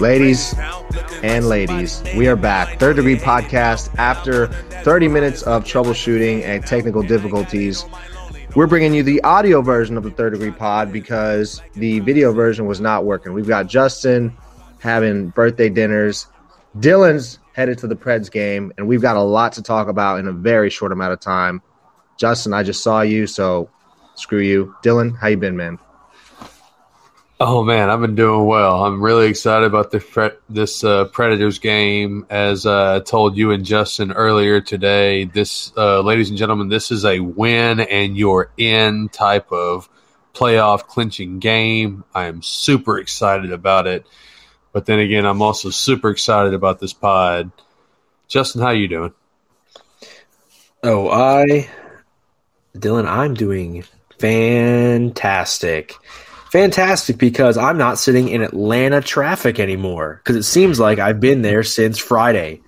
Ladies 0.00 0.54
and 1.22 1.48
ladies, 1.48 2.02
we 2.16 2.26
are 2.26 2.34
back. 2.34 2.80
Third 2.80 2.96
Degree 2.96 3.16
Podcast. 3.16 3.94
After 3.96 4.48
30 4.82 5.06
minutes 5.06 5.42
of 5.42 5.64
troubleshooting 5.64 6.42
and 6.42 6.66
technical 6.66 7.02
difficulties, 7.02 7.84
we're 8.56 8.66
bringing 8.66 8.92
you 8.92 9.04
the 9.04 9.22
audio 9.22 9.62
version 9.62 9.96
of 9.96 10.02
the 10.02 10.10
Third 10.10 10.32
Degree 10.32 10.50
Pod 10.50 10.92
because 10.92 11.62
the 11.74 12.00
video 12.00 12.32
version 12.32 12.66
was 12.66 12.80
not 12.80 13.04
working. 13.04 13.32
We've 13.34 13.46
got 13.46 13.68
Justin 13.68 14.36
having 14.80 15.28
birthday 15.28 15.68
dinners, 15.68 16.26
Dylan's 16.78 17.38
headed 17.52 17.78
to 17.78 17.86
the 17.86 17.96
Preds 17.96 18.30
game, 18.30 18.72
and 18.76 18.88
we've 18.88 19.02
got 19.02 19.16
a 19.16 19.22
lot 19.22 19.52
to 19.52 19.62
talk 19.62 19.86
about 19.86 20.18
in 20.18 20.26
a 20.26 20.32
very 20.32 20.70
short 20.70 20.90
amount 20.90 21.12
of 21.12 21.20
time. 21.20 21.62
Justin, 22.18 22.52
I 22.52 22.64
just 22.64 22.82
saw 22.82 23.02
you, 23.02 23.28
so 23.28 23.70
screw 24.16 24.40
you. 24.40 24.74
Dylan, 24.82 25.16
how 25.16 25.28
you 25.28 25.36
been, 25.36 25.56
man? 25.56 25.78
Oh 27.40 27.64
man, 27.64 27.90
I've 27.90 28.00
been 28.00 28.14
doing 28.14 28.46
well. 28.46 28.84
I'm 28.84 29.02
really 29.02 29.26
excited 29.26 29.66
about 29.66 29.90
this 29.90 30.04
this 30.48 30.84
uh, 30.84 31.06
Predators 31.06 31.58
game. 31.58 32.26
As 32.30 32.64
uh, 32.64 32.96
I 32.96 33.00
told 33.00 33.36
you 33.36 33.50
and 33.50 33.64
Justin 33.64 34.12
earlier 34.12 34.60
today, 34.60 35.24
this, 35.24 35.72
uh, 35.76 36.00
ladies 36.00 36.28
and 36.28 36.38
gentlemen, 36.38 36.68
this 36.68 36.92
is 36.92 37.04
a 37.04 37.18
win 37.18 37.80
and 37.80 38.16
you're 38.16 38.52
in 38.56 39.08
type 39.08 39.50
of 39.50 39.88
playoff 40.32 40.86
clinching 40.86 41.40
game. 41.40 42.04
I 42.14 42.26
am 42.26 42.40
super 42.40 43.00
excited 43.00 43.50
about 43.50 43.88
it. 43.88 44.06
But 44.72 44.86
then 44.86 45.00
again, 45.00 45.26
I'm 45.26 45.42
also 45.42 45.70
super 45.70 46.10
excited 46.10 46.54
about 46.54 46.78
this 46.78 46.92
pod. 46.92 47.50
Justin, 48.28 48.62
how 48.62 48.70
you 48.70 48.86
doing? 48.86 49.12
Oh, 50.84 51.10
I, 51.10 51.68
Dylan, 52.76 53.08
I'm 53.08 53.34
doing 53.34 53.84
fantastic 54.20 55.96
fantastic 56.54 57.18
because 57.18 57.58
I'm 57.58 57.76
not 57.76 57.98
sitting 57.98 58.28
in 58.28 58.40
Atlanta 58.40 59.00
traffic 59.00 59.58
anymore 59.58 60.20
because 60.22 60.36
it 60.36 60.44
seems 60.44 60.78
like 60.78 61.00
I've 61.00 61.18
been 61.18 61.42
there 61.42 61.64
since 61.64 61.98
Friday. 61.98 62.62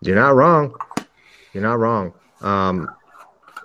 You're 0.00 0.16
not 0.16 0.34
wrong. 0.34 0.74
You're 1.52 1.62
not 1.62 1.78
wrong. 1.78 2.12
Um, 2.40 2.90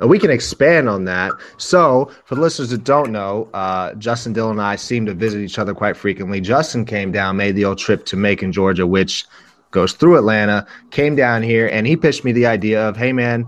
we 0.02 0.20
can 0.20 0.30
expand 0.30 0.88
on 0.88 1.06
that. 1.06 1.32
So, 1.58 2.12
for 2.26 2.36
the 2.36 2.42
listeners 2.42 2.70
that 2.70 2.84
don't 2.84 3.12
know, 3.12 3.50
uh, 3.56 3.96
Justin 3.96 4.34
Dillon 4.34 4.52
and 4.52 4.62
I 4.62 4.76
seem 4.76 5.08
to 5.08 5.16
visit 5.16 5.42
each 5.42 5.58
other 5.58 5.74
quite 5.74 5.98
frequently. 5.98 6.40
Justin 6.40 6.86
came 6.86 7.12
down, 7.12 7.38
made 7.38 7.56
the 7.56 7.66
old 7.66 7.80
trip 7.80 8.06
to 8.06 8.16
Macon, 8.16 8.52
Georgia, 8.52 8.86
which 8.86 9.26
goes 9.72 9.94
through 9.94 10.16
Atlanta, 10.16 10.68
came 10.92 11.16
down 11.16 11.42
here, 11.42 11.68
and 11.68 11.88
he 11.88 11.98
pitched 11.98 12.24
me 12.24 12.32
the 12.32 12.46
idea 12.46 12.88
of, 12.88 12.98
hey, 12.98 13.14
man, 13.14 13.48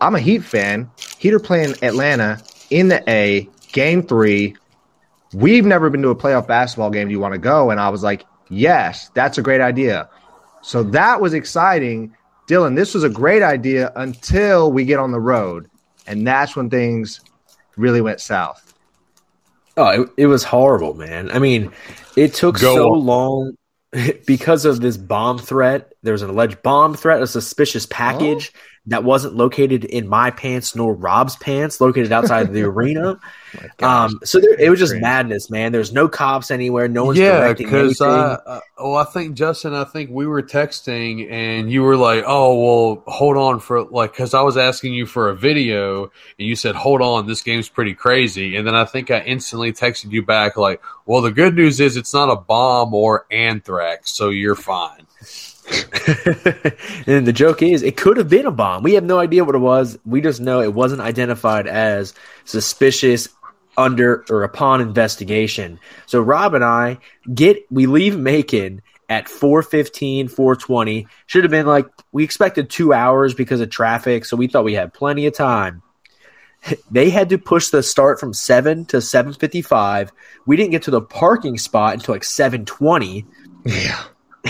I'm 0.00 0.14
a 0.14 0.20
Heat 0.20 0.44
fan. 0.44 0.92
Heat 1.18 1.34
are 1.34 1.40
playing 1.40 1.74
Atlanta 1.82 2.40
in 2.70 2.86
the 2.86 3.02
A 3.10 3.48
game 3.76 4.02
three. 4.02 4.56
We've 5.34 5.66
never 5.66 5.90
been 5.90 6.00
to 6.02 6.08
a 6.08 6.16
playoff 6.16 6.46
basketball 6.48 6.90
game. 6.90 7.08
Do 7.08 7.12
you 7.12 7.20
want 7.20 7.34
to 7.34 7.38
go? 7.38 7.70
And 7.70 7.78
I 7.78 7.90
was 7.90 8.02
like, 8.02 8.24
yes, 8.48 9.10
that's 9.10 9.36
a 9.36 9.42
great 9.42 9.60
idea. 9.60 10.08
So 10.62 10.82
that 10.82 11.20
was 11.20 11.34
exciting. 11.34 12.16
Dylan, 12.48 12.74
this 12.74 12.94
was 12.94 13.04
a 13.04 13.10
great 13.10 13.42
idea 13.42 13.92
until 13.94 14.72
we 14.72 14.86
get 14.86 14.98
on 14.98 15.12
the 15.12 15.20
road. 15.20 15.68
And 16.06 16.26
that's 16.26 16.56
when 16.56 16.70
things 16.70 17.20
really 17.76 18.00
went 18.00 18.20
south. 18.20 18.74
Oh, 19.76 20.02
it, 20.02 20.10
it 20.16 20.26
was 20.26 20.42
horrible, 20.42 20.94
man. 20.94 21.30
I 21.30 21.38
mean, 21.38 21.70
it 22.16 22.32
took 22.32 22.58
go 22.58 22.74
so 22.74 22.94
on. 22.94 23.04
long 23.04 23.56
because 24.26 24.64
of 24.64 24.80
this 24.80 24.96
bomb 24.96 25.38
threat. 25.38 25.92
There 26.02 26.12
was 26.12 26.22
an 26.22 26.30
alleged 26.30 26.62
bomb 26.62 26.94
threat, 26.94 27.20
a 27.20 27.26
suspicious 27.26 27.84
package. 27.84 28.52
Oh 28.54 28.58
that 28.88 29.02
wasn't 29.02 29.34
located 29.34 29.84
in 29.84 30.08
my 30.08 30.30
pants 30.30 30.76
nor 30.76 30.94
Rob's 30.94 31.36
pants, 31.36 31.80
located 31.80 32.12
outside 32.12 32.46
of 32.46 32.52
the 32.52 32.62
arena. 32.64 33.18
Oh 33.80 33.86
um, 33.86 34.20
so 34.22 34.38
there, 34.38 34.58
it 34.60 34.70
was 34.70 34.78
just 34.78 34.94
madness, 34.94 35.50
man. 35.50 35.72
There's 35.72 35.92
no 35.92 36.08
cops 36.08 36.50
anywhere. 36.50 36.88
No 36.88 37.06
one's 37.06 37.18
yeah, 37.18 37.52
because 37.52 38.00
uh, 38.00 38.38
uh, 38.46 38.60
oh, 38.78 38.94
I 38.94 39.04
think 39.04 39.34
Justin, 39.34 39.74
I 39.74 39.84
think 39.84 40.10
we 40.10 40.26
were 40.26 40.42
texting, 40.42 41.30
and 41.30 41.70
you 41.70 41.82
were 41.82 41.96
like, 41.96 42.24
"Oh, 42.26 42.94
well, 42.94 43.02
hold 43.06 43.36
on 43.36 43.60
for 43.60 43.84
like," 43.84 44.12
because 44.12 44.34
I 44.34 44.42
was 44.42 44.56
asking 44.56 44.94
you 44.94 45.06
for 45.06 45.30
a 45.30 45.36
video, 45.36 46.04
and 46.04 46.48
you 46.48 46.54
said, 46.54 46.74
"Hold 46.74 47.02
on, 47.02 47.26
this 47.26 47.42
game's 47.42 47.68
pretty 47.68 47.94
crazy," 47.94 48.56
and 48.56 48.66
then 48.66 48.74
I 48.74 48.84
think 48.84 49.10
I 49.10 49.20
instantly 49.20 49.72
texted 49.72 50.12
you 50.12 50.24
back 50.24 50.56
like, 50.56 50.82
"Well, 51.06 51.22
the 51.22 51.32
good 51.32 51.54
news 51.54 51.80
is 51.80 51.96
it's 51.96 52.14
not 52.14 52.30
a 52.30 52.36
bomb 52.36 52.94
or 52.94 53.26
anthrax, 53.30 54.10
so 54.10 54.28
you're 54.28 54.54
fine." 54.54 55.06
and 57.06 57.26
the 57.26 57.32
joke 57.34 57.62
is, 57.62 57.82
it 57.82 57.96
could 57.96 58.16
have 58.16 58.28
been 58.28 58.46
a 58.46 58.50
bomb. 58.50 58.82
We 58.82 58.94
have 58.94 59.04
no 59.04 59.18
idea 59.18 59.44
what 59.44 59.54
it 59.54 59.58
was. 59.58 59.98
We 60.04 60.20
just 60.20 60.40
know 60.40 60.60
it 60.60 60.74
wasn't 60.74 61.00
identified 61.00 61.66
as 61.66 62.14
suspicious 62.44 63.28
under 63.76 64.24
or 64.30 64.42
upon 64.42 64.80
investigation. 64.80 65.78
So 66.06 66.20
Rob 66.20 66.54
and 66.54 66.64
I 66.64 66.98
get 67.32 67.66
we 67.70 67.86
leave 67.86 68.16
Macon 68.16 68.82
at 69.08 69.28
415 69.28 70.28
420 70.28 71.06
should 71.26 71.44
have 71.44 71.50
been 71.50 71.66
like 71.66 71.86
we 72.12 72.24
expected 72.24 72.68
2 72.70 72.92
hours 72.92 73.34
because 73.34 73.60
of 73.60 73.70
traffic 73.70 74.24
so 74.24 74.36
we 74.36 74.48
thought 74.48 74.64
we 74.64 74.74
had 74.74 74.92
plenty 74.92 75.26
of 75.26 75.34
time 75.34 75.80
they 76.90 77.08
had 77.10 77.28
to 77.28 77.38
push 77.38 77.68
the 77.68 77.84
start 77.84 78.18
from 78.18 78.32
7 78.32 78.84
to 78.86 79.00
755 79.00 80.10
we 80.44 80.56
didn't 80.56 80.72
get 80.72 80.82
to 80.82 80.90
the 80.90 81.00
parking 81.00 81.56
spot 81.56 81.94
until 81.94 82.16
like 82.16 82.24
720 82.24 83.24
yeah 83.64 84.02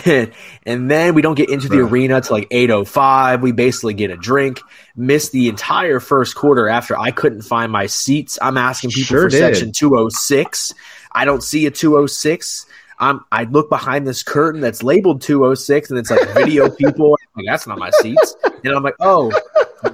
and 0.67 0.91
then 0.91 1.15
we 1.15 1.23
don't 1.23 1.37
get 1.37 1.49
into 1.49 1.69
the 1.69 1.79
arena 1.79 2.21
till 2.21 2.37
like 2.37 2.49
805 2.51 3.43
we 3.43 3.53
basically 3.53 3.95
get 3.95 4.11
a 4.11 4.17
drink 4.17 4.61
miss 4.97 5.31
the 5.31 5.49
entire 5.49 6.01
first 6.01 6.35
quarter 6.35 6.69
after 6.69 6.99
i 6.99 7.11
couldn't 7.11 7.43
find 7.43 7.73
my 7.73 7.87
seats 7.87 8.39
i'm 8.43 8.57
asking 8.57 8.91
people 8.91 9.05
sure 9.05 9.23
for 9.23 9.29
did. 9.29 9.39
section 9.39 9.73
206 9.73 10.75
i 11.13 11.25
don't 11.25 11.43
see 11.43 11.67
a 11.67 11.71
206 11.71 12.67
I'm, 12.99 13.25
I 13.31 13.45
look 13.45 13.69
behind 13.69 14.07
this 14.07 14.23
curtain 14.23 14.61
that's 14.61 14.83
labeled 14.83 15.21
206 15.21 15.91
and 15.91 15.99
it's 15.99 16.11
like 16.11 16.29
video 16.31 16.71
people. 16.77 17.11
Like, 17.35 17.45
that's 17.47 17.67
not 17.67 17.79
my 17.79 17.91
seats. 17.91 18.35
And 18.65 18.75
I'm 18.75 18.83
like, 18.83 18.97
oh, 19.01 19.31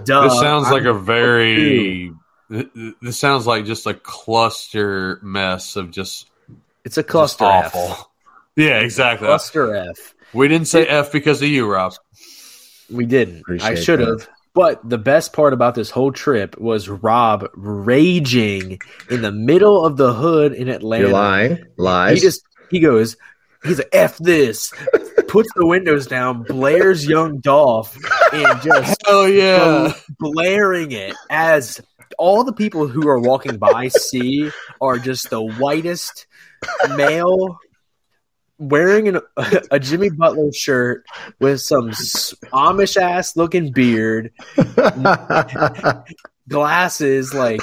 duh. 0.04 0.22
This 0.22 0.38
sounds 0.38 0.66
I'm 0.66 0.72
like 0.72 0.84
a 0.84 0.94
very, 0.94 2.12
this 2.48 3.18
sounds 3.18 3.46
like 3.46 3.64
just 3.64 3.86
a 3.86 3.94
cluster 3.94 5.18
mess 5.22 5.76
of 5.76 5.90
just. 5.90 6.30
It's 6.84 6.96
a 6.96 7.02
cluster 7.02 7.44
awful. 7.44 8.11
Yeah, 8.56 8.80
exactly. 8.80 9.26
Cluster 9.26 9.74
F. 9.74 10.14
We 10.32 10.48
didn't 10.48 10.68
say 10.68 10.86
F 10.86 11.12
because 11.12 11.42
of 11.42 11.48
you, 11.48 11.70
Rob. 11.70 11.94
We 12.90 13.06
didn't. 13.06 13.40
Appreciate 13.40 13.70
I 13.70 13.74
should 13.74 14.00
have. 14.00 14.28
But 14.54 14.86
the 14.86 14.98
best 14.98 15.32
part 15.32 15.54
about 15.54 15.74
this 15.74 15.90
whole 15.90 16.12
trip 16.12 16.58
was 16.58 16.88
Rob 16.88 17.48
raging 17.54 18.80
in 19.08 19.22
the 19.22 19.32
middle 19.32 19.84
of 19.84 19.96
the 19.96 20.12
hood 20.12 20.52
in 20.52 20.68
Atlanta. 20.68 21.04
You're 21.04 21.12
lying. 21.12 21.64
Lies. 21.78 22.18
He 22.18 22.20
just 22.20 22.42
he 22.70 22.80
goes, 22.80 23.16
he's 23.64 23.78
like, 23.78 23.88
F 23.92 24.18
this. 24.18 24.72
Puts 25.28 25.48
the 25.56 25.66
windows 25.66 26.06
down, 26.06 26.42
blares 26.42 27.06
Young 27.06 27.38
Dolph, 27.38 27.96
and 28.34 28.60
just 28.60 29.02
oh 29.06 29.24
yeah, 29.24 29.94
blaring 30.18 30.92
it 30.92 31.14
as 31.30 31.80
all 32.18 32.44
the 32.44 32.52
people 32.52 32.86
who 32.86 33.08
are 33.08 33.18
walking 33.18 33.56
by 33.56 33.88
see 33.88 34.50
are 34.82 34.98
just 34.98 35.30
the 35.30 35.40
whitest 35.40 36.26
male 36.94 37.58
wearing 38.62 39.08
an, 39.08 39.20
a 39.70 39.78
Jimmy 39.78 40.10
Butler 40.10 40.52
shirt 40.52 41.04
with 41.40 41.60
some 41.60 41.90
Amish 41.90 42.96
ass 42.96 43.36
looking 43.36 43.72
beard, 43.72 44.32
glasses. 46.48 47.34
Like, 47.34 47.60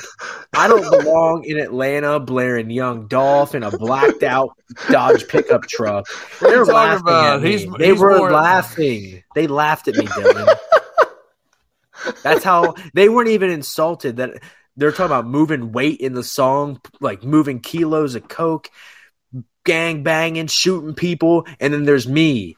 I 0.53 0.67
don't 0.67 0.89
belong 0.89 1.45
in 1.45 1.57
Atlanta 1.57 2.19
blaring 2.19 2.69
Young 2.69 3.07
Dolph 3.07 3.55
in 3.55 3.63
a 3.63 3.71
blacked 3.71 4.23
out 4.23 4.51
Dodge 4.89 5.27
pickup 5.27 5.63
truck. 5.63 6.07
They're 6.39 6.65
laughing 6.65 7.01
about? 7.01 7.35
at 7.37 7.41
me. 7.41 7.51
He's, 7.51 7.65
they 7.77 7.91
he's 7.91 7.99
were 7.99 8.17
more... 8.17 8.31
laughing. 8.31 9.23
They 9.35 9.47
laughed 9.47 9.87
at 9.87 9.95
me, 9.95 10.05
Dylan. 10.05 10.55
That's 12.23 12.43
how 12.43 12.75
they 12.93 13.09
weren't 13.09 13.29
even 13.29 13.49
insulted 13.49 14.17
that 14.17 14.41
they're 14.77 14.91
talking 14.91 15.07
about 15.07 15.27
moving 15.27 15.73
weight 15.73 15.99
in 15.99 16.13
the 16.13 16.23
song, 16.23 16.79
like 17.01 17.23
moving 17.23 17.59
kilos 17.59 18.15
of 18.15 18.27
coke 18.29 18.69
gang 19.69 20.01
banging, 20.01 20.47
shooting 20.47 20.95
people, 20.95 21.45
and 21.59 21.71
then 21.71 21.83
there's 21.83 22.07
me. 22.07 22.57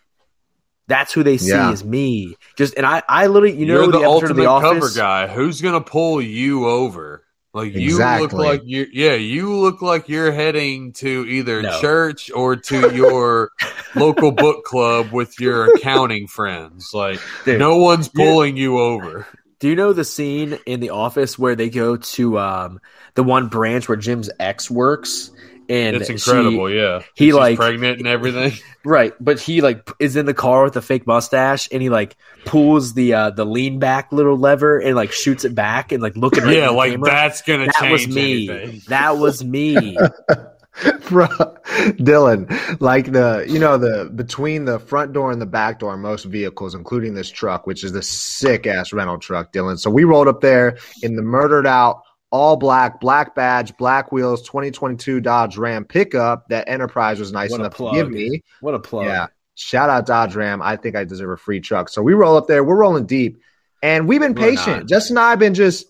That's 0.87 1.11
who 1.11 1.23
they 1.23 1.37
see 1.37 1.49
yeah. 1.49 1.71
is 1.71 1.83
me. 1.83 2.35
Just 2.55 2.75
and 2.75 2.85
I, 2.85 3.03
I 3.07 3.27
literally, 3.27 3.57
you 3.57 3.65
You're 3.65 3.85
know, 3.85 3.91
the, 3.91 3.99
the 3.99 4.05
ultimate 4.05 4.35
the 4.35 4.45
cover 4.45 4.89
guy. 4.95 5.27
Who's 5.27 5.61
gonna 5.61 5.81
pull 5.81 6.21
you 6.21 6.67
over? 6.67 7.23
Like 7.53 7.73
you 7.73 7.89
exactly. 7.89 8.27
look 8.27 8.33
like 8.33 8.61
you, 8.63 8.87
yeah, 8.93 9.15
you 9.15 9.53
look 9.57 9.81
like 9.81 10.07
you're 10.07 10.31
heading 10.31 10.93
to 10.93 11.25
either 11.27 11.61
no. 11.61 11.81
church 11.81 12.31
or 12.31 12.55
to 12.55 12.95
your 12.95 13.51
local 13.93 14.31
book 14.31 14.63
club 14.63 15.11
with 15.11 15.37
your 15.39 15.75
accounting 15.75 16.27
friends. 16.27 16.91
Like 16.93 17.19
Dude, 17.43 17.59
no 17.59 17.77
one's 17.77 18.07
pulling 18.07 18.55
you 18.55 18.79
over. 18.79 19.27
Do 19.59 19.67
you 19.67 19.75
know 19.75 19.91
the 19.91 20.05
scene 20.05 20.57
in 20.65 20.79
The 20.79 20.89
Office 20.91 21.37
where 21.37 21.55
they 21.55 21.69
go 21.69 21.97
to 21.97 22.39
um, 22.39 22.79
the 23.15 23.23
one 23.23 23.49
branch 23.49 23.87
where 23.87 23.97
Jim's 23.97 24.29
ex 24.39 24.71
works? 24.71 25.29
And 25.71 25.95
it's 25.95 26.09
incredible. 26.09 26.67
She, 26.67 26.75
yeah, 26.75 27.01
he 27.15 27.25
She's 27.25 27.33
like 27.33 27.57
pregnant 27.57 27.99
and 27.99 28.07
everything. 28.07 28.53
Right, 28.83 29.13
but 29.19 29.39
he 29.39 29.61
like 29.61 29.87
is 29.99 30.15
in 30.15 30.25
the 30.25 30.33
car 30.33 30.63
with 30.63 30.75
a 30.75 30.81
fake 30.81 31.05
mustache, 31.05 31.69
and 31.71 31.83
he 31.83 31.91
like 31.91 32.17
pulls 32.45 32.95
the 32.95 33.13
uh 33.13 33.29
the 33.29 33.45
lean 33.45 33.77
back 33.77 34.11
little 34.11 34.35
lever 34.35 34.79
and 34.79 34.95
like 34.95 35.11
shoots 35.11 35.45
it 35.45 35.53
back 35.53 35.91
and 35.91 36.01
like 36.01 36.17
looking. 36.17 36.43
Right 36.43 36.57
yeah, 36.57 36.69
like 36.69 36.93
camera. 36.93 37.11
that's 37.11 37.43
gonna. 37.43 37.67
That 37.67 37.91
was 37.91 38.07
me. 38.07 38.49
Anything. 38.49 38.81
That 38.87 39.19
was 39.19 39.43
me. 39.45 39.95
Bro, 41.09 41.27
Dylan, 41.27 42.81
like 42.81 43.11
the 43.11 43.45
you 43.47 43.59
know 43.59 43.77
the 43.77 44.09
between 44.15 44.65
the 44.65 44.79
front 44.79 45.13
door 45.13 45.31
and 45.31 45.39
the 45.39 45.45
back 45.45 45.77
door, 45.77 45.95
most 45.95 46.25
vehicles, 46.25 46.73
including 46.73 47.13
this 47.13 47.29
truck, 47.29 47.67
which 47.67 47.83
is 47.83 47.91
the 47.91 48.01
sick 48.01 48.65
ass 48.65 48.91
rental 48.91 49.19
truck, 49.19 49.53
Dylan. 49.53 49.77
So 49.77 49.91
we 49.91 50.05
rolled 50.05 50.27
up 50.27 50.41
there 50.41 50.79
in 51.03 51.17
the 51.17 51.21
murdered 51.21 51.67
out 51.67 52.01
all 52.31 52.55
black, 52.55 52.99
black 52.99 53.35
badge, 53.35 53.75
black 53.77 54.11
wheels, 54.11 54.41
2022 54.43 55.19
Dodge 55.19 55.57
Ram 55.57 55.85
pickup 55.85 56.47
that 56.47 56.67
Enterprise 56.67 57.19
was 57.19 57.31
nice 57.31 57.53
enough 57.53 57.75
to 57.75 57.91
give 57.93 58.09
me. 58.09 58.43
What 58.61 58.73
a 58.73 58.79
plug! 58.79 59.05
Yeah, 59.05 59.27
shout 59.55 59.89
out 59.89 60.05
Dodge 60.05 60.35
Ram. 60.35 60.61
I 60.61 60.77
think 60.77 60.95
I 60.95 61.03
deserve 61.03 61.31
a 61.31 61.37
free 61.37 61.59
truck. 61.59 61.89
So 61.89 62.01
we 62.01 62.13
roll 62.13 62.37
up 62.37 62.47
there. 62.47 62.63
We're 62.63 62.77
rolling 62.77 63.05
deep, 63.05 63.41
and 63.83 64.07
we've 64.07 64.21
been 64.21 64.33
we're 64.33 64.49
patient. 64.49 64.77
Not. 64.77 64.87
Justin 64.87 65.17
and 65.17 65.25
I 65.25 65.29
have 65.31 65.39
been 65.39 65.53
just 65.53 65.87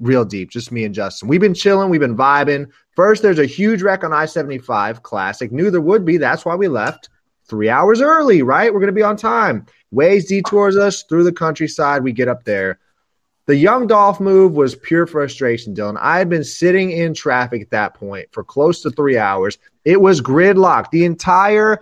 real 0.00 0.24
deep, 0.24 0.50
just 0.50 0.72
me 0.72 0.84
and 0.84 0.94
Justin. 0.94 1.28
We've 1.28 1.40
been 1.40 1.54
chilling. 1.54 1.90
We've 1.90 2.00
been 2.00 2.16
vibing. 2.16 2.70
First, 2.96 3.22
there's 3.22 3.38
a 3.38 3.46
huge 3.46 3.82
wreck 3.82 4.04
on 4.04 4.12
I 4.12 4.26
75 4.26 5.02
classic. 5.02 5.52
Knew 5.52 5.70
there 5.70 5.80
would 5.80 6.04
be. 6.04 6.16
That's 6.16 6.44
why 6.44 6.54
we 6.54 6.68
left 6.68 7.10
three 7.46 7.68
hours 7.68 8.00
early, 8.00 8.42
right? 8.42 8.72
We're 8.72 8.80
going 8.80 8.88
to 8.88 8.92
be 8.92 9.02
on 9.02 9.16
time. 9.16 9.66
Waze 9.92 10.28
detours 10.28 10.76
us 10.76 11.02
through 11.04 11.24
the 11.24 11.32
countryside. 11.32 12.02
We 12.02 12.12
get 12.12 12.28
up 12.28 12.44
there. 12.44 12.78
The 13.48 13.56
young 13.56 13.86
Dolph 13.86 14.20
move 14.20 14.52
was 14.52 14.74
pure 14.74 15.06
frustration, 15.06 15.74
Dylan. 15.74 15.96
I 15.98 16.18
had 16.18 16.28
been 16.28 16.44
sitting 16.44 16.90
in 16.90 17.14
traffic 17.14 17.62
at 17.62 17.70
that 17.70 17.94
point 17.94 18.28
for 18.30 18.44
close 18.44 18.82
to 18.82 18.90
three 18.90 19.16
hours. 19.16 19.56
It 19.86 20.02
was 20.02 20.20
gridlocked. 20.20 20.90
The 20.90 21.06
entire 21.06 21.80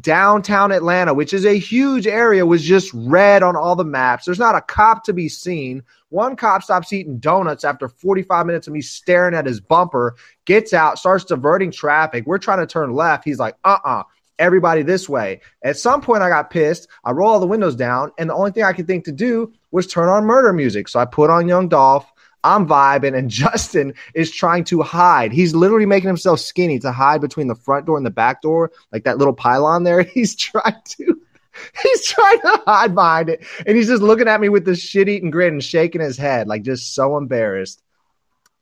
downtown 0.00 0.70
Atlanta, 0.70 1.12
which 1.12 1.32
is 1.32 1.44
a 1.44 1.58
huge 1.58 2.06
area, 2.06 2.46
was 2.46 2.62
just 2.62 2.92
red 2.94 3.42
on 3.42 3.56
all 3.56 3.74
the 3.74 3.82
maps. 3.82 4.26
There's 4.26 4.38
not 4.38 4.54
a 4.54 4.60
cop 4.60 5.02
to 5.06 5.12
be 5.12 5.28
seen. 5.28 5.82
One 6.10 6.36
cop 6.36 6.62
stops 6.62 6.92
eating 6.92 7.18
donuts 7.18 7.64
after 7.64 7.88
45 7.88 8.46
minutes 8.46 8.68
of 8.68 8.72
me 8.72 8.80
staring 8.80 9.34
at 9.34 9.44
his 9.44 9.58
bumper, 9.58 10.14
gets 10.44 10.72
out, 10.72 11.00
starts 11.00 11.24
diverting 11.24 11.72
traffic. 11.72 12.26
We're 12.26 12.38
trying 12.38 12.60
to 12.60 12.66
turn 12.68 12.92
left. 12.92 13.24
He's 13.24 13.40
like, 13.40 13.56
uh 13.64 13.78
uh-uh, 13.84 14.00
uh 14.00 14.02
everybody 14.38 14.82
this 14.82 15.08
way. 15.08 15.40
At 15.62 15.76
some 15.76 16.00
point, 16.00 16.22
I 16.22 16.28
got 16.28 16.50
pissed. 16.50 16.88
I 17.04 17.12
roll 17.12 17.30
all 17.30 17.40
the 17.40 17.46
windows 17.46 17.76
down, 17.76 18.12
and 18.18 18.30
the 18.30 18.34
only 18.34 18.52
thing 18.52 18.64
I 18.64 18.72
could 18.72 18.86
think 18.86 19.04
to 19.04 19.12
do 19.12 19.52
was 19.70 19.86
turn 19.86 20.08
on 20.08 20.24
murder 20.24 20.52
music. 20.52 20.88
So 20.88 21.00
I 21.00 21.04
put 21.04 21.30
on 21.30 21.48
Young 21.48 21.68
Dolph. 21.68 22.10
I'm 22.44 22.68
vibing, 22.68 23.16
and 23.16 23.30
Justin 23.30 23.94
is 24.14 24.30
trying 24.30 24.64
to 24.64 24.82
hide. 24.82 25.32
He's 25.32 25.54
literally 25.54 25.86
making 25.86 26.08
himself 26.08 26.40
skinny 26.40 26.78
to 26.80 26.92
hide 26.92 27.20
between 27.20 27.48
the 27.48 27.54
front 27.54 27.86
door 27.86 27.96
and 27.96 28.06
the 28.06 28.10
back 28.10 28.42
door, 28.42 28.70
like 28.92 29.04
that 29.04 29.18
little 29.18 29.34
pylon 29.34 29.84
there. 29.84 30.02
He's 30.14 30.34
trying 30.34 30.76
to 30.84 31.20
he's 31.82 32.06
trying 32.06 32.40
to 32.40 32.62
hide 32.66 32.94
behind 32.94 33.28
it. 33.28 33.44
And 33.66 33.76
he's 33.76 33.88
just 33.88 34.02
looking 34.02 34.28
at 34.28 34.40
me 34.40 34.48
with 34.48 34.64
this 34.64 34.80
shit 34.80 35.08
eating 35.08 35.30
grin 35.30 35.54
and 35.54 35.64
shaking 35.64 36.00
his 36.00 36.16
head, 36.16 36.48
like 36.48 36.62
just 36.62 36.94
so 36.94 37.16
embarrassed. 37.16 37.82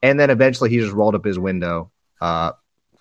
And 0.02 0.20
then 0.20 0.30
eventually 0.30 0.70
he 0.70 0.78
just 0.78 0.92
rolled 0.92 1.14
up 1.14 1.24
his 1.24 1.38
window. 1.38 1.90
Uh, 2.20 2.52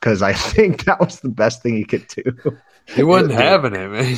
because 0.05 0.21
I 0.21 0.33
think 0.33 0.85
that 0.85 0.99
was 0.99 1.19
the 1.19 1.29
best 1.29 1.63
thing 1.63 1.75
he 1.75 1.83
could 1.83 2.07
do. 2.07 2.57
He 2.87 3.01
wasn't 3.01 3.33
having 3.33 3.73
it, 3.73 3.89
man. 3.89 4.15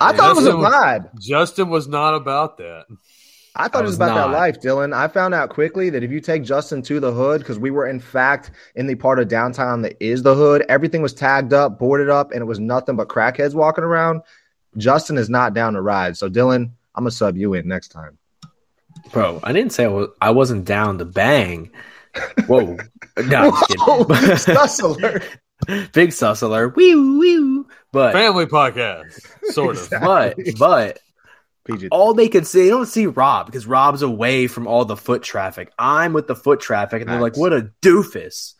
I 0.00 0.12
thought 0.12 0.34
Justin 0.34 0.46
it 0.46 0.56
was 0.56 0.66
a 0.66 0.76
vibe. 0.76 1.20
Justin 1.20 1.70
was 1.70 1.86
not 1.86 2.14
about 2.14 2.58
that. 2.58 2.86
I 3.54 3.68
thought 3.68 3.82
I 3.82 3.84
it 3.84 3.86
was 3.86 3.96
about 3.96 4.16
not. 4.16 4.28
that 4.28 4.36
life, 4.36 4.60
Dylan. 4.60 4.96
I 4.96 5.06
found 5.06 5.34
out 5.34 5.50
quickly 5.50 5.90
that 5.90 6.02
if 6.02 6.10
you 6.10 6.20
take 6.20 6.42
Justin 6.42 6.82
to 6.82 6.98
the 6.98 7.12
hood, 7.12 7.40
because 7.40 7.58
we 7.58 7.70
were 7.70 7.86
in 7.86 8.00
fact 8.00 8.50
in 8.74 8.86
the 8.86 8.94
part 8.96 9.20
of 9.20 9.28
downtown 9.28 9.82
that 9.82 9.96
is 10.00 10.22
the 10.22 10.34
hood, 10.34 10.64
everything 10.68 11.02
was 11.02 11.12
tagged 11.12 11.52
up, 11.52 11.78
boarded 11.78 12.08
up, 12.08 12.32
and 12.32 12.40
it 12.40 12.46
was 12.46 12.58
nothing 12.58 12.96
but 12.96 13.08
crackheads 13.08 13.54
walking 13.54 13.84
around. 13.84 14.22
Justin 14.76 15.18
is 15.18 15.28
not 15.28 15.54
down 15.54 15.74
to 15.74 15.82
ride. 15.82 16.16
So, 16.16 16.28
Dylan, 16.28 16.70
I'm 16.94 17.04
gonna 17.04 17.10
sub 17.10 17.36
you 17.36 17.54
in 17.54 17.68
next 17.68 17.88
time. 17.88 18.18
Bro, 19.12 19.40
I 19.44 19.52
didn't 19.52 19.72
say 19.72 19.84
I, 19.84 19.88
was, 19.88 20.08
I 20.20 20.30
wasn't 20.30 20.64
down 20.64 20.98
to 20.98 21.04
bang. 21.04 21.70
Whoa. 22.46 22.76
No, 23.26 23.50
Whoa, 23.52 24.36
sus 24.36 24.80
alert. 24.80 25.38
Big 25.92 26.12
sus 26.12 26.42
alert. 26.42 26.76
Wee 26.76 26.94
wee. 26.94 27.62
But 27.92 28.12
family 28.12 28.46
podcast, 28.46 29.20
sort 29.52 29.76
of. 29.76 29.82
Exactly. 29.84 30.52
But 30.52 30.58
but 30.58 30.98
PG. 31.64 31.88
All 31.90 32.14
they 32.14 32.28
could 32.28 32.46
see, 32.46 32.64
they 32.64 32.68
don't 32.68 32.86
see 32.86 33.06
Rob 33.06 33.46
because 33.46 33.66
Rob's 33.66 34.02
away 34.02 34.46
from 34.46 34.66
all 34.66 34.84
the 34.84 34.96
foot 34.96 35.22
traffic. 35.22 35.72
I'm 35.78 36.12
with 36.12 36.26
the 36.26 36.34
foot 36.34 36.60
traffic, 36.60 37.02
and 37.02 37.10
they're 37.10 37.20
like, 37.20 37.36
"What 37.36 37.52
a 37.52 37.70
doofus!" 37.82 38.54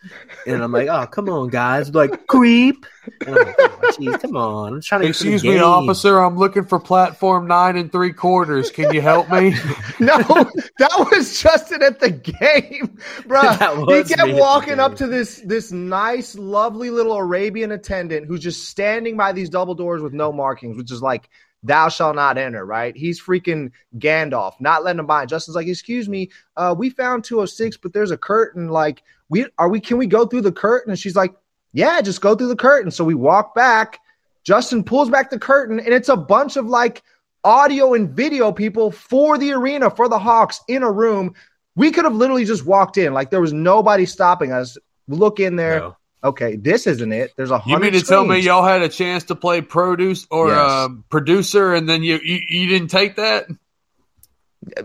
And 0.46 0.62
I'm 0.62 0.72
like, 0.72 0.88
"Oh, 0.88 1.06
come 1.06 1.28
on, 1.28 1.48
guys!" 1.48 1.94
like, 1.94 2.26
"Creep!" 2.26 2.86
And 3.26 3.36
I'm 3.36 3.44
like, 3.44 3.56
oh, 3.58 4.18
come 4.18 4.36
on! 4.36 4.74
I'm 4.74 4.80
trying 4.80 5.00
to. 5.02 5.08
Excuse 5.08 5.42
me, 5.42 5.58
officer. 5.58 6.18
I'm 6.18 6.36
looking 6.36 6.64
for 6.64 6.78
platform 6.78 7.48
nine 7.48 7.76
and 7.76 7.90
three 7.90 8.12
quarters. 8.12 8.70
Can 8.70 8.94
you 8.94 9.00
help 9.00 9.28
me? 9.30 9.50
no, 10.00 10.18
that 10.18 11.08
was 11.10 11.40
Justin 11.40 11.82
at 11.82 11.98
the 11.98 12.10
game, 12.10 12.96
bro. 13.26 13.40
he 13.88 14.04
kept 14.04 14.32
walking 14.34 14.78
up 14.78 14.94
to 14.96 15.08
this 15.08 15.42
this 15.44 15.72
nice, 15.72 16.36
lovely 16.36 16.90
little 16.90 17.16
Arabian 17.16 17.72
attendant 17.72 18.26
who's 18.26 18.40
just 18.40 18.68
standing 18.68 19.16
by 19.16 19.32
these 19.32 19.50
double 19.50 19.74
doors 19.74 20.00
with 20.00 20.12
no 20.12 20.32
markings, 20.32 20.76
which 20.76 20.92
is 20.92 21.02
like 21.02 21.28
thou 21.62 21.88
shall 21.88 22.14
not 22.14 22.38
enter, 22.38 22.64
right? 22.64 22.96
He's 22.96 23.20
freaking 23.20 23.70
Gandalf, 23.98 24.54
not 24.60 24.84
letting 24.84 25.00
him 25.00 25.06
by. 25.06 25.26
Justin's 25.26 25.54
like, 25.54 25.68
excuse 25.68 26.08
me, 26.08 26.30
uh, 26.56 26.74
we 26.76 26.90
found 26.90 27.24
206, 27.24 27.76
but 27.78 27.92
there's 27.92 28.10
a 28.10 28.16
curtain. 28.16 28.68
Like, 28.68 29.02
we 29.28 29.46
are 29.58 29.68
we 29.68 29.80
can 29.80 29.98
we 29.98 30.06
go 30.06 30.26
through 30.26 30.42
the 30.42 30.52
curtain? 30.52 30.90
And 30.90 30.98
she's 30.98 31.16
like, 31.16 31.34
Yeah, 31.72 32.00
just 32.00 32.20
go 32.20 32.34
through 32.34 32.48
the 32.48 32.56
curtain. 32.56 32.90
So 32.90 33.04
we 33.04 33.14
walk 33.14 33.54
back. 33.54 33.98
Justin 34.44 34.82
pulls 34.82 35.08
back 35.08 35.30
the 35.30 35.38
curtain, 35.38 35.78
and 35.78 35.94
it's 35.94 36.08
a 36.08 36.16
bunch 36.16 36.56
of 36.56 36.66
like 36.66 37.02
audio 37.44 37.94
and 37.94 38.10
video 38.10 38.52
people 38.52 38.90
for 38.90 39.38
the 39.38 39.52
arena, 39.52 39.90
for 39.90 40.08
the 40.08 40.18
Hawks 40.18 40.60
in 40.68 40.82
a 40.82 40.90
room. 40.90 41.34
We 41.74 41.90
could 41.90 42.04
have 42.04 42.14
literally 42.14 42.44
just 42.44 42.66
walked 42.66 42.98
in. 42.98 43.14
Like 43.14 43.30
there 43.30 43.40
was 43.40 43.52
nobody 43.52 44.04
stopping 44.04 44.52
us. 44.52 44.76
Look 45.08 45.40
in 45.40 45.56
there. 45.56 45.80
No 45.80 45.96
okay, 46.22 46.56
this 46.56 46.86
isn't 46.86 47.12
it. 47.12 47.32
There's 47.36 47.50
a 47.50 47.58
hundred. 47.58 47.76
You 47.76 47.82
mean 47.82 47.92
to 47.92 47.98
screens. 47.98 48.08
tell 48.08 48.24
me 48.24 48.38
y'all 48.38 48.64
had 48.64 48.82
a 48.82 48.88
chance 48.88 49.24
to 49.24 49.34
play 49.34 49.60
produce 49.60 50.26
or 50.30 50.48
yes. 50.48 50.58
uh, 50.58 50.88
producer, 51.08 51.74
and 51.74 51.88
then 51.88 52.02
you, 52.02 52.20
you, 52.22 52.40
you 52.48 52.66
didn't 52.68 52.88
take 52.88 53.16
that? 53.16 53.46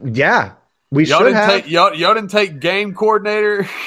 Yeah, 0.03 0.53
we 0.91 1.05
y'all 1.05 1.19
should 1.19 1.25
didn't 1.25 1.37
have. 1.37 1.49
Take, 1.49 1.69
y'all, 1.69 1.93
y'all 1.93 2.13
didn't 2.13 2.31
take 2.31 2.59
game 2.59 2.93
coordinator. 2.93 3.67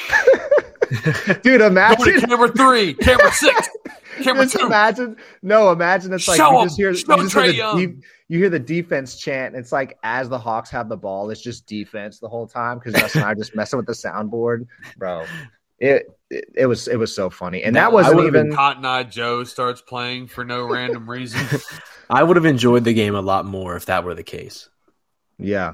Dude, 1.41 1.61
imagine 1.61 2.19
camera 2.19 2.51
three, 2.51 2.93
camera 2.95 3.31
six, 3.31 3.69
camera 4.23 4.43
just 4.43 4.57
two. 4.57 4.65
Imagine, 4.65 5.15
no, 5.41 5.71
imagine 5.71 6.11
it's 6.11 6.27
like 6.27 6.37
Show 6.37 6.51
you 6.51 6.65
just 6.65 6.77
hear, 6.77 6.89
you, 6.89 6.95
just 6.95 7.33
hear 7.33 7.51
the, 7.53 7.97
you 8.27 8.39
hear 8.39 8.49
the 8.49 8.59
defense 8.59 9.17
chant. 9.17 9.55
It's 9.55 9.71
like 9.71 9.97
as 10.03 10.27
the 10.27 10.37
Hawks 10.37 10.69
have 10.71 10.89
the 10.89 10.97
ball, 10.97 11.29
it's 11.29 11.41
just 11.41 11.65
defense 11.65 12.19
the 12.19 12.27
whole 12.27 12.45
time 12.45 12.77
because 12.77 12.93
Justin 12.93 13.21
and 13.21 13.27
I 13.27 13.31
are 13.31 13.35
just 13.35 13.55
messing 13.55 13.77
with 13.77 13.85
the 13.85 13.93
soundboard, 13.93 14.67
bro. 14.97 15.25
It 15.81 16.07
it, 16.29 16.67
was 16.67 16.87
it 16.87 16.97
was 16.97 17.13
so 17.13 17.29
funny, 17.29 17.63
and 17.63 17.75
that 17.75 17.91
wasn't 17.91 18.21
even 18.21 18.53
Cotton 18.53 18.85
Eye 18.85 19.03
Joe 19.03 19.43
starts 19.43 19.81
playing 19.81 20.27
for 20.27 20.45
no 20.45 20.63
random 20.63 21.09
reason. 21.09 21.59
I 22.09 22.23
would 22.23 22.37
have 22.37 22.45
enjoyed 22.45 22.83
the 22.83 22.93
game 22.93 23.15
a 23.15 23.21
lot 23.21 23.45
more 23.45 23.75
if 23.75 23.87
that 23.87 24.03
were 24.03 24.13
the 24.13 24.23
case. 24.23 24.69
Yeah, 25.39 25.73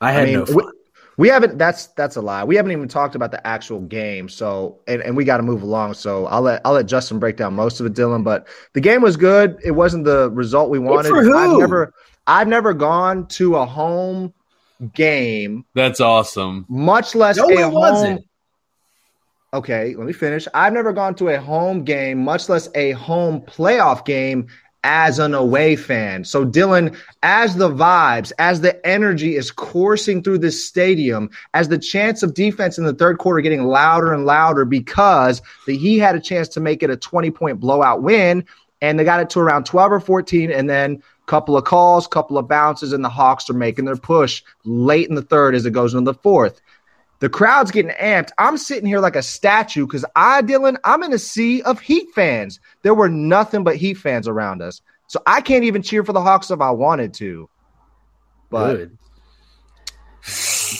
I 0.00 0.12
had 0.12 0.24
I 0.24 0.26
mean, 0.26 0.34
no 0.34 0.46
fun. 0.46 0.56
We, 0.56 0.72
we 1.16 1.28
haven't. 1.28 1.56
That's 1.56 1.86
that's 1.88 2.16
a 2.16 2.20
lie. 2.20 2.42
We 2.42 2.56
haven't 2.56 2.72
even 2.72 2.88
talked 2.88 3.14
about 3.14 3.30
the 3.30 3.46
actual 3.46 3.80
game. 3.80 4.28
So, 4.28 4.80
and, 4.88 5.00
and 5.02 5.16
we 5.16 5.24
got 5.24 5.36
to 5.36 5.44
move 5.44 5.62
along. 5.62 5.94
So 5.94 6.26
I'll 6.26 6.42
let 6.42 6.60
I'll 6.64 6.72
let 6.72 6.86
Justin 6.86 7.18
break 7.20 7.36
down 7.36 7.54
most 7.54 7.78
of 7.78 7.86
it, 7.86 7.94
Dylan. 7.94 8.24
But 8.24 8.48
the 8.72 8.80
game 8.80 9.02
was 9.02 9.16
good. 9.16 9.56
It 9.64 9.70
wasn't 9.70 10.04
the 10.04 10.30
result 10.32 10.68
we 10.68 10.80
wanted. 10.80 11.12
I've 11.12 11.58
never 11.58 11.94
I've 12.26 12.48
never 12.48 12.74
gone 12.74 13.28
to 13.28 13.56
a 13.56 13.64
home 13.64 14.34
game. 14.94 15.64
That's 15.74 16.00
awesome. 16.00 16.66
Much 16.68 17.14
less 17.14 17.36
no, 17.36 17.48
a 17.48 17.62
home. 17.62 17.72
Wasn't 17.72 18.24
okay, 19.54 19.94
let 19.94 20.06
me 20.06 20.12
finish. 20.12 20.46
I've 20.52 20.72
never 20.72 20.92
gone 20.92 21.14
to 21.16 21.28
a 21.28 21.40
home 21.40 21.84
game, 21.84 22.24
much 22.24 22.48
less 22.48 22.68
a 22.74 22.92
home 22.92 23.40
playoff 23.40 24.04
game 24.04 24.48
as 24.82 25.18
an 25.18 25.32
away 25.32 25.76
fan. 25.76 26.24
So, 26.24 26.44
Dylan, 26.44 26.94
as 27.22 27.56
the 27.56 27.70
vibes, 27.70 28.32
as 28.38 28.60
the 28.60 28.84
energy 28.86 29.36
is 29.36 29.50
coursing 29.50 30.22
through 30.22 30.38
this 30.38 30.62
stadium, 30.62 31.30
as 31.54 31.68
the 31.68 31.78
chance 31.78 32.22
of 32.22 32.34
defense 32.34 32.76
in 32.76 32.84
the 32.84 32.92
third 32.92 33.18
quarter 33.18 33.40
getting 33.40 33.64
louder 33.64 34.12
and 34.12 34.26
louder 34.26 34.66
because 34.66 35.40
the, 35.66 35.76
he 35.76 35.98
had 35.98 36.14
a 36.14 36.20
chance 36.20 36.48
to 36.48 36.60
make 36.60 36.82
it 36.82 36.90
a 36.90 36.96
20 36.96 37.30
point 37.30 37.60
blowout 37.60 38.02
win, 38.02 38.44
and 38.82 38.98
they 38.98 39.04
got 39.04 39.20
it 39.20 39.30
to 39.30 39.40
around 39.40 39.64
12 39.64 39.92
or 39.92 40.00
14, 40.00 40.50
and 40.50 40.68
then 40.68 41.02
couple 41.26 41.56
of 41.56 41.64
calls, 41.64 42.06
couple 42.06 42.36
of 42.36 42.46
bounces, 42.48 42.92
and 42.92 43.02
the 43.02 43.08
Hawks 43.08 43.48
are 43.48 43.54
making 43.54 43.86
their 43.86 43.96
push 43.96 44.42
late 44.64 45.08
in 45.08 45.14
the 45.14 45.22
third 45.22 45.54
as 45.54 45.64
it 45.64 45.72
goes 45.72 45.94
into 45.94 46.12
the 46.12 46.18
fourth. 46.18 46.60
The 47.20 47.28
crowd's 47.28 47.70
getting 47.70 47.92
amped. 47.92 48.30
I'm 48.38 48.58
sitting 48.58 48.86
here 48.86 49.00
like 49.00 49.16
a 49.16 49.22
statue 49.22 49.86
because 49.86 50.04
I, 50.14 50.42
Dylan, 50.42 50.76
I'm 50.84 51.02
in 51.02 51.12
a 51.12 51.18
sea 51.18 51.62
of 51.62 51.80
Heat 51.80 52.08
fans. 52.14 52.60
There 52.82 52.94
were 52.94 53.08
nothing 53.08 53.64
but 53.64 53.76
Heat 53.76 53.94
fans 53.94 54.28
around 54.28 54.62
us. 54.62 54.82
So 55.06 55.20
I 55.26 55.40
can't 55.40 55.64
even 55.64 55.82
cheer 55.82 56.04
for 56.04 56.12
the 56.12 56.20
Hawks 56.20 56.50
if 56.50 56.60
I 56.60 56.70
wanted 56.70 57.14
to. 57.14 57.48
But 58.50 58.76
Good. 58.76 58.98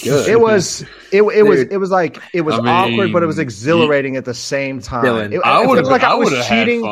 Good. 0.03 0.29
It 0.29 0.41
was 0.41 0.83
it, 1.13 1.23
it 1.23 1.43
was 1.43 1.61
it 1.61 1.77
was 1.77 1.91
like 1.91 2.19
it 2.33 2.41
was 2.41 2.55
I 2.55 2.59
mean, 2.59 2.69
awkward, 2.69 3.13
but 3.13 3.23
it 3.23 3.27
was 3.27 3.39
exhilarating 3.39 4.17
at 4.17 4.25
the 4.25 4.35
same 4.35 4.81
time. 4.81 5.05
Dylan, 5.05 5.33
it, 5.33 5.41
I, 5.45 5.63
I 5.63 5.67
would 5.67 5.85
like 5.85 6.03
I 6.03 6.15
was 6.15 6.31
cheating. 6.47 6.83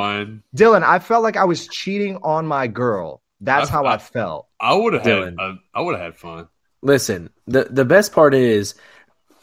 Dylan, 0.55 0.83
I 0.83 0.99
felt 0.99 1.23
like 1.23 1.37
I 1.37 1.45
was 1.45 1.67
cheating 1.69 2.19
on 2.23 2.47
my 2.47 2.67
girl. 2.67 3.23
That's 3.41 3.71
I, 3.71 3.73
how 3.73 3.87
I, 3.87 3.99
felt. 3.99 4.47
I 4.61 4.75
would 4.75 4.93
have 4.93 5.03
had 5.03 5.37
I 5.75 5.81
would 5.81 5.95
have 5.95 6.05
had 6.05 6.17
fun. 6.17 6.49
Listen, 6.83 7.31
the 7.47 7.65
the 7.71 7.85
best 7.85 8.13
part 8.13 8.35
is 8.35 8.75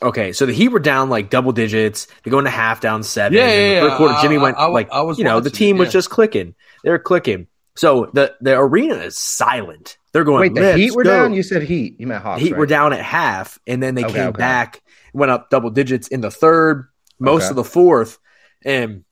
Okay, 0.01 0.32
so 0.32 0.46
the 0.46 0.53
Heat 0.53 0.70
were 0.70 0.79
down 0.79 1.10
like 1.10 1.29
double 1.29 1.51
digits. 1.51 2.08
They 2.24 2.32
go 2.32 2.39
into 2.39 2.51
half 2.51 2.79
down 2.79 3.03
seven. 3.03 3.38
Yeah, 3.38 3.51
yeah, 3.51 3.72
yeah. 3.72 3.82
Third 3.82 3.98
quarter, 3.98 4.15
Jimmy 4.22 4.38
I, 4.38 4.41
went 4.41 4.58
I, 4.58 4.65
like 4.68 4.89
I 4.91 5.01
was 5.01 5.18
you 5.18 5.25
know 5.25 5.39
the 5.39 5.50
team 5.50 5.75
it, 5.75 5.79
was 5.79 5.91
just 5.91 6.10
clicking. 6.10 6.56
They 6.84 6.89
were 6.91 7.00
clicking. 7.00 7.48
So 7.75 8.10
the 8.13 8.36
the 8.39 8.58
arena 8.58 8.96
is 8.96 9.18
silent. 9.18 9.98
They're 10.12 10.24
going. 10.24 10.53
Wait, 10.53 10.62
the 10.62 10.77
Heat 10.77 10.96
were 10.96 11.03
go." 11.03 11.10
down. 11.12 11.34
You 11.34 11.44
said 11.44 11.63
Heat. 11.63 12.00
You 12.00 12.08
meant 12.08 12.24
Hawks. 12.24 12.41
Heat 12.41 12.53
right? 12.53 12.60
were 12.60 12.65
down 12.65 12.94
at 12.94 13.01
half, 13.01 13.60
and 13.68 13.84
then 13.84 13.96
they 13.96 14.06
Okay, 14.06 14.13
came 14.13 14.27
okay. 14.27 14.38
back, 14.38 14.82
went 15.13 15.32
up 15.32 15.50
double 15.50 15.70
digits 15.70 16.08
in 16.08 16.22
the 16.22 16.32
third, 16.32 16.88
most 17.20 17.44
Okay. 17.44 17.50
of 17.51 17.56
the 17.58 17.63
fourth, 17.65 18.20
and 18.63 19.03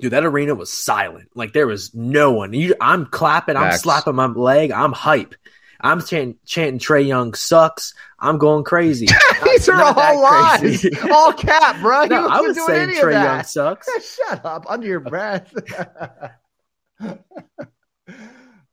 dude, 0.00 0.12
that 0.12 0.24
arena 0.24 0.54
was 0.54 0.72
silent. 0.72 1.30
Like 1.34 1.52
there 1.52 1.66
was 1.66 1.94
no 1.94 2.32
one. 2.32 2.52
You, 2.52 2.74
I'm 2.80 3.06
clapping, 3.06 3.56
I'm 3.56 3.76
slapping 3.78 4.14
my 4.14 4.26
leg, 4.26 4.70
I'm 4.70 4.92
hype. 4.92 5.34
I'm 5.84 6.00
chanting, 6.00 6.38
chanting 6.46 6.78
Trae 6.78 7.06
Young 7.06 7.34
sucks. 7.34 7.92
I'm 8.18 8.38
going 8.38 8.64
crazy. 8.64 9.06
These 9.44 9.68
are 9.68 9.82
all 9.82 10.22
lies, 10.22 10.86
all 11.12 11.34
cap, 11.34 11.78
bro. 11.82 12.06
no, 12.06 12.26
I 12.26 12.40
doing 12.40 12.54
saying 12.54 12.88
Trae 12.88 13.12
Young 13.12 13.44
sucks. 13.44 13.86
Shut 14.16 14.44
up, 14.46 14.64
under 14.66 14.86
your 14.86 15.00
breath. 15.00 15.52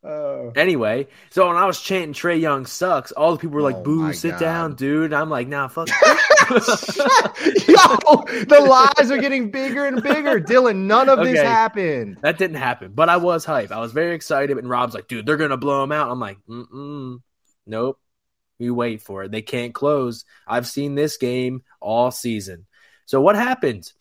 Oh. 0.04 0.52
Anyway, 0.56 1.08
so 1.30 1.48
when 1.48 1.58
I 1.58 1.66
was 1.66 1.80
chanting 1.80 2.14
Trae 2.14 2.40
Young 2.40 2.66
sucks, 2.66 3.12
all 3.12 3.34
the 3.34 3.38
people 3.38 3.56
were 3.56 3.62
like, 3.62 3.76
Oh 3.76 3.84
"Boo, 3.84 4.14
sit 4.14 4.32
God. 4.32 4.40
down, 4.40 4.76
dude." 4.76 5.14
I'm 5.14 5.30
like, 5.30 5.48
"Nah, 5.48 5.68
fuck." 5.68 5.90
Yo, 6.50 6.56
the 8.46 8.66
lies 8.68 9.12
are 9.12 9.20
getting 9.20 9.52
bigger 9.52 9.86
and 9.86 10.02
bigger. 10.02 10.42
Dylan, 10.42 10.88
none 10.88 11.08
of 11.08 11.20
this 11.20 11.40
happened. 11.40 12.18
That 12.22 12.40
didn't 12.40 12.58
happen, 12.58 12.94
but 12.96 13.10
I 13.10 13.18
was 13.18 13.46
hype. 13.46 13.72
I 13.72 13.80
was 13.80 13.92
very 13.92 14.16
excited. 14.16 14.58
And 14.58 14.68
Rob's 14.68 14.96
like, 14.96 15.08
dude, 15.08 15.28
they're 15.28 15.38
gonna 15.38 15.58
blow 15.58 15.84
him 15.84 15.92
out. 15.92 16.10
I'm 16.10 16.20
like, 16.20 16.38
mm 16.50 17.20
nope. 17.68 18.00
You 18.58 18.74
wait 18.76 19.02
for 19.02 19.24
it. 19.24 19.32
They 19.32 19.42
can't 19.42 19.74
close. 19.74 20.26
I've 20.48 20.68
seen 20.68 20.96
this 20.96 21.18
game 21.18 21.64
all 21.80 22.12
season. 22.12 22.66
So 23.06 23.22
what 23.22 23.36
happens? 23.36 23.94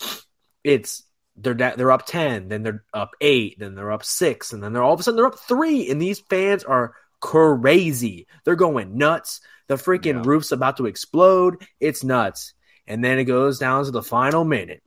It's 0.64 1.02
they're 1.42 1.54
they're 1.54 1.92
up 1.92 2.06
ten, 2.06 2.48
then 2.48 2.62
they're 2.62 2.84
up 2.92 3.12
eight, 3.20 3.58
then 3.58 3.74
they're 3.74 3.92
up 3.92 4.04
six, 4.04 4.52
and 4.52 4.62
then 4.62 4.72
they're 4.72 4.82
all 4.82 4.94
of 4.94 5.00
a 5.00 5.02
sudden 5.02 5.16
they're 5.16 5.26
up 5.26 5.38
three. 5.38 5.90
And 5.90 6.00
these 6.00 6.20
fans 6.20 6.64
are 6.64 6.94
crazy. 7.20 8.26
They're 8.44 8.56
going 8.56 8.96
nuts. 8.96 9.40
The 9.68 9.76
freaking 9.76 10.24
Yeah. 10.24 10.30
roof's 10.30 10.52
about 10.52 10.76
to 10.78 10.86
explode. 10.86 11.66
It's 11.78 12.02
nuts. 12.02 12.54
And 12.86 13.04
then 13.04 13.18
it 13.18 13.24
goes 13.24 13.58
down 13.58 13.84
to 13.84 13.90
the 13.90 14.02
final 14.02 14.44
minute. 14.44 14.82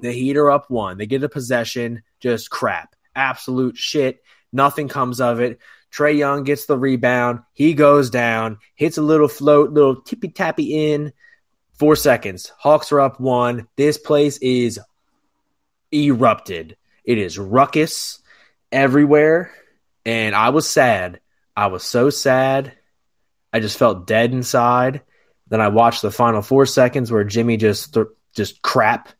The 0.00 0.10
Heat 0.10 0.36
are 0.36 0.50
up 0.50 0.70
one. 0.70 0.98
They 0.98 1.06
get 1.06 1.22
a 1.22 1.28
possession, 1.28 2.02
just 2.18 2.50
crap. 2.50 2.96
Absolute 3.14 3.76
shit. 3.76 4.22
Nothing 4.52 4.88
comes 4.88 5.20
of 5.20 5.40
it. 5.40 5.58
Trae 5.92 6.16
Young 6.16 6.44
gets 6.44 6.64
the 6.66 6.78
rebound. 6.78 7.40
He 7.52 7.74
goes 7.74 8.08
down, 8.08 8.58
hits 8.74 8.96
a 8.96 9.02
little 9.02 9.28
float, 9.28 9.70
little 9.70 10.00
tippy 10.00 10.28
tappy 10.28 10.92
in. 10.92 11.12
Four 11.74 11.96
seconds. 11.96 12.50
Hawks 12.58 12.90
are 12.92 13.00
up 13.00 13.20
one. 13.20 13.68
This 13.76 13.98
place 13.98 14.38
is 14.38 14.80
erupted. 15.92 16.76
It 17.04 17.18
is 17.18 17.38
ruckus 17.38 18.20
everywhere. 18.70 19.52
And 20.04 20.34
I 20.34 20.48
was 20.50 20.68
sad. 20.68 21.20
I 21.56 21.66
was 21.68 21.82
so 21.84 22.10
sad. 22.10 22.72
I 23.52 23.60
just 23.60 23.78
felt 23.78 24.06
dead 24.06 24.32
inside. 24.32 25.02
Then 25.48 25.60
I 25.60 25.68
watched 25.68 26.02
the 26.02 26.10
final 26.10 26.42
four 26.42 26.64
seconds 26.66 27.12
where 27.12 27.24
Jimmy 27.24 27.56
just 27.56 27.94
th- 27.94 28.06
just 28.34 28.62
crap, 28.62 29.10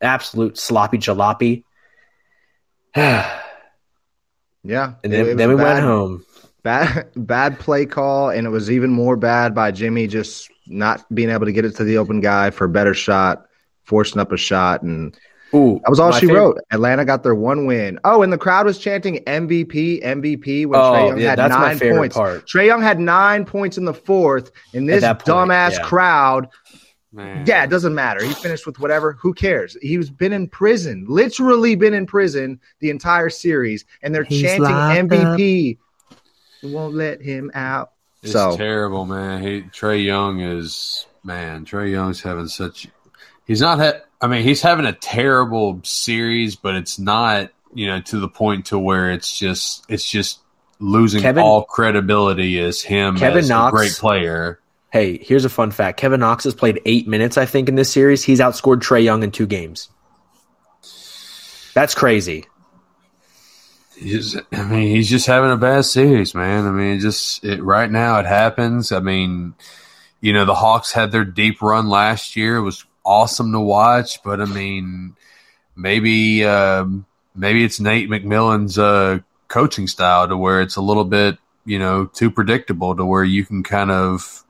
absolute 0.00 0.56
sloppy 0.56 0.98
jalopy. 0.98 1.64
and 2.94 3.26
Yeah, 4.64 4.94
then, 5.02 5.12
it- 5.12 5.28
it 5.28 5.36
then 5.36 5.48
we 5.50 5.56
bad, 5.56 5.62
went 5.74 5.80
home. 5.84 6.24
Bad, 6.62 7.08
bad 7.16 7.58
play 7.58 7.86
call, 7.86 8.30
and 8.30 8.46
it 8.46 8.50
was 8.50 8.70
even 8.70 8.90
more 8.90 9.16
bad 9.16 9.54
by 9.54 9.70
Jimmy 9.70 10.06
just 10.06 10.50
not 10.66 11.04
being 11.14 11.30
able 11.30 11.46
to 11.46 11.52
get 11.52 11.64
it 11.64 11.76
to 11.76 11.84
the 11.84 11.98
open 11.98 12.20
guy 12.20 12.50
for 12.50 12.64
a 12.64 12.68
better 12.68 12.94
shot, 12.94 13.46
forcing 13.84 14.20
up 14.20 14.32
a 14.32 14.36
shot, 14.36 14.82
and 14.82 15.16
Ooh, 15.54 15.80
that 15.82 15.88
was 15.90 15.98
all 15.98 16.12
she 16.12 16.26
favorite- 16.26 16.40
wrote. 16.40 16.58
Atlanta 16.70 17.04
got 17.04 17.22
their 17.22 17.34
one 17.34 17.64
win. 17.66 17.98
Oh, 18.04 18.22
and 18.22 18.32
the 18.32 18.38
crowd 18.38 18.66
was 18.66 18.78
chanting 18.78 19.16
MVP, 19.24 20.02
MVP 20.02 20.66
when 20.66 20.78
Trae 20.78 21.00
Oh, 21.02 21.08
Young 21.08 21.18
yeah, 21.20 21.30
had 21.30 21.38
that's 21.38 21.54
my 21.54 21.68
nine 21.68 21.78
favorite 21.78 21.98
points. 21.98 22.16
part. 22.16 22.46
Trae 22.46 22.66
Young 22.66 22.82
had 22.82 22.98
nine 23.00 23.44
points 23.44 23.78
in 23.78 23.84
the 23.84 23.94
fourth, 23.94 24.50
and 24.74 24.88
this 24.88 25.02
point, 25.04 25.20
dumbass 25.20 25.72
yeah. 25.72 25.82
crowd 25.84 26.48
Man. 27.10 27.44
Yeah, 27.46 27.64
it 27.64 27.70
doesn't 27.70 27.94
matter. 27.94 28.22
He 28.22 28.34
finished 28.34 28.66
with 28.66 28.78
whatever. 28.80 29.14
Who 29.14 29.32
cares? 29.32 29.78
He's 29.80 30.10
been 30.10 30.34
in 30.34 30.46
prison, 30.46 31.06
literally 31.08 31.74
been 31.74 31.94
in 31.94 32.04
prison 32.04 32.60
the 32.80 32.90
entire 32.90 33.30
series, 33.30 33.86
and 34.02 34.14
they're 34.14 34.24
He's 34.24 34.42
chanting 34.42 34.66
MVP. 35.08 35.78
We 36.62 36.70
won't 36.74 36.94
let 36.94 37.22
him 37.22 37.50
out. 37.54 37.92
It's 38.22 38.32
so 38.32 38.54
terrible, 38.58 39.06
man. 39.06 39.42
He 39.42 39.62
Trae 39.62 40.04
Young 40.04 40.40
is 40.40 41.06
man. 41.24 41.64
Trae 41.64 41.90
Young's 41.90 42.20
having 42.20 42.46
such. 42.48 42.88
He's 43.46 43.62
not. 43.62 43.78
Ha- 43.78 44.00
I 44.20 44.26
mean, 44.26 44.42
he's 44.42 44.62
having 44.62 44.86
a 44.86 44.92
terrible 44.92 45.80
series, 45.84 46.56
but 46.56 46.74
it's 46.74 46.98
not 46.98 47.50
you 47.74 47.86
know 47.86 48.00
to 48.00 48.18
the 48.18 48.28
point 48.28 48.66
to 48.66 48.78
where 48.78 49.10
it's 49.10 49.38
just 49.38 49.84
it's 49.88 50.08
just 50.08 50.40
losing 50.80 51.22
Kevin- 51.22 51.44
all 51.44 51.64
credibility 51.64 52.58
as 52.60 52.82
him 52.82 53.16
Kevin 53.16 53.38
as 53.38 53.48
Knox- 53.48 53.72
a 53.72 53.76
great 53.76 53.92
player. 53.92 54.60
Hey, 54.90 55.18
here's 55.18 55.44
a 55.44 55.50
fun 55.50 55.70
fact. 55.70 56.00
Kevin 56.00 56.20
Knox 56.20 56.44
has 56.44 56.54
played 56.54 56.80
eight 56.86 57.06
minutes, 57.06 57.36
I 57.36 57.44
think, 57.44 57.68
in 57.68 57.74
this 57.74 57.92
series. 57.92 58.24
He's 58.24 58.40
outscored 58.40 58.80
Trae 58.80 59.04
Young 59.04 59.22
in 59.22 59.30
two 59.30 59.46
games. 59.46 59.90
That's 61.74 61.94
crazy. 61.94 62.46
He's, 63.98 64.36
I 64.52 64.64
mean, 64.64 64.88
he's 64.88 65.10
just 65.10 65.26
having 65.26 65.50
a 65.50 65.56
bad 65.56 65.84
series, 65.84 66.34
man. 66.34 66.66
I 66.66 66.70
mean, 66.70 66.96
it 66.96 67.00
just 67.00 67.44
it, 67.44 67.62
right 67.62 67.90
now 67.90 68.18
it 68.20 68.26
happens. 68.26 68.92
I 68.92 69.00
mean, 69.00 69.54
you 70.20 70.32
know, 70.32 70.44
the 70.44 70.54
Hawks 70.54 70.92
had 70.92 71.12
their 71.12 71.24
deep 71.24 71.60
run 71.60 71.88
last 71.88 72.34
year. 72.34 72.56
It 72.56 72.62
was 72.62 72.84
awesome 73.08 73.52
to 73.52 73.60
watch, 73.60 74.22
but 74.22 74.40
I 74.40 74.44
mean, 74.44 75.16
maybe 75.74 76.44
um, 76.44 77.06
maybe 77.34 77.64
it's 77.64 77.80
Nate 77.80 78.10
McMillan's 78.10 78.78
uh, 78.78 79.20
coaching 79.48 79.86
style 79.86 80.28
to 80.28 80.36
where 80.36 80.60
it's 80.60 80.76
a 80.76 80.82
little 80.82 81.04
bit 81.04 81.38
you 81.64 81.78
know 81.78 82.04
too 82.04 82.30
predictable 82.30 82.94
to 82.94 83.04
where 83.04 83.24
you 83.24 83.44
can 83.44 83.62
kind 83.62 83.90
of 83.90 84.44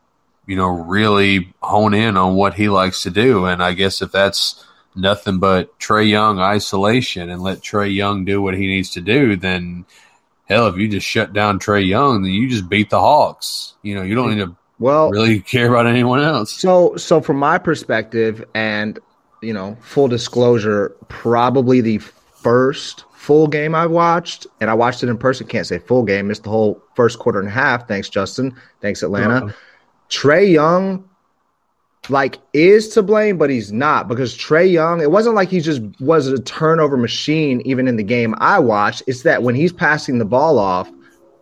you 0.46 0.56
know 0.56 0.68
really 0.68 1.54
hone 1.62 1.94
in 1.94 2.16
on 2.16 2.34
what 2.34 2.54
he 2.54 2.68
likes 2.68 3.04
to 3.04 3.10
do. 3.10 3.46
And 3.46 3.62
I 3.62 3.74
guess 3.74 4.02
if 4.02 4.10
that's 4.10 4.64
nothing 4.96 5.38
but 5.38 5.78
Trae 5.78 6.08
Young 6.08 6.40
isolation 6.40 7.30
and 7.30 7.40
let 7.40 7.60
Trae 7.60 7.94
Young 7.94 8.24
do 8.24 8.42
what 8.42 8.54
he 8.54 8.66
needs 8.66 8.90
to 8.90 9.00
do, 9.00 9.36
then 9.36 9.84
hell, 10.48 10.66
if 10.66 10.76
you 10.76 10.88
just 10.88 11.06
shut 11.06 11.32
down 11.32 11.60
Trae 11.60 11.86
Young, 11.86 12.22
then 12.22 12.32
you 12.32 12.48
just 12.48 12.68
beat 12.68 12.90
the 12.90 12.98
Hawks. 12.98 13.74
You 13.82 13.94
know, 13.94 14.02
you 14.02 14.16
don't 14.16 14.30
need 14.34 14.44
to 14.44 14.56
well, 14.78 15.10
really 15.10 15.40
care 15.40 15.68
about 15.68 15.86
anyone 15.86 16.20
else. 16.20 16.52
so 16.52 16.96
so 16.96 17.20
from 17.20 17.36
my 17.36 17.58
perspective, 17.58 18.44
and 18.54 18.98
you 19.42 19.52
know, 19.52 19.76
full 19.80 20.08
disclosure, 20.08 20.90
probably 21.08 21.80
the 21.80 21.98
first 21.98 23.04
full 23.12 23.46
game 23.46 23.74
I 23.74 23.86
watched, 23.86 24.46
and 24.60 24.70
I 24.70 24.74
watched 24.74 25.02
it 25.02 25.08
in 25.08 25.18
person. 25.18 25.46
Can't 25.46 25.66
say 25.66 25.78
full 25.78 26.04
game, 26.04 26.28
missed 26.28 26.44
the 26.44 26.50
whole 26.50 26.82
first 26.94 27.18
quarter 27.18 27.40
and 27.40 27.48
a 27.48 27.52
half. 27.52 27.86
Thanks, 27.88 28.08
Justin. 28.08 28.54
Thanks, 28.80 29.02
Atlanta. 29.02 29.54
Trae 30.08 30.50
Young, 30.50 31.08
like, 32.08 32.38
is 32.52 32.88
to 32.90 33.02
blame, 33.02 33.36
but 33.36 33.50
he's 33.50 33.72
not 33.72 34.08
because 34.08 34.36
Trae 34.36 34.70
Young, 34.70 35.02
it 35.02 35.10
wasn't 35.10 35.34
like 35.34 35.50
he 35.50 35.60
just 35.60 35.82
was 36.00 36.28
a 36.28 36.40
turnover 36.40 36.96
machine 36.96 37.60
even 37.64 37.86
in 37.86 37.96
the 37.96 38.02
game 38.02 38.34
I 38.38 38.58
watched. 38.58 39.02
It's 39.06 39.22
that 39.22 39.42
when 39.42 39.54
he's 39.54 39.72
passing 39.72 40.18
the 40.18 40.24
ball 40.24 40.58
off 40.58 40.90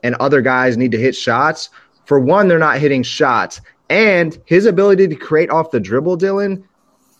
and 0.02 0.14
other 0.16 0.40
guys 0.40 0.76
need 0.76 0.92
to 0.92 0.98
hit 0.98 1.14
shots, 1.14 1.70
for 2.06 2.18
one, 2.18 2.48
they're 2.48 2.58
not 2.58 2.78
hitting 2.78 3.02
shots. 3.02 3.60
And 3.88 4.40
his 4.46 4.66
ability 4.66 5.08
to 5.08 5.16
create 5.16 5.50
off 5.50 5.70
the 5.70 5.80
dribble, 5.80 6.18
Dylan, 6.18 6.64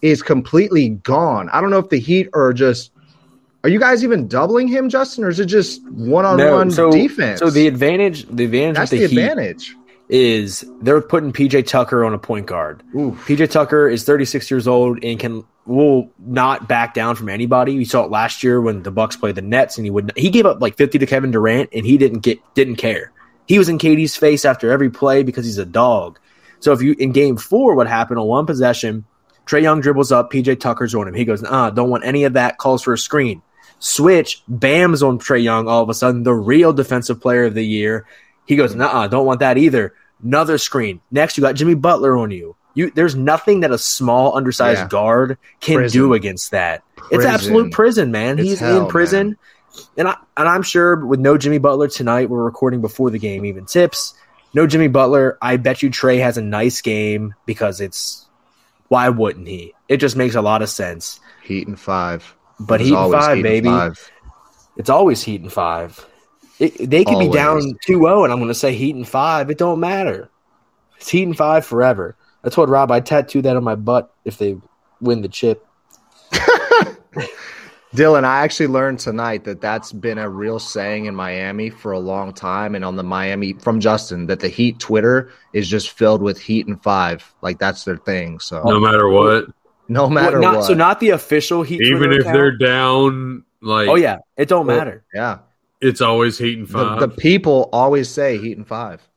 is 0.02 0.22
completely 0.22 0.90
gone. 0.90 1.48
I 1.50 1.60
don't 1.60 1.70
know 1.70 1.78
if 1.78 1.90
the 1.90 1.98
Heat 1.98 2.28
are 2.32 2.52
just. 2.52 2.92
Are 3.64 3.68
you 3.68 3.80
guys 3.80 4.04
even 4.04 4.28
doubling 4.28 4.68
him, 4.68 4.88
Justin, 4.88 5.24
or 5.24 5.28
is 5.28 5.40
it 5.40 5.46
just 5.46 5.84
one 5.88 6.24
on 6.24 6.38
one 6.38 6.70
so, 6.70 6.92
defense? 6.92 7.40
So 7.40 7.50
the 7.50 7.66
advantage, 7.66 8.24
the 8.28 8.44
advantage 8.44 8.76
that's 8.76 8.90
the 8.92 8.98
the, 8.98 9.04
advantage. 9.06 9.74
is 10.08 10.64
they're 10.82 11.00
putting 11.00 11.32
PJ 11.32 11.66
Tucker 11.66 12.04
on 12.04 12.14
a 12.14 12.18
point 12.18 12.46
guard. 12.46 12.84
Oof. 12.94 13.26
PJ 13.26 13.50
Tucker 13.50 13.88
is 13.88 14.04
36 14.04 14.48
years 14.52 14.68
old 14.68 15.02
and 15.02 15.18
can 15.18 15.44
will 15.64 16.08
not 16.20 16.68
back 16.68 16.94
down 16.94 17.16
from 17.16 17.28
anybody. 17.28 17.76
We 17.76 17.84
saw 17.84 18.04
it 18.04 18.10
last 18.10 18.44
year 18.44 18.60
when 18.60 18.84
the 18.84 18.92
Bucks 18.92 19.16
played 19.16 19.34
the 19.34 19.42
Nets, 19.42 19.78
and 19.78 19.84
he 19.84 19.90
would 19.90 20.12
he 20.16 20.30
gave 20.30 20.46
up 20.46 20.60
like 20.60 20.76
50 20.76 20.98
to 21.00 21.06
Kevin 21.06 21.32
Durant, 21.32 21.70
and 21.72 21.84
he 21.84 21.98
didn't 21.98 22.20
get 22.20 22.38
didn't 22.54 22.76
care. 22.76 23.12
He 23.46 23.58
was 23.58 23.68
in 23.68 23.78
KD's 23.78 24.16
face 24.16 24.44
after 24.44 24.70
every 24.70 24.90
play 24.90 25.22
because 25.22 25.44
he's 25.44 25.58
a 25.58 25.64
dog. 25.64 26.18
So 26.60 26.72
if 26.72 26.82
you 26.82 26.94
in 26.98 27.12
Game 27.12 27.36
Four, 27.36 27.74
what 27.74 27.86
happened 27.86 28.18
on 28.18 28.26
one 28.26 28.46
possession? 28.46 29.04
Trae 29.46 29.62
Young 29.62 29.80
dribbles 29.80 30.10
up, 30.10 30.32
PJ 30.32 30.58
Tucker's 30.58 30.94
on 30.94 31.06
him. 31.06 31.14
He 31.14 31.24
goes, 31.24 31.44
"Ah, 31.44 31.70
don't 31.70 31.90
want 31.90 32.04
any 32.04 32.24
of 32.24 32.32
that." 32.32 32.58
Calls 32.58 32.82
for 32.82 32.92
a 32.92 32.98
screen. 32.98 33.42
Switch, 33.78 34.42
Bam's 34.48 35.02
on 35.02 35.18
Trae 35.18 35.42
Young. 35.42 35.68
All 35.68 35.82
of 35.82 35.88
a 35.88 35.94
sudden, 35.94 36.22
the 36.22 36.34
real 36.34 36.72
defensive 36.72 37.20
player 37.20 37.44
of 37.44 37.54
the 37.54 37.64
year. 37.64 38.06
He 38.46 38.56
goes, 38.56 38.74
"Nah, 38.74 39.06
don't 39.06 39.26
want 39.26 39.40
that 39.40 39.58
either." 39.58 39.92
Another 40.24 40.56
screen. 40.58 41.00
Next, 41.10 41.36
you 41.36 41.42
got 41.42 41.54
Jimmy 41.56 41.74
Butler 41.74 42.16
on 42.16 42.30
you. 42.30 42.56
You 42.74 42.90
there's 42.94 43.14
nothing 43.14 43.60
that 43.60 43.70
a 43.70 43.78
small, 43.78 44.36
undersized 44.36 44.80
Yeah. 44.80 44.88
guard 44.88 45.38
can 45.60 45.76
Prison. 45.76 46.00
do 46.00 46.14
against 46.14 46.50
that. 46.50 46.82
It's 47.10 47.24
absolute 47.24 47.70
prison, 47.72 48.10
man. 48.10 48.38
It's 48.38 48.48
He's 48.48 48.60
hell, 48.60 48.82
in 48.82 48.88
prison, 48.88 49.36
and 49.96 50.08
I 50.08 50.16
and 50.36 50.48
I'm 50.48 50.62
sure 50.62 51.04
with 51.04 51.20
no 51.20 51.38
Jimmy 51.38 51.58
Butler 51.58 51.88
tonight, 51.88 52.28
we're 52.28 52.44
recording 52.44 52.80
before 52.80 53.10
the 53.10 53.18
game 53.18 53.44
even 53.44 53.66
tips. 53.66 54.14
No 54.54 54.66
Jimmy 54.66 54.88
Butler. 54.88 55.38
I 55.42 55.56
bet 55.56 55.82
you 55.82 55.90
Trae 55.90 56.20
has 56.20 56.38
a 56.38 56.42
nice 56.42 56.80
game 56.80 57.34
because 57.44 57.80
it's 57.80 58.26
Why 58.88 59.08
wouldn't 59.08 59.48
he? 59.48 59.74
It 59.88 59.98
just 59.98 60.16
makes 60.16 60.34
a 60.34 60.42
lot 60.42 60.62
of 60.62 60.68
sense. 60.68 61.20
Heat 61.42 61.66
and 61.66 61.78
five. 61.78 62.34
But 62.58 62.80
Heat 62.80 62.94
and 62.94 63.12
five, 63.12 63.36
heat 63.36 63.42
baby. 63.42 63.68
And 63.68 63.76
five. 63.76 64.10
It's 64.76 64.90
always 64.90 65.22
Heat 65.22 65.40
and 65.42 65.52
five. 65.52 66.04
It, 66.58 66.88
they 66.90 67.04
could 67.04 67.14
always. 67.14 67.28
be 67.28 67.34
down 67.34 67.60
2-0 67.86 68.24
and 68.24 68.32
I'm 68.32 68.38
going 68.38 68.48
to 68.48 68.54
say 68.54 68.74
Heat 68.74 68.94
and 68.94 69.06
five. 69.06 69.50
It 69.50 69.58
don't 69.58 69.80
matter. 69.80 70.30
It's 70.96 71.08
Heat 71.08 71.24
and 71.24 71.36
five 71.36 71.66
forever. 71.66 72.16
I 72.42 72.48
told 72.48 72.70
Rob 72.70 72.90
I 72.90 73.00
tattoo 73.00 73.42
that 73.42 73.56
on 73.56 73.64
my 73.64 73.74
butt 73.74 74.14
if 74.24 74.38
they 74.38 74.56
win 75.00 75.20
the 75.20 75.28
chip. 75.28 75.66
Dylan, 77.96 78.24
I 78.24 78.44
actually 78.44 78.66
learned 78.66 79.00
tonight 79.00 79.44
that 79.44 79.60
that's 79.60 79.90
been 79.90 80.18
a 80.18 80.28
real 80.28 80.58
saying 80.58 81.06
in 81.06 81.14
Miami 81.14 81.70
for 81.70 81.92
a 81.92 81.98
long 81.98 82.34
time, 82.34 82.74
and 82.74 82.84
on 82.84 82.96
the 82.96 83.02
Miami 83.02 83.54
from 83.54 83.80
Justin 83.80 84.26
that 84.26 84.40
the 84.40 84.48
Heat 84.48 84.78
Twitter 84.78 85.30
is 85.54 85.68
just 85.68 85.90
filled 85.90 86.20
with 86.20 86.40
Heat 86.40 86.66
and 86.66 86.80
five, 86.82 87.34
like 87.40 87.58
that's 87.58 87.84
their 87.84 87.96
thing. 87.96 88.38
So 88.38 88.62
no 88.64 88.78
matter 88.78 89.08
what, 89.08 89.46
no 89.88 90.10
matter 90.10 90.38
not, 90.38 90.56
what. 90.56 90.64
So 90.64 90.74
not 90.74 91.00
the 91.00 91.10
official 91.10 91.62
Heat, 91.62 91.80
even 91.80 91.98
Twitter 91.98 92.12
if 92.12 92.20
account? 92.20 92.34
they're 92.34 92.56
down, 92.56 93.44
like 93.62 93.88
oh 93.88 93.94
yeah, 93.94 94.18
it 94.36 94.48
don't 94.48 94.66
well, 94.66 94.76
matter. 94.76 95.04
Yeah, 95.14 95.38
it's 95.80 96.02
always 96.02 96.36
Heat 96.36 96.58
and 96.58 96.68
five. 96.68 97.00
The, 97.00 97.06
the, 97.06 97.16
people 97.16 97.70
always 97.72 98.10
say 98.10 98.36
Heat 98.36 98.58
and 98.58 98.66
five. 98.66 99.08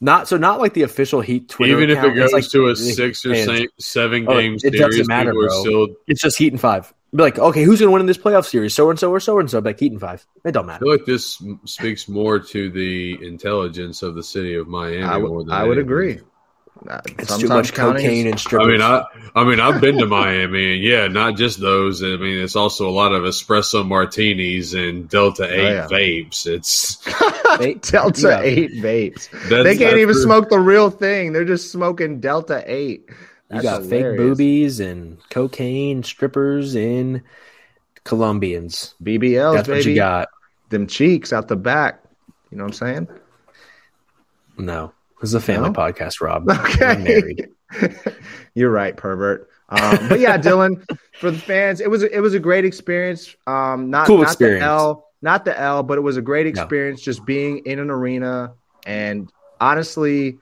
Not 0.00 0.26
so 0.26 0.38
not 0.38 0.58
like 0.58 0.72
the 0.72 0.82
official 0.82 1.20
Heat 1.20 1.50
Twitter. 1.50 1.76
Even 1.76 1.90
account. 1.90 2.06
if 2.06 2.12
it 2.14 2.16
goes 2.16 2.32
like, 2.32 2.48
to 2.48 2.68
a 2.68 2.76
six 2.76 3.26
or 3.26 3.34
seven 3.78 4.26
oh, 4.26 4.38
game 4.38 4.54
it 4.54 4.60
series, 4.60 4.80
doesn't 4.80 5.06
matter, 5.06 5.32
bro. 5.32 5.48
Still... 5.60 5.88
It's 6.08 6.22
just 6.22 6.38
Heat 6.38 6.52
and 6.52 6.60
five. 6.60 6.92
Be 7.14 7.22
like, 7.22 7.38
okay, 7.38 7.62
who's 7.62 7.80
going 7.80 7.88
to 7.88 7.92
win 7.92 8.00
in 8.00 8.06
this 8.06 8.16
playoff 8.16 8.46
series? 8.46 8.74
So 8.74 8.88
and 8.88 8.98
so 8.98 9.10
or 9.10 9.20
so 9.20 9.38
and 9.38 9.50
so. 9.50 9.58
Like 9.58 9.78
Heat 9.78 9.92
and 9.92 10.00
five. 10.00 10.26
It 10.44 10.52
don't 10.52 10.64
matter. 10.64 10.78
I 10.78 10.86
feel 10.86 10.92
like 10.92 11.04
this 11.04 11.42
speaks 11.66 12.08
more 12.08 12.38
to 12.38 12.70
the 12.70 13.18
intelligence 13.22 14.02
of 14.02 14.14
the 14.14 14.22
city 14.22 14.54
of 14.54 14.66
Miami. 14.66 15.02
I, 15.02 15.20
w- 15.20 15.50
I 15.50 15.64
would 15.64 15.76
agree. 15.76 16.20
Uh, 16.88 17.00
it's 17.18 17.36
too 17.36 17.48
much 17.48 17.74
cocaine 17.74 18.26
and 18.26 18.40
strippers. 18.40 18.66
I 18.66 18.70
mean, 18.70 18.80
I, 18.80 19.04
I 19.34 19.44
mean, 19.44 19.60
I've 19.60 19.80
been 19.80 19.98
to 19.98 20.06
Miami, 20.06 20.74
and 20.74 20.82
yeah, 20.82 21.06
not 21.06 21.36
just 21.36 21.60
those. 21.60 22.02
I 22.02 22.16
mean, 22.16 22.42
it's 22.42 22.56
also 22.56 22.88
a 22.88 22.90
lot 22.90 23.12
of 23.12 23.22
espresso 23.22 23.86
martinis 23.86 24.74
and 24.74 25.08
Delta 25.08 25.46
oh, 25.48 25.52
Eight 25.52 25.60
oh, 25.60 25.72
yeah. 25.72 25.86
vapes. 25.88 26.46
It's 26.46 26.96
Delta 27.90 28.28
yeah. 28.28 28.40
Eight 28.40 28.72
vapes. 28.72 29.30
That's, 29.48 29.64
they 29.64 29.76
can't 29.76 29.98
even 29.98 30.14
true. 30.14 30.22
smoke 30.22 30.48
the 30.48 30.58
real 30.58 30.90
thing. 30.90 31.32
They're 31.32 31.44
just 31.44 31.70
smoking 31.70 32.20
Delta 32.20 32.64
Eight. 32.66 33.08
That's 33.52 33.64
you 33.64 33.70
got 33.70 33.82
hilarious. 33.82 34.10
fake 34.10 34.16
boobies 34.16 34.80
and 34.80 35.18
cocaine 35.28 36.02
strippers 36.02 36.74
and 36.74 37.22
Colombians. 38.04 38.94
BBLs, 39.02 39.56
That's 39.56 39.68
baby. 39.68 39.78
what 39.78 39.86
you 39.86 39.94
got. 39.94 40.28
Them 40.70 40.86
cheeks 40.86 41.34
out 41.34 41.48
the 41.48 41.56
back. 41.56 42.02
You 42.50 42.56
know 42.56 42.64
what 42.64 42.80
I'm 42.82 42.88
saying? 42.88 43.08
No. 44.56 44.92
This 45.20 45.30
is 45.30 45.34
a 45.34 45.40
family 45.40 45.68
no? 45.68 45.74
podcast, 45.74 46.20
Rob. 46.22 46.48
Okay. 46.50 47.36
You're 48.54 48.70
right, 48.70 48.96
pervert. 48.96 49.50
Um, 49.68 50.08
but 50.08 50.18
yeah, 50.18 50.38
Dylan, 50.38 50.84
for 51.18 51.30
the 51.30 51.38
fans, 51.38 51.80
it 51.80 51.90
was 51.90 52.02
it 52.02 52.20
was 52.20 52.34
a 52.34 52.40
great 52.40 52.64
experience. 52.64 53.36
Um, 53.46 53.90
not 53.90 54.06
cool 54.06 54.18
not 54.18 54.28
experience. 54.28 54.62
the 54.62 54.66
L, 54.66 55.08
not 55.22 55.44
the 55.44 55.58
L, 55.58 55.82
but 55.82 55.98
it 55.98 56.02
was 56.02 56.16
a 56.16 56.22
great 56.22 56.46
experience 56.46 57.00
no. 57.00 57.04
just 57.04 57.24
being 57.24 57.58
in 57.64 57.78
an 57.78 57.90
arena 57.90 58.52
and 58.84 59.30
honestly, 59.60 60.38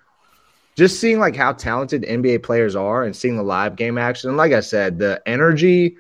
just 0.81 1.01
seeing 1.01 1.19
like 1.19 1.37
how 1.37 1.53
talented 1.53 2.03
NBA 2.03 2.43
players 2.43 2.75
are 2.75 3.05
and 3.05 3.15
seeing 3.15 3.37
the 3.37 3.43
live 3.43 3.77
game 3.77 3.99
action. 3.99 4.31
And 4.31 4.37
like 4.37 4.53
I 4.53 4.61
said, 4.61 4.99
the 4.99 5.23
energy 5.27 5.97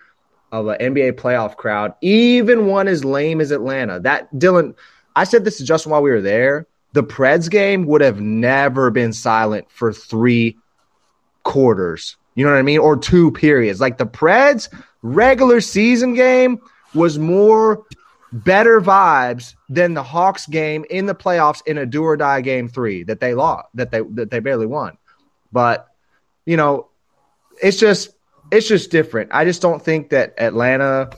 of 0.52 0.66
an 0.66 0.78
NBA 0.78 1.12
playoff 1.12 1.56
crowd, 1.56 1.92
even 2.00 2.66
one 2.66 2.88
as 2.88 3.04
lame 3.04 3.40
as 3.40 3.50
Atlanta. 3.50 4.00
That 4.00 4.32
Dylan, 4.34 4.75
I 5.14 5.25
said 5.25 5.44
this 5.44 5.58
to 5.58 5.64
Justin 5.64 5.92
while 5.92 6.02
we 6.02 6.10
were 6.10 6.22
there 6.22 6.66
the 6.92 7.02
Preds 7.02 7.49
game 7.50 7.87
would 7.87 8.00
have 8.00 8.20
never 8.20 8.90
been 8.90 9.12
silent 9.12 9.71
for 9.71 9.93
three 9.93 10.56
quarters. 11.45 12.16
You 12.34 12.45
know 12.45 12.52
what 12.52 12.58
I 12.58 12.62
mean? 12.62 12.78
Or 12.78 12.97
two 12.97 13.30
periods. 13.32 13.80
Like 13.80 13.99
the 13.99 14.06
Preds 14.06 14.69
regular 15.02 15.60
season 15.60 16.14
game 16.14 16.60
was 16.95 17.19
more 17.19 17.84
better 18.32 18.80
vibes 18.80 19.54
than 19.69 19.95
the 19.95 20.02
Hawks 20.02 20.47
game 20.47 20.84
in 20.88 21.06
the 21.06 21.14
playoffs 21.14 21.62
in 21.66 21.78
a 21.78 21.86
do 21.86 22.02
or 22.04 22.16
die 22.16 22.40
game 22.40 22.69
three 22.69 23.02
that 23.04 23.21
they 23.21 23.34
lost, 23.34 23.69
that 23.75 23.90
they 23.90 24.00
that 24.00 24.30
they 24.30 24.40
barely 24.40 24.66
won. 24.66 24.97
But 25.52 25.88
you 26.47 26.56
know, 26.56 26.88
it's 27.62 27.78
just 27.78 28.10
it's 28.50 28.69
just 28.69 28.90
different. 28.90 29.30
I 29.32 29.45
just 29.45 29.62
don't 29.62 29.82
think 29.82 30.10
that 30.10 30.34
Atlanta 30.38 31.10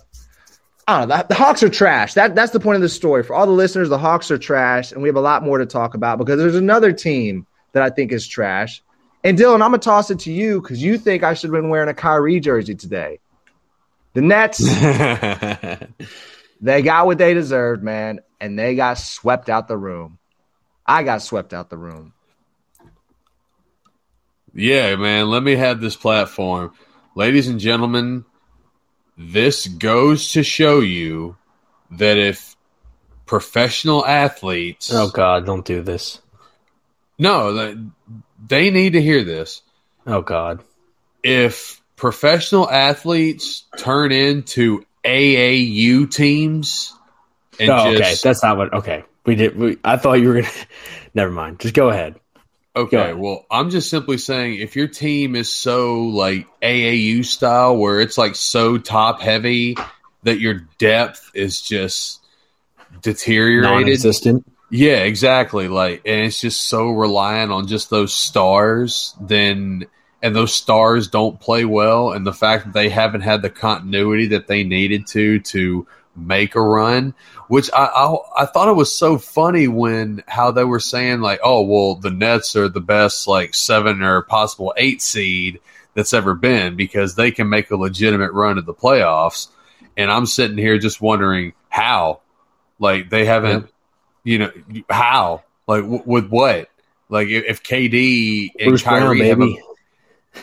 I 0.87 1.01
don't 1.01 1.09
know. 1.09 1.16
The, 1.16 1.27
the, 1.29 1.35
Hawks 1.35 1.62
are 1.62 1.68
trash. 1.68 2.14
That 2.14 2.35
that's 2.35 2.53
the 2.53 2.61
point 2.61 2.77
of 2.77 2.83
the 2.83 2.88
story. 2.88 3.22
For 3.22 3.35
all 3.35 3.46
the 3.46 3.53
listeners, 3.53 3.88
the 3.88 3.98
Hawks 3.98 4.31
are 4.31 4.38
trash, 4.38 4.92
and 4.92 5.01
we 5.01 5.09
have 5.09 5.16
a 5.16 5.20
lot 5.20 5.44
more 5.44 5.59
to 5.59 5.66
talk 5.66 5.94
about 5.94 6.18
because 6.18 6.38
there's 6.38 6.57
another 6.57 6.92
team 6.92 7.46
that 7.72 7.83
I 7.83 7.90
think 7.90 8.12
is 8.12 8.27
trash. 8.27 8.83
And 9.25 9.38
Dylan, 9.38 9.55
I'm 9.55 9.70
gonna 9.70 9.79
toss 9.79 10.11
it 10.11 10.20
to 10.20 10.33
you 10.33 10.61
because 10.61 10.83
you 10.83 10.98
think 10.98 11.22
I 11.22 11.35
should 11.35 11.53
have 11.53 11.62
been 11.62 11.70
wearing 11.70 11.88
a 11.88 11.94
Kyrie 11.94 12.40
jersey 12.40 12.75
today. 12.75 13.20
The 14.14 14.22
Nets, 14.22 14.59
they 16.62 16.81
got 16.81 17.05
what 17.05 17.18
they 17.18 17.35
deserved, 17.35 17.83
man, 17.83 18.20
and 18.40 18.59
they 18.59 18.75
got 18.75 18.94
swept 18.96 19.51
out 19.51 19.68
the 19.68 19.77
room. 19.77 20.18
I 20.87 21.03
got 21.03 21.20
swept 21.20 21.53
out 21.53 21.68
the 21.68 21.77
room. 21.77 22.14
Yeah, 24.55 24.96
man. 24.96 25.29
Let 25.29 25.42
me 25.42 25.57
have 25.57 25.81
this 25.81 25.96
platform, 25.96 26.72
ladies 27.14 27.48
and 27.48 27.61
gentlemen 27.61 28.25
this 29.16 29.66
goes 29.66 30.33
to 30.33 30.42
show 30.42 30.81
you 30.81 31.37
that 31.92 32.18
if 32.18 32.57
professional 33.27 34.05
athletes 34.05 34.92
oh 34.92 35.09
god 35.09 35.46
don't 35.46 35.64
do 35.64 35.83
this 35.83 36.20
no 37.18 37.75
they 38.46 38.70
need 38.70 38.94
to 38.94 39.03
hear 39.03 39.25
this 39.25 39.62
oh 40.07 40.20
god 40.20 40.62
if 41.22 41.81
professional 41.96 42.68
athletes 42.68 43.64
turn 43.79 44.12
into 44.12 44.85
aau 45.05 46.11
teams 46.11 46.95
and 47.59 47.71
oh, 47.71 47.93
just, 47.93 48.03
okay 48.03 48.15
that's 48.29 48.43
not 48.43 48.57
what 48.57 48.73
okay 48.73 49.05
we 49.27 49.35
did 49.35 49.57
we, 49.57 49.77
i 49.85 49.97
thought 49.97 50.15
you 50.15 50.29
were 50.29 50.35
gonna 50.35 50.49
never 51.15 51.31
mind 51.31 51.59
just 51.59 51.75
go 51.75 51.88
ahead 51.88 52.19
Okay, 52.75 53.12
well, 53.12 53.45
I'm 53.51 53.69
just 53.69 53.91
simply 53.91 54.17
saying 54.17 54.59
if 54.61 54.77
your 54.77 54.88
team 54.88 55.37
is 55.37 55.51
so 55.51 56.05
like 56.05 56.47
AAU 56.62 57.23
style 57.23 57.77
where 57.77 58.01
it's 58.01 58.17
like 58.17 58.35
so 58.35 58.79
top 58.79 59.21
heavy 59.21 59.77
that 60.23 60.41
your 60.41 60.67
depth 60.79 61.33
is 61.35 61.61
just 61.61 62.23
deteriorated. 63.03 63.71
Non-existent. 63.71 64.51
Yeah, 64.71 65.03
exactly. 65.03 65.69
Like 65.69 66.01
and 66.07 66.25
it's 66.25 66.41
just 66.41 66.62
so 66.62 66.88
reliant 66.88 67.53
on 67.53 67.67
just 67.67 67.91
those 67.91 68.15
stars, 68.15 69.15
then 69.21 69.85
and 70.22 70.35
those 70.37 70.54
stars 70.54 71.08
don't 71.08 71.40
play 71.40 71.64
well 71.64 72.12
and 72.12 72.26
the 72.26 72.32
fact 72.32 72.64
that 72.64 72.72
they 72.72 72.88
haven't 72.88 73.22
had 73.22 73.42
the 73.42 73.50
continuity 73.50 74.28
that 74.28 74.46
they 74.46 74.62
needed 74.62 75.06
to 75.08 75.40
to 75.40 75.87
make 76.14 76.54
a 76.54 76.61
run, 76.61 77.14
which 77.48 77.70
I, 77.72 77.85
I, 77.85 78.42
I 78.42 78.46
thought 78.46 78.68
it 78.68 78.76
was 78.76 78.94
so 78.94 79.18
funny 79.18 79.68
when 79.68 80.22
how 80.28 80.50
they 80.50 80.64
were 80.64 80.80
saying 80.80 81.20
like, 81.20 81.40
oh 81.42 81.62
well, 81.62 81.96
the 81.96 82.11
Nets 82.11 82.54
are 82.56 82.68
the 82.68 82.80
best 82.80 83.26
like 83.26 83.54
seven 83.54 84.02
or 84.02 84.22
possible 84.22 84.74
eight 84.76 85.02
seed 85.02 85.61
that's 85.94 86.14
ever 86.14 86.35
been 86.35 86.76
because 86.76 87.14
they 87.14 87.30
can 87.30 87.48
make 87.48 87.70
a 87.70 87.76
legitimate 87.76 88.32
run 88.32 88.58
at 88.58 88.66
the 88.66 88.74
playoffs, 88.74 89.48
and 89.96 90.11
I'm 90.11 90.26
sitting 90.26 90.58
here 90.58 90.78
just 90.78 91.00
wondering 91.00 91.52
how, 91.68 92.20
like 92.78 93.11
they 93.11 93.24
haven't, 93.24 93.68
you 94.24 94.38
know, 94.38 94.52
how, 94.88 95.42
like 95.66 95.82
w- 95.82 96.02
with 96.04 96.28
what, 96.28 96.68
like 97.08 97.28
if, 97.28 97.62
KD 97.62 98.50
and 98.58 98.68
Bruce 98.68 98.82
Kyrie 98.82 99.18
Brown, 99.18 99.28
have 99.28 99.40
a, 99.42 99.71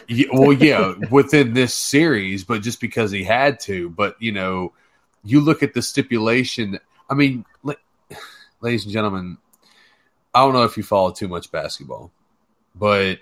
yeah, 0.08 0.28
well, 0.32 0.54
yeah, 0.54 0.94
within 1.10 1.54
this 1.54 1.74
series, 1.74 2.44
but 2.44 2.62
just 2.62 2.80
because 2.80 3.12
he 3.12 3.24
had 3.24 3.60
to, 3.62 3.90
but 3.90 4.16
you 4.22 4.32
know 4.32 4.74
you 5.24 5.42
look 5.42 5.64
at 5.64 5.74
the 5.74 5.82
stipulation. 5.82 6.80
I 7.10 7.14
mean, 7.14 7.46
ladies 8.62 8.86
and 8.86 8.94
gentlemen, 8.94 9.38
I 10.34 10.40
don't 10.40 10.54
know 10.54 10.64
if 10.64 10.78
you 10.78 10.84
follow 10.84 11.12
too 11.12 11.28
much 11.28 11.52
basketball, 11.52 12.12
but 12.76 13.20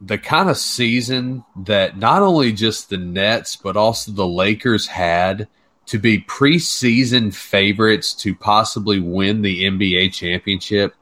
the 0.00 0.18
kind 0.18 0.50
of 0.50 0.56
season 0.56 1.44
that 1.64 1.96
not 1.96 2.22
only 2.22 2.52
just 2.52 2.90
the 2.90 2.98
Nets, 2.98 3.56
but 3.56 3.76
also 3.76 4.12
the 4.12 4.26
Lakers 4.26 4.86
had 4.86 5.48
to 5.86 5.98
be 5.98 6.20
preseason 6.20 7.34
favorites 7.34 8.12
to 8.12 8.34
possibly 8.34 8.98
win 8.98 9.42
the 9.42 9.64
NBA 9.64 10.12
championship 10.12 10.94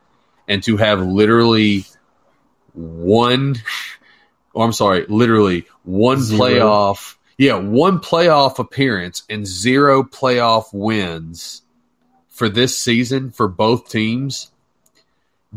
and 0.46 0.62
to 0.64 0.76
have 0.76 1.00
literally 1.00 1.86
one, 2.74 3.56
or 4.54 4.62
oh, 4.62 4.66
I'm 4.66 4.72
sorry, 4.72 5.06
literally 5.08 5.66
one 5.82 6.20
Zero. 6.20 6.40
playoff 6.40 7.16
yeah, 7.36 7.56
one 7.56 7.98
playoff 7.98 8.58
appearance 8.58 9.24
and 9.28 9.46
zero 9.46 10.04
playoff 10.04 10.66
wins 10.72 11.62
for 12.28 12.48
this 12.48 12.78
season 12.78 13.30
for 13.30 13.48
both 13.48 13.88
teams, 13.88 14.50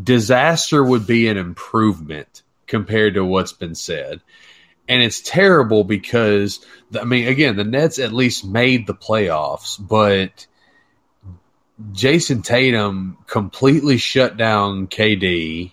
disaster 0.00 0.82
would 0.82 1.06
be 1.06 1.28
an 1.28 1.36
improvement 1.36 2.42
compared 2.66 3.14
to 3.14 3.24
what's 3.24 3.52
been 3.52 3.74
said. 3.74 4.20
And 4.88 5.02
it's 5.02 5.20
terrible 5.20 5.84
because, 5.84 6.64
I 6.98 7.04
mean, 7.04 7.28
again, 7.28 7.56
the 7.56 7.64
Nets 7.64 7.98
at 7.98 8.12
least 8.12 8.44
made 8.44 8.86
the 8.86 8.94
playoffs, 8.94 9.76
but 9.78 10.46
Jayson 11.92 12.42
Tatum 12.42 13.18
completely 13.26 13.98
shut 13.98 14.36
down 14.36 14.88
KD 14.88 15.72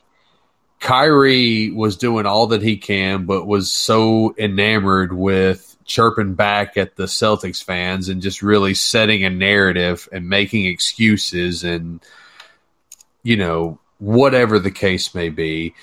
Kyrie 0.80 1.72
was 1.72 1.98
doing 1.98 2.26
all 2.26 2.48
that 2.48 2.62
he 2.62 2.78
can, 2.78 3.26
but 3.26 3.46
was 3.46 3.72
so 3.72 4.36
enamored 4.38 5.14
with 5.14 5.76
chirping 5.86 6.34
back 6.34 6.78
at 6.78 6.96
the 6.96 7.06
Celtics 7.06 7.64
fans 7.64 8.10
and 8.10 8.22
just 8.22 8.42
really 8.42 8.74
setting 8.74 9.24
a 9.24 9.30
narrative 9.30 10.10
and 10.12 10.28
making 10.28 10.66
excuses 10.66 11.64
and 11.64 12.00
you 13.24 13.38
know 13.38 13.80
whatever 14.00 14.60
the 14.60 14.72
case 14.72 15.16
may 15.16 15.30
be. 15.30 15.74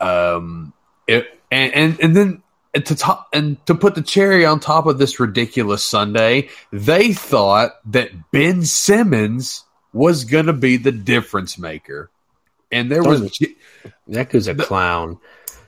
Um, 0.00 0.72
it, 1.06 1.26
and, 1.50 1.74
and 1.74 2.00
and 2.00 2.16
then 2.16 2.42
to 2.74 2.94
top 2.94 3.28
and 3.32 3.64
to 3.66 3.74
put 3.74 3.94
the 3.94 4.02
cherry 4.02 4.44
on 4.44 4.60
top 4.60 4.86
of 4.86 4.98
this 4.98 5.18
ridiculous 5.18 5.84
Sunday, 5.84 6.48
they 6.72 7.12
thought 7.12 7.72
that 7.90 8.30
Ben 8.30 8.64
Simmons 8.64 9.64
was 9.92 10.24
going 10.24 10.46
to 10.46 10.52
be 10.52 10.76
the 10.76 10.92
difference 10.92 11.58
maker, 11.58 12.10
and 12.70 12.90
there 12.90 13.02
was 13.02 13.38
that 14.08 14.32
was 14.32 14.48
a 14.48 14.54
clown. 14.54 15.18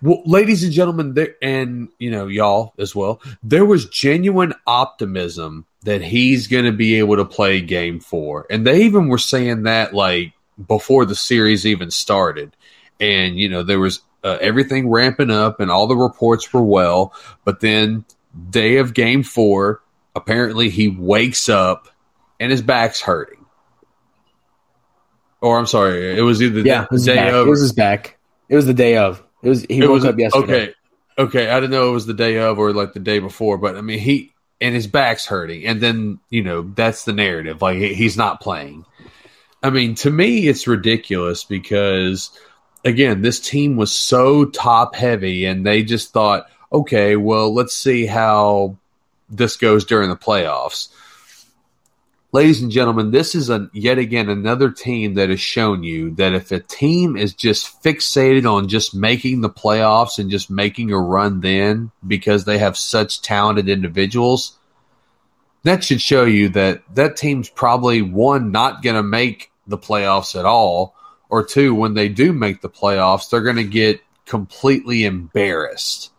Well, 0.01 0.23
ladies 0.25 0.63
and 0.63 0.73
gentlemen, 0.73 1.15
there 1.15 1.35
and 1.43 1.89
you 1.99 2.11
know 2.11 2.27
y'all 2.27 2.75
as 2.79 2.95
well. 2.95 3.21
There 3.43 3.65
was 3.65 3.89
genuine 3.89 4.55
optimism 4.67 5.67
that 5.83 6.03
he's 6.03 6.47
going 6.47 6.65
to 6.65 6.73
be 6.73 6.97
able 6.97 7.17
to 7.17 7.25
play 7.25 7.61
Game 7.61 8.01
Four, 8.01 8.47
and 8.51 8.67
they 8.67 8.83
even 8.83 9.09
were 9.09 9.19
saying 9.19 9.65
that 9.65 9.95
like 9.95 10.33
before 10.67 11.05
the 11.05 11.17
series 11.17 11.67
even 11.67 11.91
started. 11.91 12.55
And 13.01 13.39
you 13.39 13.49
know 13.49 13.63
there 13.63 13.81
was 13.81 14.01
uh, 14.25 14.39
everything 14.41 14.89
ramping 14.89 15.31
up, 15.31 15.61
and 15.61 15.71
all 15.71 15.87
the 15.87 15.97
reports 15.97 16.53
were 16.53 16.63
well. 16.63 17.13
But 17.45 17.61
then 17.61 18.05
day 18.51 18.77
of 18.77 18.95
Game 18.95 19.23
Four, 19.23 19.83
apparently 20.15 20.71
he 20.71 20.89
wakes 20.89 21.49
up 21.49 21.89
and 22.41 22.51
his 22.51 22.63
back's 22.63 23.01
hurting. 23.01 23.38
Or 25.41 25.59
I'm 25.59 25.67
sorry, 25.67 26.19
it 26.19 26.23
was 26.23 26.43
either 26.43 26.61
yeah, 26.61 26.87
the 26.91 26.99
day 26.99 27.15
back. 27.15 27.33
of. 27.33 27.47
It 27.47 27.51
was 27.51 27.61
his 27.61 27.73
back. 27.73 28.19
It 28.49 28.57
was 28.57 28.67
the 28.67 28.75
day 28.75 28.97
of. 28.97 29.23
It 29.43 29.49
was 29.49 29.63
he 29.63 29.79
it 29.79 29.83
woke 29.83 29.95
was, 29.95 30.05
up 30.05 30.19
yesterday. 30.19 30.43
Okay, 30.43 30.75
okay. 31.19 31.51
I 31.51 31.61
didn't 31.61 31.71
know 31.71 31.91
it 31.91 31.93
was 31.93 32.07
the 32.07 32.15
day 32.15 32.39
of 32.39 32.59
or 32.59 32.73
like 32.73 32.93
the 32.93 33.01
day 33.01 33.21
before, 33.21 33.57
but 33.57 33.77
I 33.77 33.81
mean 33.81 34.01
he 34.01 34.33
and 34.61 34.75
his 34.75 34.89
back's 34.89 35.27
hurting, 35.27 35.65
and 35.65 35.81
then 35.81 36.19
you 36.29 36.43
know 36.43 36.63
that's 36.63 37.05
the 37.05 37.13
narrative. 37.13 37.63
Like 37.63 37.79
he's 37.79 38.17
not 38.17 38.41
playing. 38.41 38.85
I 39.63 39.71
mean, 39.71 39.95
to 39.97 40.11
me, 40.11 40.49
it's 40.49 40.67
ridiculous 40.67 41.45
because 41.45 42.31
again, 42.85 43.23
this 43.23 43.39
team 43.39 43.77
was 43.77 43.93
so 43.93 44.45
top 44.45 44.97
heavy, 44.97 45.45
and 45.45 45.65
they 45.65 45.85
just 45.85 46.13
thought, 46.13 46.47
okay, 46.73 47.15
well, 47.15 47.55
let's 47.55 47.77
see 47.77 48.07
how 48.07 48.77
this 49.29 49.57
goes 49.57 49.85
during 49.85 50.09
the 50.09 50.17
playoffs 50.17 50.89
ladies 52.33 52.61
and 52.61 52.71
gentlemen, 52.71 53.11
this 53.11 53.35
is 53.35 53.51
a 53.51 53.71
yet 53.73 53.99
again 53.99 54.29
another 54.29 54.71
team 54.71 55.15
that 55.15 55.31
has 55.31 55.41
shown 55.41 55.83
you 55.83 56.15
that 56.17 56.35
if 56.35 56.53
a 56.53 56.61
team 56.61 57.17
is 57.17 57.35
just 57.35 57.83
fixated 57.83 58.51
on 58.51 58.69
just 58.69 58.95
making 58.95 59.41
the 59.41 59.51
playoffs 59.51 60.19
and 60.19 60.31
just 60.31 60.51
making 60.51 60.93
a 60.93 60.99
run 60.99 61.41
then 61.41 61.91
because 62.07 62.45
they 62.45 62.59
have 62.59 62.77
such 62.77 63.23
talented 63.23 63.69
individuals, 63.69 64.59
that 65.65 65.83
should 65.83 66.01
show 66.01 66.25
you 66.25 66.49
that 66.51 66.83
that 66.95 67.17
team's 67.17 67.49
probably 67.49 68.03
one 68.03 68.53
not 68.53 68.83
going 68.83 68.97
to 68.97 69.03
make 69.03 69.51
the 69.67 69.79
playoffs 69.79 70.39
at 70.39 70.47
all, 70.47 70.95
or 71.29 71.45
two 71.45 71.75
when 71.75 71.95
they 71.95 72.09
do 72.09 72.33
make 72.33 72.61
the 72.61 72.71
playoffs, 72.71 73.29
they're 73.29 73.43
going 73.43 73.57
to 73.57 73.65
get 73.65 74.01
completely 74.25 75.05
embarrassed 75.05 76.11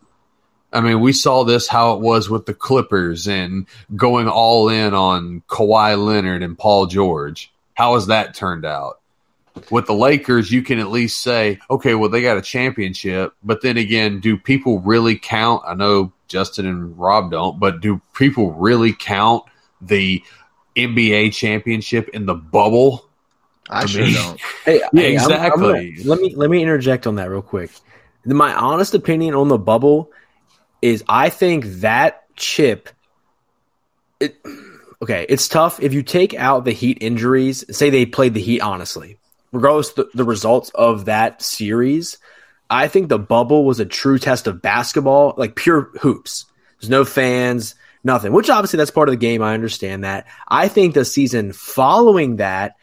I 0.72 0.80
mean, 0.80 1.00
we 1.00 1.12
saw 1.12 1.44
this 1.44 1.66
how 1.66 1.94
it 1.94 2.00
was 2.00 2.30
with 2.30 2.46
the 2.46 2.54
Clippers 2.54 3.26
and 3.26 3.66
going 3.96 4.28
all 4.28 4.68
in 4.68 4.94
on 4.94 5.42
Kawhi 5.48 6.02
Leonard 6.02 6.42
and 6.42 6.56
Paul 6.56 6.86
George. 6.86 7.52
How 7.74 7.94
has 7.94 8.06
that 8.06 8.34
turned 8.34 8.64
out? 8.64 9.00
With 9.70 9.86
the 9.86 9.94
Lakers, 9.94 10.52
you 10.52 10.62
can 10.62 10.78
at 10.78 10.90
least 10.90 11.20
say, 11.20 11.58
okay, 11.68 11.94
well, 11.94 12.08
they 12.08 12.22
got 12.22 12.38
a 12.38 12.42
championship. 12.42 13.34
But 13.42 13.62
then 13.62 13.76
again, 13.76 14.20
do 14.20 14.36
people 14.36 14.78
really 14.80 15.18
count? 15.18 15.62
I 15.66 15.74
know 15.74 16.12
Justin 16.28 16.66
and 16.66 16.96
Rob 16.96 17.32
don't, 17.32 17.58
but 17.58 17.80
do 17.80 18.00
people 18.14 18.52
really 18.52 18.92
count 18.92 19.44
the 19.80 20.22
NBA 20.76 21.32
championship 21.34 22.08
in 22.10 22.26
the 22.26 22.34
bubble? 22.34 23.08
I, 23.68 23.82
I 23.82 23.86
sure 23.86 24.04
mean, 24.04 24.14
don't. 24.14 24.40
Hey, 24.64 24.82
hey 24.92 25.12
exactly. 25.14 25.36
I'm, 25.36 25.52
I'm 25.52 25.60
gonna, 25.60 26.08
let 26.08 26.20
me 26.20 26.34
let 26.34 26.50
me 26.50 26.62
interject 26.62 27.06
on 27.06 27.16
that 27.16 27.28
real 27.28 27.42
quick. 27.42 27.70
My 28.24 28.54
honest 28.54 28.94
opinion 28.94 29.34
on 29.34 29.48
the 29.48 29.58
bubble 29.58 30.10
is 30.82 31.04
I 31.08 31.30
think 31.30 31.64
that 31.80 32.24
chip. 32.36 32.88
It, 34.18 34.36
okay, 35.02 35.26
it's 35.28 35.48
tough 35.48 35.80
if 35.80 35.92
you 35.92 36.02
take 36.02 36.34
out 36.34 36.64
the 36.64 36.72
Heat 36.72 36.98
injuries. 37.00 37.64
Say 37.76 37.90
they 37.90 38.06
played 38.06 38.34
the 38.34 38.40
Heat 38.40 38.60
honestly, 38.60 39.18
regardless 39.52 39.92
the, 39.92 40.08
the 40.14 40.24
results 40.24 40.70
of 40.74 41.06
that 41.06 41.42
series. 41.42 42.18
I 42.68 42.86
think 42.86 43.08
the 43.08 43.18
bubble 43.18 43.64
was 43.64 43.80
a 43.80 43.84
true 43.84 44.18
test 44.18 44.46
of 44.46 44.62
basketball, 44.62 45.34
like 45.36 45.56
pure 45.56 45.90
hoops. 46.00 46.46
There's 46.80 46.90
no 46.90 47.04
fans, 47.04 47.74
nothing. 48.04 48.32
Which 48.32 48.48
obviously 48.48 48.76
that's 48.76 48.92
part 48.92 49.08
of 49.08 49.12
the 49.12 49.18
game. 49.18 49.42
I 49.42 49.54
understand 49.54 50.04
that. 50.04 50.26
I 50.46 50.68
think 50.68 50.94
the 50.94 51.04
season 51.04 51.52
following 51.52 52.36
that 52.36 52.76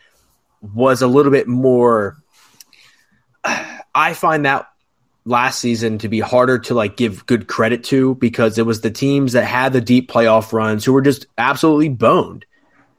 was 0.61 1.01
a 1.01 1.07
little 1.07 1.31
bit 1.31 1.47
more. 1.47 2.17
I 3.95 4.13
find 4.13 4.45
that 4.45 4.67
last 5.27 5.59
season 5.59 5.97
to 5.99 6.07
be 6.07 6.19
harder 6.19 6.57
to 6.57 6.73
like 6.73 6.95
give 6.95 7.25
good 7.25 7.47
credit 7.47 7.83
to 7.85 8.15
because 8.15 8.57
it 8.57 8.65
was 8.65 8.81
the 8.81 8.89
teams 8.89 9.33
that 9.33 9.43
had 9.43 9.73
the 9.73 9.81
deep 9.81 10.09
playoff 10.09 10.53
runs 10.53 10.85
who 10.85 10.93
were 10.93 11.01
just 11.01 11.27
absolutely 11.37 11.89
boned. 11.89 12.45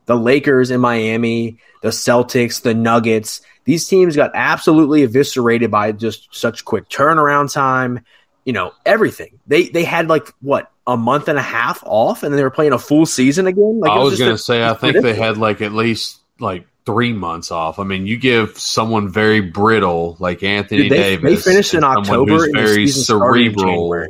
The 0.07 0.17
Lakers 0.17 0.71
in 0.71 0.81
Miami, 0.81 1.59
the 1.83 1.89
Celtics, 1.89 2.63
the 2.63 2.75
Nuggets, 2.75 3.41
these 3.65 3.87
teams 3.87 4.17
got 4.17 4.31
absolutely 4.35 5.03
eviscerated 5.03 5.71
by 5.71 5.93
just 5.93 6.35
such 6.35 6.65
quick 6.65 6.89
turnaround 6.89 7.53
time, 7.53 8.05
you 8.45 8.53
know, 8.53 8.73
everything. 8.87 9.39
They 9.47 9.69
they 9.69 9.85
had 9.85 10.09
like 10.09 10.33
what, 10.41 10.71
a 10.87 10.97
month 10.97 11.29
and 11.29 11.39
a 11.39 11.43
half 11.43 11.83
off 11.85 12.23
and 12.23 12.35
they 12.35 12.43
were 12.43 12.51
playing 12.51 12.73
a 12.73 12.79
full 12.79 13.05
season 13.05 13.47
again? 13.47 13.79
Like, 13.81 13.91
I 13.91 13.99
was, 13.99 14.13
was 14.13 14.21
going 14.21 14.33
to 14.33 14.39
say 14.39 14.65
I 14.65 14.73
think 14.73 15.03
they 15.03 15.15
had 15.15 15.37
like 15.37 15.61
at 15.61 15.73
least 15.73 16.21
like 16.41 16.67
three 16.89 17.13
months 17.13 17.51
off. 17.51 17.79
I 17.79 17.85
mean, 17.85 18.07
you 18.07 18.17
give 18.17 18.59
someone 18.59 19.11
very 19.11 19.43
brittle 19.43 20.17
like 20.19 20.43
Anthony 20.43 20.85
Dude, 20.85 20.93
they, 20.93 20.97
Davis. 20.97 21.45
They 21.45 21.53
finished 21.53 21.75
in 21.75 21.85
October. 21.85 22.51
very 22.51 22.89
cerebral. 22.89 24.07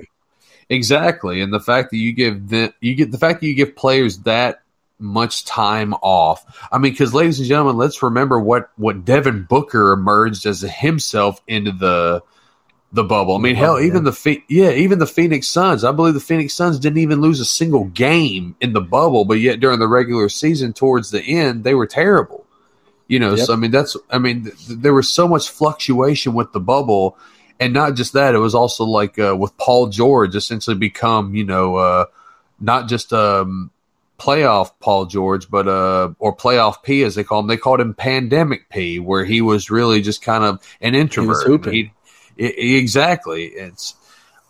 Exactly, 0.69 1.41
and 1.41 1.53
the 1.53 1.59
fact 1.59 1.91
that 1.91 1.97
you 1.97 2.13
give 2.13 2.49
the 2.51 2.73
you 2.81 2.95
get 2.95 3.11
the 3.11 3.19
fact 3.19 3.41
that 3.41 3.49
you 3.49 3.55
give 3.55 3.75
players 3.75 4.19
that 4.19 4.63
much 5.01 5.45
time 5.45 5.93
off. 5.95 6.69
I 6.71 6.79
mean, 6.79 6.93
because 6.93 7.13
ladies 7.13 7.41
and 7.41 7.49
gentlemen, 7.49 7.79
let's 7.79 8.01
remember 8.01 8.39
what 8.39 8.71
what 8.77 9.05
Devin 9.05 9.47
Booker 9.49 9.91
emerged 9.91 10.47
as 10.47 10.61
himself 10.61 11.43
into 11.49 11.73
the 11.73 12.23
the 12.93 13.03
bubble. 13.03 13.35
I 13.35 13.39
mean, 13.39 13.57
hell, 13.57 13.81
even 13.81 14.05
the 14.05 14.43
yeah, 14.49 14.71
even 14.71 15.01
the 15.01 15.07
Phoenix 15.07 15.49
Suns. 15.49 15.83
I 15.83 15.91
believe 15.91 16.15
the 16.15 16.21
Phoenix 16.21 16.55
Suns 16.55 16.79
didn't 16.79 16.99
even 16.99 17.23
lose 17.23 17.41
a 17.41 17.45
single 17.45 17.87
game 17.87 18.55
in 18.61 18.73
the 18.73 18.81
bubble, 18.81 19.25
but 19.25 19.41
yet 19.41 19.59
during 19.59 19.81
the 19.81 19.89
regular 19.89 20.29
season, 20.29 20.75
towards 20.75 21.11
the 21.11 21.23
end, 21.23 21.65
they 21.65 21.75
were 21.75 21.89
terrible. 21.89 22.45
You 23.09 23.19
know, 23.19 23.35
yep. 23.35 23.47
so 23.47 23.55
I 23.55 23.57
mean, 23.57 23.71
that's 23.71 23.97
I 24.11 24.19
mean, 24.19 24.45
th- 24.45 24.55
there 24.69 24.93
was 24.93 25.11
so 25.11 25.27
much 25.27 25.49
fluctuation 25.49 26.35
with 26.35 26.53
the 26.53 26.61
bubble, 26.61 27.17
and 27.59 27.73
not 27.73 27.95
just 27.95 28.13
that, 28.13 28.35
it 28.35 28.39
was 28.39 28.55
also 28.55 28.85
like 28.85 29.19
uh, 29.19 29.35
with 29.37 29.57
Paul 29.57 29.89
George 29.89 30.37
essentially 30.37 30.77
become 30.77 31.35
you 31.35 31.45
know 31.45 31.77
uh, 31.77 32.05
not 32.61 32.87
just 32.87 33.15
um, 33.15 33.71
playoff 34.19 34.73
Paul 34.81 35.07
George, 35.07 35.51
but 35.51 35.67
uh, 35.67 36.11
or 36.19 36.37
playoff 36.37 36.83
P 36.83 37.03
as 37.03 37.15
they 37.15 37.25
call 37.25 37.41
him. 37.41 37.47
They 37.47 37.57
called 37.57 37.81
him 37.81 37.95
pandemic 37.95 38.69
P, 38.69 38.99
where 38.99 39.25
he 39.25 39.41
was 39.41 39.71
really 39.71 40.03
just 40.03 40.21
kind 40.21 40.45
of 40.45 40.63
an 40.83 40.95
introvert. 40.95 41.65
He 41.65 41.93
he, 42.37 42.77
exactly. 42.77 43.47
It's 43.47 43.95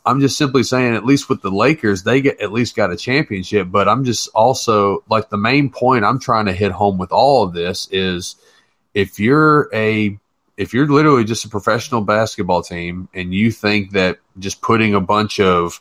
I'm 0.08 0.20
just 0.20 0.38
simply 0.38 0.62
saying, 0.62 0.94
at 0.94 1.04
least 1.04 1.28
with 1.28 1.42
the 1.42 1.50
Lakers, 1.50 2.02
they 2.02 2.22
get 2.22 2.40
at 2.40 2.50
least 2.50 2.74
got 2.74 2.90
a 2.90 2.96
championship. 2.96 3.68
But 3.70 3.88
I'm 3.88 4.04
just 4.04 4.28
also 4.34 5.04
like 5.08 5.28
the 5.28 5.36
main 5.36 5.70
point 5.70 6.04
I'm 6.04 6.18
trying 6.18 6.46
to 6.46 6.52
hit 6.52 6.72
home 6.72 6.96
with 6.96 7.12
all 7.12 7.42
of 7.42 7.52
this 7.52 7.88
is 7.92 8.36
if 8.94 9.20
you're 9.20 9.68
a 9.74 10.18
if 10.56 10.72
you're 10.72 10.88
literally 10.88 11.24
just 11.24 11.44
a 11.44 11.48
professional 11.48 12.00
basketball 12.00 12.62
team 12.62 13.08
and 13.12 13.34
you 13.34 13.52
think 13.52 13.92
that 13.92 14.18
just 14.38 14.62
putting 14.62 14.94
a 14.94 15.00
bunch 15.00 15.40
of 15.40 15.80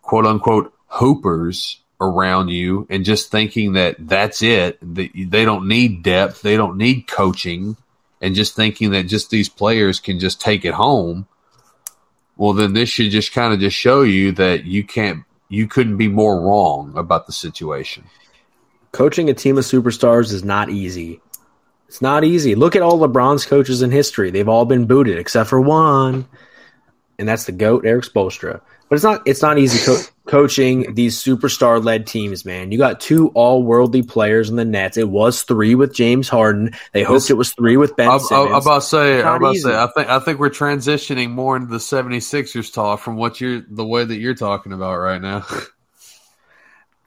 quote 0.00 0.26
unquote 0.26 0.72
hoopers 0.86 1.80
around 2.00 2.48
you 2.48 2.86
and 2.88 3.04
just 3.04 3.30
thinking 3.30 3.72
that 3.72 3.96
that's 3.98 4.42
it, 4.42 4.78
that 4.94 5.10
they 5.12 5.44
don't 5.44 5.66
need 5.66 6.02
depth, 6.02 6.40
they 6.42 6.56
don't 6.56 6.76
need 6.76 7.08
coaching, 7.08 7.76
and 8.20 8.34
just 8.34 8.54
thinking 8.54 8.92
that 8.92 9.04
just 9.08 9.30
these 9.30 9.48
players 9.48 9.98
can 9.98 10.20
just 10.20 10.40
take 10.40 10.64
it 10.64 10.74
home, 10.74 11.26
well, 12.36 12.52
then 12.52 12.74
this 12.74 12.88
should 12.88 13.10
just 13.10 13.32
kind 13.32 13.52
of 13.52 13.60
just 13.60 13.76
show 13.76 14.02
you 14.02 14.32
that 14.32 14.64
you 14.64 14.84
can't, 14.84 15.24
you 15.48 15.66
couldn't 15.66 15.96
be 15.96 16.08
more 16.08 16.40
wrong 16.40 16.92
about 16.96 17.26
the 17.26 17.32
situation. 17.32 18.04
Coaching 18.92 19.28
a 19.30 19.34
team 19.34 19.58
of 19.58 19.64
superstars 19.64 20.32
is 20.32 20.44
not 20.44 20.70
easy. 20.70 21.20
It's 21.88 22.02
not 22.02 22.24
easy. 22.24 22.54
Look 22.54 22.74
at 22.74 22.82
all 22.82 22.98
LeBron's 22.98 23.46
coaches 23.46 23.80
in 23.82 23.90
history. 23.90 24.30
They've 24.30 24.48
all 24.48 24.64
been 24.64 24.86
booted 24.86 25.18
except 25.18 25.48
for 25.48 25.60
one. 25.60 26.26
And 27.18 27.28
that's 27.28 27.44
the 27.44 27.52
goat, 27.52 27.86
Erik 27.86 28.04
Spoelstra. 28.04 28.60
But 28.88 28.94
it's 28.94 29.04
not 29.04 29.22
it's 29.26 29.42
not 29.42 29.58
easy 29.58 29.84
co- 29.84 30.02
coaching 30.26 30.94
these 30.94 31.20
superstar 31.20 31.84
led 31.84 32.06
teams, 32.06 32.44
man. 32.44 32.70
You 32.70 32.78
got 32.78 33.00
two 33.00 33.28
all 33.28 33.64
worldly 33.64 34.02
players 34.02 34.48
in 34.48 34.56
the 34.56 34.64
Nets. 34.64 34.96
It 34.96 35.08
was 35.08 35.42
three 35.42 35.74
with 35.74 35.92
James 35.92 36.28
Harden. 36.28 36.70
They 36.92 37.02
hoped 37.02 37.28
it 37.30 37.34
was 37.34 37.52
three 37.52 37.76
with 37.76 37.96
Ben. 37.96 38.08
I'm, 38.08 38.20
Simmons. 38.20 38.50
I'm 38.52 38.62
about 38.62 38.82
to 38.82 38.86
say. 38.86 39.22
I'm 39.22 39.42
about 39.42 39.56
say. 39.56 39.74
I 39.74 39.88
think 39.88 40.08
I 40.08 40.18
think 40.20 40.38
we're 40.38 40.50
transitioning 40.50 41.30
more 41.30 41.56
into 41.56 41.68
the 41.68 41.78
76ers 41.78 42.72
talk 42.72 43.00
from 43.00 43.16
what 43.16 43.40
you're 43.40 43.62
the 43.68 43.84
way 43.84 44.04
that 44.04 44.18
you're 44.18 44.34
talking 44.34 44.72
about 44.72 44.98
right 44.98 45.20
now. 45.20 45.44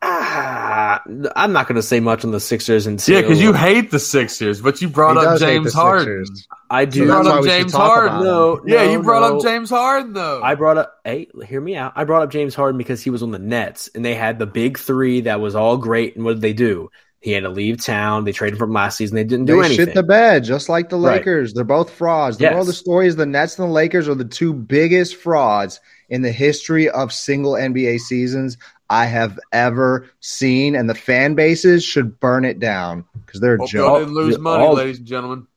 Ah, 0.01 1.01
I'm 1.35 1.51
not 1.51 1.67
going 1.67 1.75
to 1.75 1.83
say 1.83 1.99
much 1.99 2.23
on 2.23 2.31
the 2.31 2.39
Sixers 2.39 2.87
until 2.87 3.15
yeah, 3.15 3.21
because 3.21 3.41
you 3.41 3.51
hate 3.51 3.91
the 3.91 3.99
Sixers, 3.99 4.61
but 4.61 4.81
you 4.81 4.87
brought 4.87 5.17
he 5.17 5.25
up 5.25 5.39
James 5.39 5.73
Harden. 5.73 6.25
I 6.69 6.85
do. 6.85 7.01
You 7.01 7.05
brought 7.07 7.25
up 7.25 7.43
James 7.43 7.73
Harden. 7.73 8.23
No, 8.23 8.61
yeah, 8.65 8.85
no, 8.85 8.91
you 8.91 9.03
brought 9.03 9.29
no. 9.29 9.37
up 9.37 9.43
James 9.43 9.69
Harden 9.69 10.13
though. 10.13 10.41
I 10.41 10.55
brought 10.55 10.77
up. 10.77 10.95
Hey, 11.03 11.27
hear 11.45 11.59
me 11.59 11.75
out. 11.75 11.93
I 11.95 12.05
brought 12.05 12.21
up 12.21 12.31
James 12.31 12.55
Harden 12.55 12.77
because 12.77 13.01
he 13.01 13.09
was 13.09 13.23
on 13.23 13.31
the 13.31 13.39
Nets 13.39 13.89
and 13.93 14.05
they 14.05 14.15
had 14.15 14.39
the 14.39 14.45
big 14.45 14.77
three 14.79 15.21
that 15.21 15.41
was 15.41 15.53
all 15.55 15.75
great. 15.77 16.15
And 16.15 16.23
what 16.23 16.33
did 16.35 16.41
they 16.41 16.53
do? 16.53 16.89
He 17.21 17.31
had 17.33 17.43
to 17.43 17.49
leave 17.49 17.83
town. 17.83 18.23
They 18.23 18.31
traded 18.31 18.57
from 18.57 18.71
last 18.71 18.95
season. 18.97 19.15
They 19.15 19.25
didn't 19.25 19.45
do 19.47 19.57
they 19.59 19.65
anything. 19.65 19.87
shit 19.87 19.95
the 19.95 20.03
bed, 20.03 20.45
just 20.45 20.69
like 20.69 20.87
the 20.87 20.97
Right. 20.97 21.17
Lakers. 21.17 21.53
They're 21.53 21.65
both 21.65 21.89
frauds. 21.91 22.37
The 22.37 22.43
Yes. 22.43 22.51
moral 22.51 22.61
of 22.61 22.67
the 22.67 22.73
story 22.73 23.07
is 23.07 23.17
the 23.17 23.25
Nets 23.25 23.59
and 23.59 23.67
the 23.67 23.73
Lakers 23.73 24.07
are 24.07 24.15
the 24.15 24.23
two 24.23 24.53
biggest 24.53 25.17
frauds 25.17 25.81
in 26.09 26.21
the 26.21 26.31
history 26.31 26.89
of 26.89 27.13
single 27.13 27.53
NBA 27.53 27.99
seasons 27.99 28.57
I 28.89 29.05
have 29.05 29.39
ever 29.51 30.09
seen, 30.19 30.75
and 30.75 30.89
the 30.89 30.95
fan 30.95 31.35
bases 31.35 31.83
should 31.83 32.19
burn 32.19 32.43
it 32.45 32.59
down 32.59 33.05
because 33.25 33.39
they're 33.39 33.55
a 33.55 33.59
Hope 33.59 33.69
joke. 33.69 33.99
Didn't 33.99 34.13
lose 34.15 34.35
All- 34.35 34.41
money, 34.41 34.63
all- 34.65 34.73
ladies 34.75 34.97
and 34.97 35.07
gentlemen. 35.07 35.47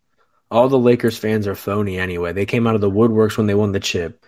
all 0.50 0.68
the 0.68 0.78
Lakers 0.78 1.16
fans 1.16 1.46
are 1.46 1.54
phony 1.54 1.98
anyway. 1.98 2.32
They 2.32 2.44
came 2.46 2.66
out 2.66 2.74
of 2.74 2.80
the 2.82 2.90
woodworks 2.90 3.38
when 3.38 3.46
they 3.46 3.54
won 3.54 3.72
the 3.72 3.80
chip. 3.80 4.24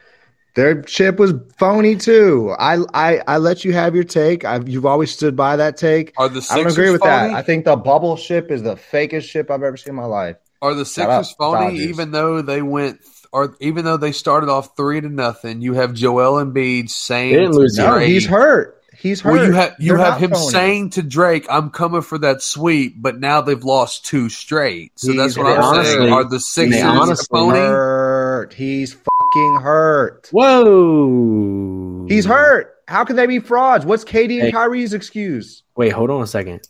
Their 0.57 0.83
chip 0.83 1.19
was 1.19 1.33
phony 1.59 1.97
too. 1.97 2.55
I 2.59 2.79
I, 2.95 3.21
I 3.27 3.39
let 3.39 3.65
you 3.65 3.73
have 3.73 3.95
your 3.97 4.05
take. 4.05 4.45
I've, 4.45 4.69
you've 4.69 4.87
always 4.87 5.11
stood 5.11 5.35
by 5.35 5.57
that 5.57 5.77
take. 5.77 6.13
Are 6.17 6.29
the 6.29 6.47
I 6.49 6.59
don't 6.63 6.71
agree 6.71 6.91
with 6.93 7.01
phony? 7.01 7.33
that. 7.33 7.35
I 7.35 7.43
think 7.43 7.65
the 7.65 7.75
bubble 7.77 8.17
ship 8.17 8.53
is 8.53 8.63
the 8.63 8.77
fakest 8.77 9.25
ship 9.25 9.51
I've 9.51 9.65
ever 9.65 9.77
seen 9.77 9.91
in 9.91 9.97
my 9.97 10.05
life. 10.05 10.37
Are 10.63 10.73
the 10.73 10.85
Sixers 10.85 11.33
phony? 11.33 11.67
Dodgers. 11.77 11.81
Even 11.89 12.11
though 12.13 12.41
they 12.41 12.63
went, 12.63 13.01
or 13.35 13.57
even 13.61 13.85
though 13.85 13.97
they 13.99 14.13
started 14.13 14.49
off 14.49 14.77
three 14.77 15.01
to 15.01 15.09
nothing, 15.09 15.61
you 15.61 15.75
have 15.75 15.93
Joel 15.93 16.43
Embiid 16.43 16.89
saying 16.89 17.33
They 17.33 17.41
didn't 17.41 17.57
lose 17.57 17.77
No, 17.77 17.95
Drake- 17.95 18.09
he's 18.09 18.27
hurt. 18.27 18.81
He's 18.97 19.21
hurt. 19.21 19.33
Well, 19.35 19.45
you 19.47 19.53
have 19.53 19.75
you 19.81 19.89
They're 19.97 20.05
have 20.07 20.19
him 20.19 20.31
phony. 20.31 20.51
saying 20.51 20.91
to 20.91 21.03
Drake, 21.03 21.45
"I'm 21.51 21.69
coming 21.71 22.01
for 22.01 22.17
that 22.19 22.41
sweep," 22.43 22.95
but 22.97 23.19
now 23.21 23.41
they've 23.43 23.63
lost 23.63 24.07
two 24.07 24.29
straight. 24.31 24.93
So 24.97 25.13
that's 25.13 25.37
what 25.37 25.47
I'm 25.49 25.63
honestly- 25.63 25.95
saying. 25.97 26.13
Are 26.13 26.25
the 26.25 26.41
Sixers 26.41 26.83
honestly- 26.83 27.27
phony? 27.31 27.59
hurt. 27.59 28.55
He's 28.55 28.95
fucking 28.95 29.61
hurt. 29.63 30.29
Whoa! 30.33 32.07
He's 32.09 32.25
hurt. 32.25 32.71
How 32.87 33.05
can 33.05 33.17
they 33.17 33.27
be 33.27 33.39
frauds? 33.41 33.85
What's 33.85 34.05
KD 34.05 34.35
and 34.39 34.47
Hey. 34.47 34.53
Kyrie's 34.53 34.93
excuse? 34.95 35.63
Wait, 35.77 35.91
hold 35.93 36.11
on 36.11 36.23
a 36.23 36.27
second. 36.27 36.61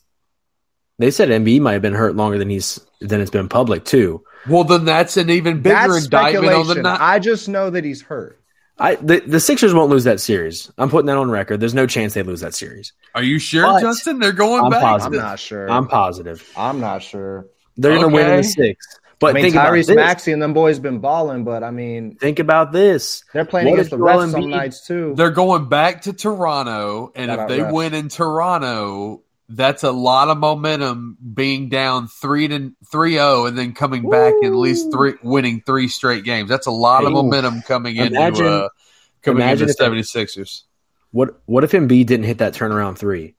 They 0.98 1.11
said 1.11 1.28
Embiid 1.28 1.61
might 1.61 1.72
have 1.72 1.83
been 1.83 1.94
hurt 1.94 2.14
longer 2.16 2.38
than 2.38 2.48
he's 2.50 2.80
than 3.00 3.20
it's 3.20 3.30
been 3.30 3.48
public 3.48 3.85
too. 3.85 4.22
Well, 4.48 4.64
then 4.64 4.85
that's 4.85 5.16
an 5.16 5.30
even 5.30 5.62
bigger 5.62 5.74
That's 5.74 6.04
indictment 6.04 6.46
on 6.46 6.66
the 6.66 6.74
speculation. 6.74 6.87
I 6.87 7.18
just 7.18 7.48
know 7.48 7.70
that 7.70 7.85
he's 7.85 8.02
hurt. 8.02 8.40
I 8.78 8.96
the, 8.96 9.20
the 9.20 9.40
Sixers 9.40 9.72
won't 9.72 9.90
lose 9.90 10.04
that 10.04 10.20
series. 10.20 10.70
I'm 10.78 10.90
putting 10.90 11.07
that 11.07 11.16
on 11.16 11.30
record. 11.30 11.61
There's 11.61 11.74
no 11.74 11.87
chance 11.87 12.14
they 12.14 12.22
lose 12.22 12.40
that 12.40 12.54
series. 12.54 12.92
Are 13.14 13.22
you 13.22 13.38
sure, 13.38 13.62
But 13.62 13.80
Justin? 13.80 14.18
They're 14.18 14.33
going 14.33 14.64
I'm 14.64 14.70
back. 14.70 15.02
I'm 15.02 15.12
not 15.12 15.38
sure. 15.38 15.70
I'm 15.70 15.87
positive. 15.88 16.48
I'm 16.57 16.80
not 16.80 17.02
sure. 17.02 17.46
They're 17.76 17.96
going 17.96 18.09
to 18.11 18.14
win 18.14 18.28
in 18.30 18.37
the 18.38 18.42
six. 18.44 18.87
But 19.20 19.30
I 19.30 19.33
mean, 19.35 19.42
think 19.44 19.54
Tyrese 19.54 19.85
about 19.85 19.87
this. 19.87 19.96
Maxey 19.96 20.33
and 20.33 20.42
them 20.42 20.52
boys 20.54 20.78
been 20.80 20.98
balling, 20.98 21.44
but 21.44 21.62
I 21.62 21.70
mean, 21.70 22.16
Think 22.16 22.40
about 22.40 22.72
this. 22.72 23.24
they're 23.33 23.44
playing 23.44 23.68
What 23.68 23.74
against 23.74 23.90
the 23.92 23.96
Joel 23.96 24.07
refs 24.07 24.33
some 24.33 24.50
nights 24.50 24.87
too. 24.87 25.14
They're 25.16 25.30
going 25.30 25.68
back 25.68 26.02
to 26.02 26.12
Toronto, 26.12 27.12
and 27.14 27.30
Shout 27.30 27.38
if 27.38 27.48
they 27.48 27.62
refs. 27.62 27.72
win 27.72 27.94
in 27.94 28.09
Toronto, 28.09 29.22
that's 29.48 29.83
a 29.83 29.92
lot 29.92 30.28
of 30.28 30.38
momentum 30.38 31.18
being 31.35 31.68
down 31.68 32.09
three 32.09 32.48
to 32.48 32.72
three 32.90 33.12
zero, 33.12 33.46
and 33.46 33.57
then 33.59 33.72
coming 33.74 34.09
back 34.09 34.33
and 34.35 34.46
at 34.46 34.54
least 34.54 34.90
three 34.92 35.14
winning 35.22 35.62
three 35.66 35.88
straight 35.88 36.24
games. 36.24 36.48
That's 36.48 36.66
a 36.66 36.70
lot 36.70 37.04
of 37.04 37.12
momentum 37.12 37.62
coming 37.62 37.96
imagine- 37.96 38.44
into 38.44 38.48
uh, 38.48 38.68
coming 39.22 39.42
imagine 39.42 39.68
into 39.68 39.85
if- 39.85 39.90
76ers. 40.14 40.62
What 41.11 41.40
what 41.46 41.62
if 41.62 41.72
Embiid 41.72 42.07
didn't 42.07 42.24
hit 42.24 42.38
that 42.38 42.54
turnaround 42.54 42.98
three? 42.98 43.35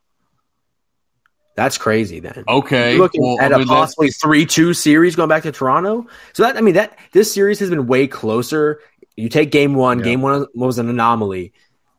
That's 1.56 1.78
crazy. 1.78 2.20
Then 2.20 2.44
Okay, 2.48 2.98
looking 2.98 3.22
well, 3.22 3.40
at 3.40 3.52
I 3.52 3.56
a 3.56 3.60
mean, 3.60 3.68
that's- 3.68 3.68
possibly 3.96 4.12
three 4.12 4.46
two 4.46 4.74
series 4.74 5.16
going 5.16 5.30
back 5.30 5.44
to 5.44 5.52
Toronto. 5.52 6.06
So 6.34 6.44
that 6.44 6.58
I 6.58 6.62
mean 6.62 6.76
that 6.76 6.98
this 7.14 7.34
series 7.34 7.60
has 7.60 7.70
been 7.70 7.88
way 7.88 8.08
closer. 8.08 8.80
You 9.16 9.30
take 9.30 9.52
game 9.52 9.74
one. 9.74 10.00
Yeah. 10.00 10.06
Game 10.06 10.22
one 10.22 10.46
was 10.54 10.78
an 10.78 10.90
anomaly. 10.90 11.54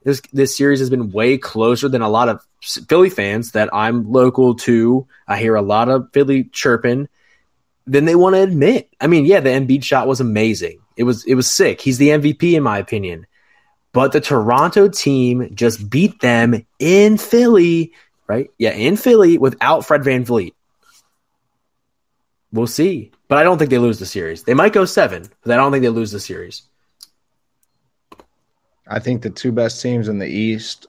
This 0.06 0.22
this 0.32 0.56
series 0.56 0.78
has 0.78 0.88
been 0.88 1.10
way 1.10 1.36
closer 1.36 1.88
than 1.88 2.00
a 2.00 2.08
lot 2.08 2.28
of 2.28 2.40
Philly 2.62 3.10
fans 3.10 3.50
that 3.52 3.74
I'm 3.74 4.12
local 4.12 4.54
to. 4.54 5.04
I 5.26 5.36
hear 5.36 5.56
a 5.56 5.62
lot 5.62 5.88
of 5.88 6.12
Philly 6.12 6.44
chirping. 6.44 7.08
Than 7.88 8.04
they 8.04 8.14
want 8.14 8.36
to 8.36 8.42
admit. 8.42 8.88
I 9.00 9.08
mean, 9.08 9.26
yeah, 9.26 9.40
the 9.40 9.50
Embiid 9.50 9.82
shot 9.82 10.06
was 10.06 10.20
amazing. 10.20 10.78
It 10.96 11.02
was 11.02 11.24
it 11.24 11.34
was 11.34 11.50
sick. 11.50 11.80
He's 11.80 11.98
the 11.98 12.10
MVP 12.10 12.52
in 12.52 12.62
my 12.62 12.78
opinion. 12.78 13.26
But 13.92 14.12
the 14.12 14.20
Toronto 14.20 14.88
team 14.88 15.52
just 15.56 15.90
beat 15.90 16.20
them 16.20 16.64
in 16.78 17.18
Philly, 17.18 17.92
right? 18.28 18.48
Yeah, 18.58 18.74
in 18.74 18.96
Philly 18.96 19.38
without 19.38 19.86
Fred 19.86 20.02
VanVleet. 20.02 20.54
We'll 22.52 22.68
see. 22.68 23.10
But 23.26 23.38
I 23.38 23.42
don't 23.42 23.58
think 23.58 23.70
they 23.70 23.78
lose 23.78 23.98
the 23.98 24.06
series. 24.06 24.44
They 24.44 24.54
might 24.54 24.72
go 24.72 24.84
seven, 24.84 25.28
but 25.42 25.52
I 25.52 25.56
don't 25.56 25.72
think 25.72 25.82
they 25.82 25.88
lose 25.88 26.12
the 26.12 26.20
series. 26.20 26.62
I 28.88 28.98
think 29.00 29.22
the 29.22 29.30
two 29.30 29.52
best 29.52 29.82
teams 29.82 30.08
in 30.08 30.18
the 30.18 30.28
East 30.28 30.86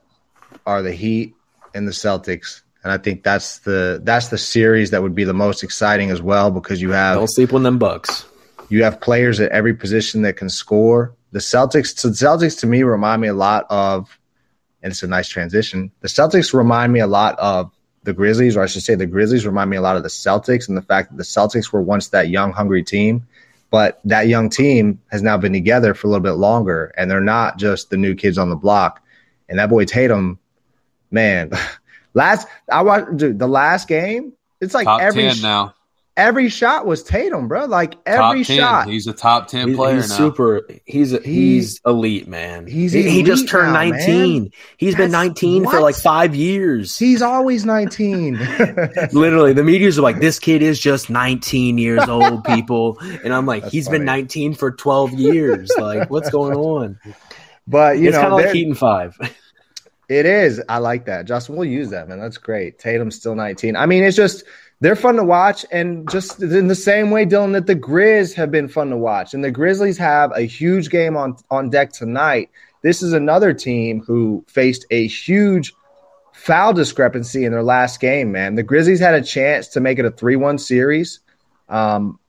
are 0.65 0.81
the 0.81 0.91
Heat 0.91 1.35
and 1.73 1.87
the 1.87 1.91
Celtics, 1.91 2.61
and 2.83 2.91
I 2.91 2.97
think 2.97 3.23
that's 3.23 3.59
the 3.59 3.99
that's 4.03 4.27
the 4.29 4.37
series 4.37 4.91
that 4.91 5.01
would 5.01 5.15
be 5.15 5.23
the 5.23 5.33
most 5.33 5.63
exciting 5.63 6.11
as 6.11 6.21
well 6.21 6.51
because 6.51 6.81
you 6.81 6.91
have 6.91 7.17
Don't 7.17 7.27
sleep 7.27 7.53
on 7.53 7.63
them 7.63 7.77
Bucks. 7.77 8.25
you 8.69 8.83
have 8.83 9.01
players 9.01 9.39
at 9.39 9.51
every 9.51 9.73
position 9.73 10.21
that 10.23 10.37
can 10.37 10.49
score. 10.49 11.13
The 11.31 11.39
Celtics, 11.39 11.97
so 11.97 12.07
the 12.09 12.15
Celtics 12.15 12.59
to 12.61 12.67
me 12.67 12.83
remind 12.83 13.21
me 13.21 13.27
a 13.27 13.33
lot 13.33 13.65
of, 13.69 14.17
and 14.81 14.91
it's 14.91 15.03
a 15.03 15.07
nice 15.07 15.27
transition. 15.27 15.91
The 15.99 16.07
Celtics 16.07 16.53
remind 16.53 16.93
me 16.93 16.99
a 16.99 17.07
lot 17.07 17.37
of 17.39 17.71
the 18.03 18.13
Grizzlies, 18.13 18.55
or 18.55 18.63
I 18.63 18.67
should 18.67 18.83
say, 18.83 18.95
the 18.95 19.05
Grizzlies 19.05 19.45
remind 19.45 19.69
me 19.69 19.75
a 19.75 19.81
lot 19.81 19.97
of 19.97 20.03
the 20.03 20.09
Celtics, 20.09 20.69
and 20.69 20.77
the 20.77 20.81
fact 20.81 21.09
that 21.09 21.17
the 21.17 21.23
Celtics 21.23 21.73
were 21.73 21.81
once 21.81 22.07
that 22.09 22.29
young, 22.29 22.53
hungry 22.53 22.81
team, 22.83 23.27
but 23.69 23.99
that 24.05 24.27
young 24.27 24.49
team 24.49 24.99
has 25.11 25.21
now 25.21 25.37
been 25.37 25.53
together 25.53 25.93
for 25.93 26.07
a 26.07 26.09
little 26.09 26.23
bit 26.23 26.33
longer, 26.33 26.93
and 26.97 27.09
they're 27.09 27.19
not 27.19 27.57
just 27.57 27.89
the 27.89 27.97
new 27.97 28.15
kids 28.15 28.37
on 28.37 28.49
the 28.49 28.55
block. 28.55 29.01
And 29.49 29.59
that 29.59 29.69
boy 29.69 29.85
Tatum, 29.85 30.39
man, 31.11 31.51
last 32.13 32.47
I 32.71 32.81
watched 32.81 33.17
dude, 33.17 33.39
the 33.39 33.47
last 33.47 33.87
game. 33.87 34.33
It's 34.59 34.73
like 34.73 34.85
top 34.85 35.01
every 35.01 35.31
now. 35.41 35.73
Every 36.17 36.49
shot 36.49 36.85
was 36.85 37.03
Tatum, 37.03 37.47
bro. 37.47 37.65
Like 37.65 37.95
every 38.05 38.43
shot. 38.43 38.87
He's 38.89 39.07
a 39.07 39.13
top 39.13 39.47
ten 39.47 39.69
He's, 39.69 39.77
player 39.77 39.95
he's 39.95 40.09
now. 40.09 40.15
super. 40.17 40.67
He's 40.85 41.11
He- 41.11 41.19
he's 41.19 41.79
elite, 41.85 42.27
man. 42.27 42.67
He's 42.67 42.91
he, 42.91 43.09
he 43.09 43.23
just 43.23 43.47
turned 43.47 43.71
now, 43.71 43.79
nineteen. 43.85 44.51
He's 44.77 44.95
been 44.95 45.11
That's- 45.11 45.27
nineteen 45.27 45.63
for 45.63 45.79
like 45.79 45.95
five 45.95 46.35
years. 46.35 46.97
He's 46.97 47.21
always 47.21 47.63
19. 47.65 48.33
Literally, 49.13 49.53
the 49.53 49.63
media's 49.63 49.97
are 49.97 50.01
like, 50.01 50.19
"This 50.19 50.39
kid 50.39 50.61
is 50.61 50.79
just 50.79 51.09
19 51.09 51.77
years 51.77 52.03
old, 52.09 52.43
people," 52.43 52.97
and 53.23 53.33
I'm 53.33 53.45
like, 53.45 53.61
That's 53.63 53.73
"He's 53.73 53.85
funny. 53.85 53.99
been 53.99 54.05
19 54.05 54.53
for 54.55 54.71
12 54.71 55.13
years. 55.13 55.71
Like, 55.77 56.09
what's 56.09 56.29
going 56.29 56.55
on?" 56.57 56.99
but 57.67 57.99
you 57.99 58.09
it's 58.09 58.17
kind 58.17 58.29
know, 58.29 58.35
of 58.37 58.41
like 58.41 58.45
they're- 58.45 58.53
Keaton 58.53 58.75
Five. 58.75 59.17
it 60.09 60.25
is. 60.25 60.61
I 60.69 60.77
like 60.77 61.05
that. 61.05 61.25
Justin, 61.25 61.55
we'll 61.57 61.67
use 61.67 61.89
that, 61.89 62.07
man. 62.07 62.19
That's 62.19 62.37
great. 62.37 62.79
Tatum's 62.79 63.15
still 63.15 63.35
19. 63.35 63.75
I 63.75 63.85
mean, 63.85 64.03
it's 64.03 64.15
just 64.15 64.43
they're 64.79 64.95
fun 64.95 65.15
to 65.15 65.23
watch, 65.23 65.65
and 65.71 66.09
just 66.09 66.41
in 66.41 66.67
the 66.67 66.75
same 66.75 67.09
way, 67.11 67.25
Dylan, 67.25 67.53
that 67.53 67.65
the 67.65 67.75
Grizz 67.75 68.33
have 68.35 68.51
been 68.51 68.67
fun 68.67 68.89
to 68.91 68.97
watch, 68.97 69.33
and 69.33 69.43
the 69.43 69.51
Grizzlies 69.51 69.97
have 69.97 70.31
a 70.35 70.41
huge 70.41 70.89
game 70.89 71.17
on 71.17 71.37
on 71.49 71.69
deck 71.69 71.91
tonight. 71.91 72.49
This 72.83 73.01
is 73.01 73.13
another 73.13 73.53
team 73.53 74.01
who 74.01 74.45
faced 74.47 74.85
a 74.91 75.07
huge 75.07 75.73
foul 76.33 76.73
discrepancy 76.73 77.43
in 77.43 77.51
their 77.51 77.63
last 77.63 77.99
game. 77.99 78.31
Man, 78.31 78.55
the 78.55 78.63
Grizzlies 78.63 78.99
had 78.99 79.15
a 79.15 79.23
chance 79.23 79.67
to 79.69 79.79
make 79.79 79.99
it 79.99 80.05
a 80.05 80.11
three-one 80.11 80.57
series, 80.57 81.19
um, 81.69 82.19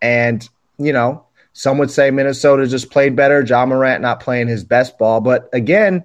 and 0.00 0.48
you 0.78 0.92
know. 0.92 1.24
Some 1.56 1.78
would 1.78 1.92
say 1.92 2.10
Minnesota 2.10 2.66
just 2.66 2.90
played 2.90 3.14
better. 3.14 3.44
John 3.44 3.68
Morant 3.68 4.02
not 4.02 4.18
playing 4.18 4.48
his 4.48 4.64
best 4.64 4.98
ball. 4.98 5.20
But 5.20 5.48
again, 5.52 6.02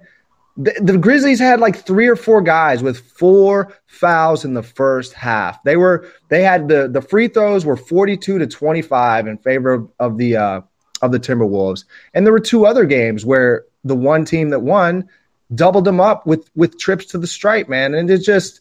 the, 0.62 0.98
Grizzlies 0.98 1.38
had 1.38 1.60
like 1.60 1.84
three 1.86 2.08
or 2.08 2.16
four 2.16 2.42
guys 2.42 2.82
with 2.82 3.00
four 3.00 3.72
fouls 3.86 4.44
in 4.44 4.54
the 4.54 4.62
first 4.62 5.12
half. 5.12 5.62
They 5.62 5.76
were 5.76 6.06
they 6.28 6.42
had 6.42 6.68
the 6.68 6.88
the 6.88 7.00
free 7.00 7.28
throws 7.28 7.64
were 7.64 7.76
42 7.76 8.38
to 8.38 8.46
25 8.46 9.26
in 9.26 9.38
favor 9.38 9.72
of, 9.72 9.92
of 9.98 10.18
the 10.18 10.36
uh, 10.36 10.60
of 11.02 11.12
the 11.12 11.20
Timberwolves. 11.20 11.84
And 12.14 12.26
there 12.26 12.32
were 12.32 12.40
two 12.40 12.66
other 12.66 12.84
games 12.84 13.24
where 13.24 13.64
the 13.84 13.96
one 13.96 14.24
team 14.24 14.50
that 14.50 14.60
won 14.60 15.08
doubled 15.54 15.84
them 15.84 16.00
up 16.00 16.26
with 16.26 16.50
with 16.54 16.78
trips 16.78 17.06
to 17.06 17.18
the 17.18 17.26
stripe, 17.26 17.68
man. 17.68 17.94
And 17.94 18.10
it's 18.10 18.24
just 18.24 18.60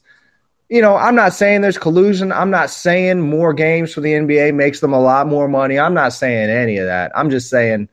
you 0.70 0.84
know, 0.84 0.96
I'm 0.96 1.16
not 1.16 1.34
saying 1.34 1.62
there's 1.62 1.80
collusion. 1.80 2.32
I'm 2.32 2.52
not 2.52 2.70
saying 2.70 3.22
more 3.22 3.54
games 3.54 3.92
for 3.92 4.02
the 4.02 4.14
NBA 4.14 4.54
makes 4.54 4.80
them 4.80 4.94
a 4.94 5.02
lot 5.02 5.28
more 5.28 5.48
money. 5.48 5.80
I'm 5.80 5.96
not 5.96 6.14
saying 6.14 6.50
any 6.50 6.78
of 6.78 6.86
that. 6.86 7.12
I'm 7.16 7.32
just 7.32 7.50
saying 7.50 7.90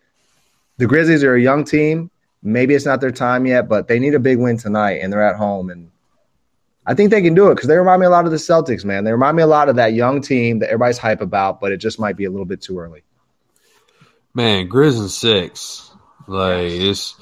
the 0.76 0.86
Grizzlies 0.86 1.24
are 1.24 1.34
a 1.34 1.40
young 1.40 1.64
team. 1.64 2.10
Maybe 2.42 2.74
it's 2.74 2.84
not 2.84 3.00
their 3.00 3.10
time 3.10 3.46
yet, 3.46 3.68
but 3.68 3.88
they 3.88 3.98
need 3.98 4.14
a 4.14 4.20
big 4.20 4.38
win 4.38 4.56
tonight, 4.56 5.00
and 5.02 5.12
they're 5.12 5.26
at 5.26 5.36
home. 5.36 5.70
And 5.70 5.90
I 6.86 6.94
think 6.94 7.10
they 7.10 7.22
can 7.22 7.34
do 7.34 7.50
it 7.50 7.56
because 7.56 7.68
they 7.68 7.76
remind 7.76 8.00
me 8.00 8.06
a 8.06 8.10
lot 8.10 8.24
of 8.24 8.30
the 8.30 8.36
Celtics, 8.36 8.84
man. 8.84 9.04
They 9.04 9.12
remind 9.12 9.36
me 9.36 9.42
a 9.42 9.48
lot 9.48 9.68
of 9.68 9.76
that 9.76 9.94
young 9.94 10.20
team 10.20 10.60
that 10.60 10.68
everybody's 10.68 10.98
hype 10.98 11.20
about, 11.20 11.60
but 11.60 11.72
it 11.72 11.78
just 11.78 11.98
might 11.98 12.16
be 12.16 12.24
a 12.24 12.30
little 12.30 12.46
bit 12.46 12.62
too 12.62 12.78
early. 12.78 13.02
Man, 14.34 14.68
Grizz 14.68 15.08
six, 15.08 15.90
like 16.28 16.70
it's 16.70 17.14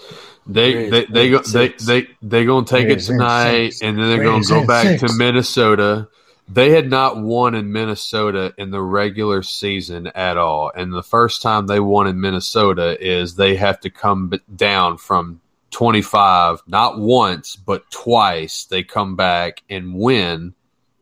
they 0.47 0.91
they 0.91 1.05
they 1.07 1.31
go 1.31 1.39
they 1.41 1.69
they 1.69 2.09
they 2.21 2.45
gonna 2.45 2.67
take 2.67 2.89
it 2.89 3.01
tonight, 3.01 3.75
and 3.83 3.99
then 3.99 4.11
they're 4.11 4.25
gonna 4.25 4.45
go 4.45 4.67
back 4.67 5.01
to 5.01 5.13
Minnesota. 5.15 6.09
They 6.47 6.71
had 6.71 6.91
not 6.91 7.17
won 7.17 7.55
in 7.55 7.73
Minnesota 7.73 8.55
in 8.59 8.71
the 8.71 8.83
regular 8.83 9.43
season 9.43 10.09
at 10.09 10.37
all, 10.37 10.71
and 10.75 10.93
the 10.93 11.03
first 11.03 11.43
time 11.43 11.67
they 11.67 11.81
won 11.81 12.07
in 12.07 12.21
Minnesota 12.21 12.97
is 13.01 13.35
they 13.35 13.57
have 13.57 13.81
to 13.81 13.91
come 13.91 14.33
down 14.55 14.99
from 14.99 15.41
25, 15.71 16.63
not 16.67 16.99
once, 16.99 17.57
but 17.57 17.91
twice. 17.91 18.65
They 18.65 18.83
come 18.83 19.17
back 19.17 19.63
and 19.71 19.95
win 19.95 20.55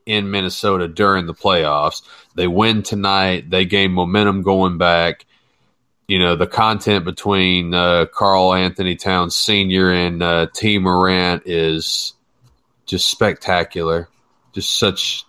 in 0.06 0.30
Minnesota 0.30 0.88
during 0.88 1.26
the 1.26 1.34
playoffs. 1.34 2.02
They 2.34 2.46
win 2.46 2.82
tonight. 2.82 3.50
They 3.50 3.64
gain 3.64 3.92
momentum 3.92 4.42
going 4.42 4.78
back 4.78 5.26
you 6.12 6.18
know 6.18 6.36
the 6.36 6.46
content 6.46 7.04
between 7.06 7.72
uh, 7.72 8.04
Karl-Anthony 8.12 8.96
Towns 8.96 9.34
Sr. 9.34 9.90
and 9.92 10.22
uh, 10.22 10.46
Tee 10.52 10.78
Morant 10.78 11.44
is 11.46 12.12
just 12.84 13.08
spectacular. 13.08 14.08
Just 14.52 14.78
such 14.78 15.24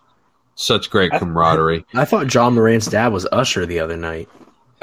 such 0.56 0.89
great 0.89 1.12
camaraderie. 1.12 1.86
I, 1.94 2.02
I 2.02 2.06
thought 2.06 2.34
Ja 2.34 2.50
Morant's 2.50 2.88
dad 2.88 3.12
was 3.12 3.28
Usher 3.32 3.66
the 3.66 3.80
other 3.80 3.98
night. 3.98 4.30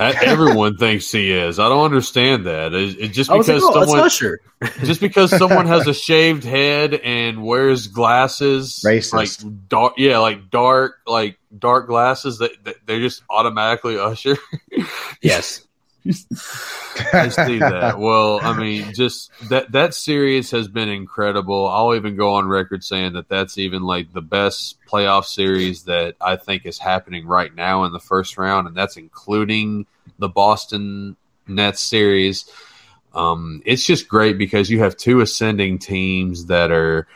Everyone 0.00 0.78
thinks 0.78 1.12
he 1.12 1.30
is. 1.30 1.58
I 1.58 1.68
don't 1.68 1.84
understand 1.84 2.46
that. 2.46 2.72
It, 2.72 2.98
it 2.98 3.08
just 3.08 3.28
because 3.30 3.48
like, 3.48 3.62
oh, 3.62 3.84
someone 3.84 4.00
Usher. 4.00 4.40
just 4.84 5.00
because 5.00 5.36
someone 5.36 5.66
has 5.66 5.86
a 5.86 5.92
shaved 5.94 6.42
head 6.42 6.94
and 6.94 7.42
wears 7.42 7.86
glasses, 7.86 8.82
Racist. 8.84 9.12
like 9.12 9.68
dark, 9.68 9.94
yeah, 9.98 10.16
like 10.18 10.48
dark, 10.48 11.00
like 11.06 11.38
dark 11.56 11.86
glasses, 11.86 12.38
that, 12.38 12.52
that 12.64 12.76
they're 12.86 13.00
just 13.00 13.22
automatically 13.28 13.98
Usher. 13.98 14.38
yes, 15.22 15.66
I 17.12 17.28
see 17.28 17.58
that. 17.58 17.98
Well, 17.98 18.40
I 18.42 18.58
mean, 18.58 18.92
just 18.94 19.30
that 19.48 19.72
that 19.72 19.94
series 19.94 20.50
has 20.52 20.68
been 20.68 20.88
incredible. 20.88 21.68
I'll 21.68 21.94
even 21.94 22.16
go 22.16 22.34
on 22.34 22.46
record 22.48 22.82
saying 22.82 23.14
that 23.14 23.28
that's 23.28 23.58
even 23.58 23.82
like 23.82 24.12
the 24.12 24.22
best 24.22 24.78
playoff 24.86 25.26
series 25.26 25.84
that 25.84 26.16
I 26.20 26.36
think 26.36 26.64
is 26.64 26.78
happening 26.78 27.26
right 27.26 27.54
now 27.54 27.84
in 27.84 27.92
the 27.92 28.00
first 28.00 28.38
round, 28.38 28.66
and 28.66 28.76
that's 28.76 28.96
including 28.96 29.86
the 30.18 30.28
Boston 30.28 31.16
Nets 31.46 31.82
series. 31.82 32.50
Um, 33.14 33.62
it's 33.66 33.84
just 33.84 34.08
great 34.08 34.38
because 34.38 34.70
you 34.70 34.80
have 34.80 34.96
two 34.96 35.20
ascending 35.20 35.80
teams 35.80 36.46
that 36.46 36.70
are 36.70 37.06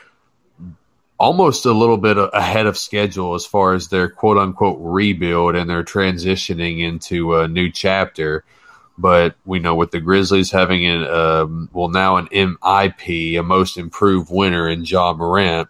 almost 1.18 1.64
a 1.64 1.72
little 1.72 1.96
bit 1.96 2.16
ahead 2.18 2.66
of 2.66 2.76
schedule 2.76 3.34
as 3.34 3.46
far 3.46 3.74
as 3.74 3.88
their 3.88 4.08
quote 4.08 4.36
unquote 4.36 4.78
rebuild 4.80 5.54
and 5.54 5.70
their 5.70 5.84
transitioning 5.84 6.80
into 6.80 7.36
a 7.36 7.48
new 7.48 7.70
chapter. 7.70 8.44
But 8.96 9.34
we 9.44 9.58
know 9.58 9.74
with 9.74 9.90
the 9.90 10.00
Grizzlies 10.00 10.52
having 10.52 10.86
an 10.86 11.04
um, 11.04 11.68
well 11.72 11.88
now 11.88 12.16
an 12.16 12.28
MIP, 12.28 13.38
a 13.38 13.42
Most 13.42 13.76
Improved 13.76 14.30
winner 14.30 14.68
in 14.68 14.84
Ja 14.84 15.12
Morant. 15.12 15.68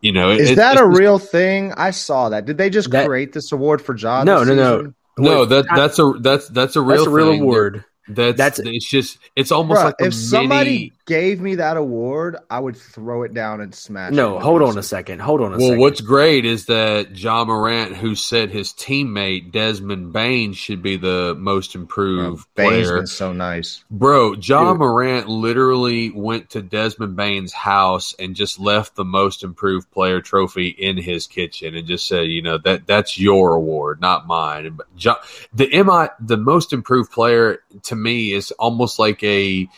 You 0.00 0.12
know, 0.12 0.30
is 0.30 0.52
it, 0.52 0.56
that 0.56 0.78
a 0.78 0.86
real 0.86 1.18
thing? 1.18 1.72
I 1.76 1.90
saw 1.90 2.30
that. 2.30 2.46
Did 2.46 2.56
they 2.56 2.70
just 2.70 2.90
that, 2.90 3.06
create 3.06 3.32
this 3.32 3.52
award 3.52 3.82
for 3.82 3.96
Ja? 3.96 4.24
No, 4.24 4.44
no, 4.44 4.54
no, 4.54 4.94
no. 5.18 5.44
That 5.44 5.66
that's 5.74 5.98
a 5.98 6.12
that's 6.20 6.48
that's 6.48 6.76
a 6.76 6.80
real 6.80 6.98
that's 6.98 7.06
a 7.06 7.10
real 7.10 7.30
award. 7.30 7.84
That's, 8.08 8.36
that's 8.36 8.58
it's 8.60 8.88
just 8.88 9.18
it's 9.36 9.52
almost 9.52 9.80
Bruh, 9.80 9.84
like 9.84 9.94
if 9.98 10.14
somebody 10.14 10.92
gave 11.06 11.40
me 11.40 11.56
that 11.56 11.76
award, 11.76 12.36
I 12.48 12.58
would 12.58 12.76
throw 12.76 13.22
it 13.22 13.34
down 13.34 13.60
and 13.60 13.74
smash. 13.74 14.12
No, 14.12 14.38
hold 14.38 14.62
on 14.62 14.78
a 14.78 14.82
second. 14.82 15.20
Hold 15.20 15.40
on 15.40 15.54
a 15.54 15.56
well, 15.56 15.68
second. 15.68 15.80
what's 15.80 16.00
great 16.00 16.44
is 16.44 16.66
that 16.66 17.18
Ja 17.18 17.44
Morant, 17.44 17.96
who 17.96 18.14
said 18.14 18.50
his 18.50 18.72
teammate 18.72 19.52
Desmond 19.52 20.12
Bane 20.12 20.52
should 20.52 20.82
be 20.82 20.96
the 20.96 21.34
most 21.38 21.74
improved 21.74 22.46
Bro, 22.54 22.64
player. 22.64 22.96
Been 22.98 23.06
so 23.06 23.32
nice, 23.32 23.84
bro. 23.90 24.34
Ja 24.34 24.74
Morant 24.74 25.28
literally 25.28 26.10
went 26.10 26.50
to 26.50 26.62
Desmond 26.62 27.16
Bane's 27.16 27.52
house 27.52 28.14
and 28.18 28.36
just 28.36 28.60
left 28.60 28.96
the 28.96 29.04
most 29.04 29.42
improved 29.42 29.90
player 29.90 30.20
trophy 30.20 30.68
in 30.68 30.96
his 30.96 31.26
kitchen 31.26 31.74
and 31.74 31.86
just 31.86 32.06
said, 32.06 32.28
you 32.28 32.42
know 32.42 32.58
that 32.58 32.86
that's 32.86 33.18
your 33.18 33.54
award, 33.54 34.00
not 34.00 34.26
mine. 34.26 34.74
But 34.76 34.86
ja, 34.96 35.16
the 35.52 35.66
mi 35.66 36.26
the 36.26 36.36
most 36.36 36.72
improved 36.72 37.10
player 37.10 37.62
to 37.84 37.96
me 37.96 38.32
is 38.32 38.50
almost 38.52 38.98
like 38.98 39.22
a 39.22 39.68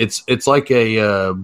it's 0.00 0.24
it's 0.26 0.46
like 0.46 0.70
a 0.70 0.98
uh, 0.98 1.34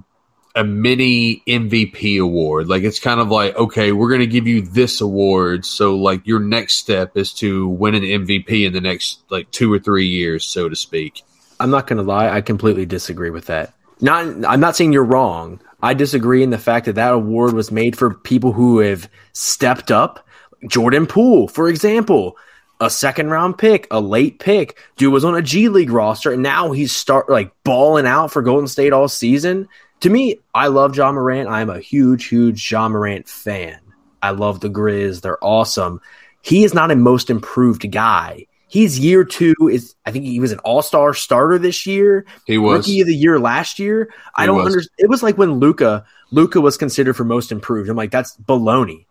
a 0.55 0.65
mini 0.65 1.43
MVP 1.47 2.21
award. 2.21 2.69
Like 2.69 2.83
it's 2.83 2.99
kind 2.99 3.21
of 3.21 3.29
like 3.29 3.55
okay, 3.55 3.93
we're 3.93 4.09
going 4.09 4.21
to 4.21 4.27
give 4.27 4.47
you 4.47 4.63
this 4.63 5.01
award, 5.03 5.67
so 5.67 5.95
like 5.95 6.27
your 6.27 6.41
next 6.41 6.75
step 6.75 7.17
is 7.17 7.35
to 7.35 7.69
win 7.69 7.95
an 7.95 8.03
MVP 8.03 8.67
in 8.67 8.73
the 8.73 8.81
next 8.81 9.21
like 9.31 9.51
two 9.51 9.73
or 9.73 9.79
three 9.79 10.07
years, 10.07 10.45
so 10.45 10.69
to 10.69 10.75
speak. 10.75 11.23
I'm 11.61 11.71
not 11.71 11.87
going 11.87 11.99
to 11.99 12.03
lie, 12.03 12.29
I 12.31 12.41
completely 12.41 12.87
disagree 12.87 13.31
with 13.31 13.47
that. 13.47 13.75
Not 14.01 14.27
I'm 14.47 14.61
not 14.61 14.75
saying 14.75 14.93
you're 14.93 15.05
wrong. 15.05 15.61
I 15.83 15.93
disagree 15.93 16.43
in 16.43 16.51
the 16.51 16.59
fact 16.59 16.87
that 16.87 16.95
that 16.95 17.13
award 17.13 17.53
was 17.53 17.71
made 17.71 17.97
for 17.97 18.15
people 18.15 18.53
who 18.53 18.79
have 18.79 19.09
stepped 19.35 19.91
up. 19.91 20.27
Jordan 20.67 21.07
Poole, 21.07 21.49
for 21.49 21.69
example, 21.69 22.39
a 22.81 22.91
second 22.91 23.31
round 23.31 23.59
pick, 23.59 23.87
a 23.91 24.01
late 24.01 24.39
pick. 24.39 24.79
Dude 24.97 25.13
was 25.13 25.25
on 25.25 25.37
a 25.37 25.43
G 25.43 25.69
League 25.69 25.91
roster, 25.91 26.33
and 26.33 26.43
now 26.43 26.73
he's 26.73 26.93
start 26.93 27.29
like 27.29 27.53
balling 27.65 28.07
out 28.07 28.33
for 28.33 28.43
Golden 28.43 28.69
State 28.69 28.93
all 28.93 29.09
season. 29.09 29.69
To 30.01 30.11
me, 30.11 30.41
I 30.55 30.69
love 30.69 30.97
Ja 30.97 31.11
Morant. 31.11 31.49
I'm 31.49 31.71
a 31.71 31.81
huge, 31.81 32.27
huge 32.27 32.71
Ja 32.71 32.89
Morant 32.89 33.29
fan. 33.29 33.79
I 34.23 34.31
love 34.31 34.61
the 34.61 34.69
Grizz. 34.69 35.23
They're 35.23 35.43
awesome. 35.43 36.01
He 36.43 36.65
is 36.65 36.75
not 36.75 36.91
a 36.91 36.97
most 36.97 37.31
improved 37.31 37.91
guy. 37.91 38.47
He's 38.69 38.99
year 38.99 39.25
two. 39.25 39.55
Is 39.71 39.95
I 40.05 40.11
think 40.11 40.25
he 40.25 40.41
was 40.41 40.53
an 40.53 40.59
All 40.61 40.83
Star 40.83 41.15
starter 41.15 41.59
this 41.59 41.87
year. 41.87 42.27
He 42.47 42.59
was 42.59 42.79
rookie 42.79 43.01
of 43.01 43.07
the 43.07 43.15
year 43.15 43.39
last 43.39 43.79
year. 43.79 44.09
He 44.11 44.43
I 44.43 44.47
don't 44.47 44.61
understand. 44.61 44.91
It 44.99 45.09
was 45.09 45.23
like 45.23 45.39
when 45.39 45.55
Luka 45.55 46.05
Luka 46.31 46.61
was 46.61 46.77
considered 46.77 47.15
for 47.15 47.25
most 47.25 47.53
improved. 47.53 47.89
I'm 47.89 47.97
like, 47.97 48.11
that's 48.11 48.37
baloney 48.37 49.07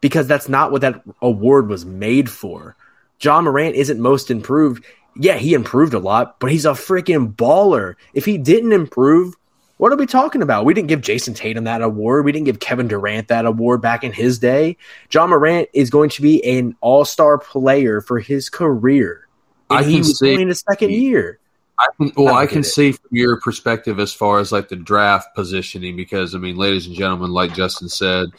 because 0.00 0.26
that's 0.26 0.48
not 0.48 0.72
what 0.72 0.82
that 0.82 1.02
award 1.22 1.68
was 1.68 1.84
made 1.84 2.30
for. 2.30 2.76
Ja 3.20 3.40
Morant 3.40 3.74
isn't 3.74 4.00
most 4.00 4.30
improved. 4.30 4.84
Yeah, 5.16 5.36
he 5.36 5.54
improved 5.54 5.94
a 5.94 5.98
lot, 5.98 6.38
but 6.38 6.52
he's 6.52 6.64
a 6.64 6.70
freaking 6.70 7.34
baller. 7.34 7.94
If 8.14 8.24
he 8.24 8.38
didn't 8.38 8.72
improve, 8.72 9.34
what 9.78 9.92
are 9.92 9.96
we 9.96 10.06
talking 10.06 10.42
about? 10.42 10.64
We 10.64 10.74
didn't 10.74 10.88
give 10.88 11.00
Jayson 11.00 11.34
Tatum 11.34 11.64
that 11.64 11.82
award. 11.82 12.24
We 12.24 12.32
didn't 12.32 12.46
give 12.46 12.60
Kevin 12.60 12.88
Durant 12.88 13.28
that 13.28 13.46
award 13.46 13.80
back 13.80 14.04
in 14.04 14.12
his 14.12 14.38
day. 14.38 14.76
Ja 15.10 15.26
Morant 15.26 15.68
is 15.72 15.90
going 15.90 16.10
to 16.10 16.22
be 16.22 16.44
an 16.44 16.76
all 16.80 17.04
star 17.04 17.38
player 17.38 18.00
for 18.00 18.20
his 18.20 18.48
career. 18.48 19.26
And 19.70 19.80
I 19.80 19.82
he 19.84 19.98
was 19.98 20.18
see, 20.18 20.34
in 20.34 20.48
his 20.48 20.64
second 20.68 20.92
year. 20.92 21.38
I 21.78 21.86
can, 21.96 22.12
well, 22.16 22.34
I, 22.34 22.42
I 22.42 22.46
can 22.46 22.64
see 22.64 22.92
from 22.92 23.08
your 23.12 23.40
perspective 23.40 24.00
as 24.00 24.12
far 24.12 24.40
as 24.40 24.50
like 24.50 24.68
the 24.68 24.76
draft 24.76 25.28
positioning, 25.36 25.96
because 25.96 26.34
I 26.34 26.38
mean, 26.38 26.56
ladies 26.56 26.86
and 26.86 26.96
gentlemen, 26.96 27.30
like 27.30 27.54
Justin 27.54 27.88
said, 27.88 28.30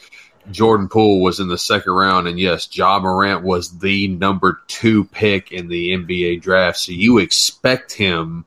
Jordan 0.50 0.88
Poole 0.88 1.20
was 1.20 1.40
in 1.40 1.48
the 1.48 1.58
second 1.58 1.92
round, 1.92 2.28
and 2.28 2.38
yes, 2.38 2.68
Ja 2.76 2.98
Morant 2.98 3.42
was 3.42 3.78
the 3.78 4.08
number 4.08 4.60
two 4.66 5.04
pick 5.04 5.52
in 5.52 5.68
the 5.68 5.90
NBA 5.90 6.42
draft. 6.42 6.78
So 6.78 6.92
you 6.92 7.18
expect 7.18 7.92
him, 7.92 8.44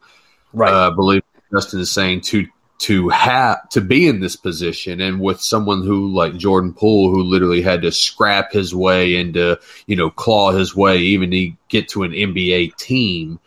right? 0.54 0.74
Uh, 0.74 0.92
believe 0.92 1.24
Justin 1.52 1.80
is 1.80 1.92
saying 1.92 2.22
to 2.22 2.48
to 2.80 3.08
have 3.10 3.70
to 3.70 3.80
be 3.80 4.08
in 4.08 4.20
this 4.20 4.36
position, 4.36 5.00
and 5.00 5.22
with 5.22 5.40
someone 5.40 5.84
who 5.84 6.14
like 6.14 6.36
Jordan 6.36 6.74
Poole, 6.74 7.10
who 7.10 7.24
literally 7.24 7.62
had 7.62 7.84
to 7.84 7.92
scrap 7.92 8.52
his 8.52 8.76
way 8.76 9.16
and 9.16 9.34
to 9.36 9.60
you 9.88 9.96
know 9.96 10.10
claw 10.10 10.52
his 10.52 10.76
way 10.76 10.98
even 10.98 11.32
to 11.32 11.52
get 11.70 11.90
to 11.90 12.04
an 12.04 12.12
NBA 12.12 12.76
team. 12.76 13.40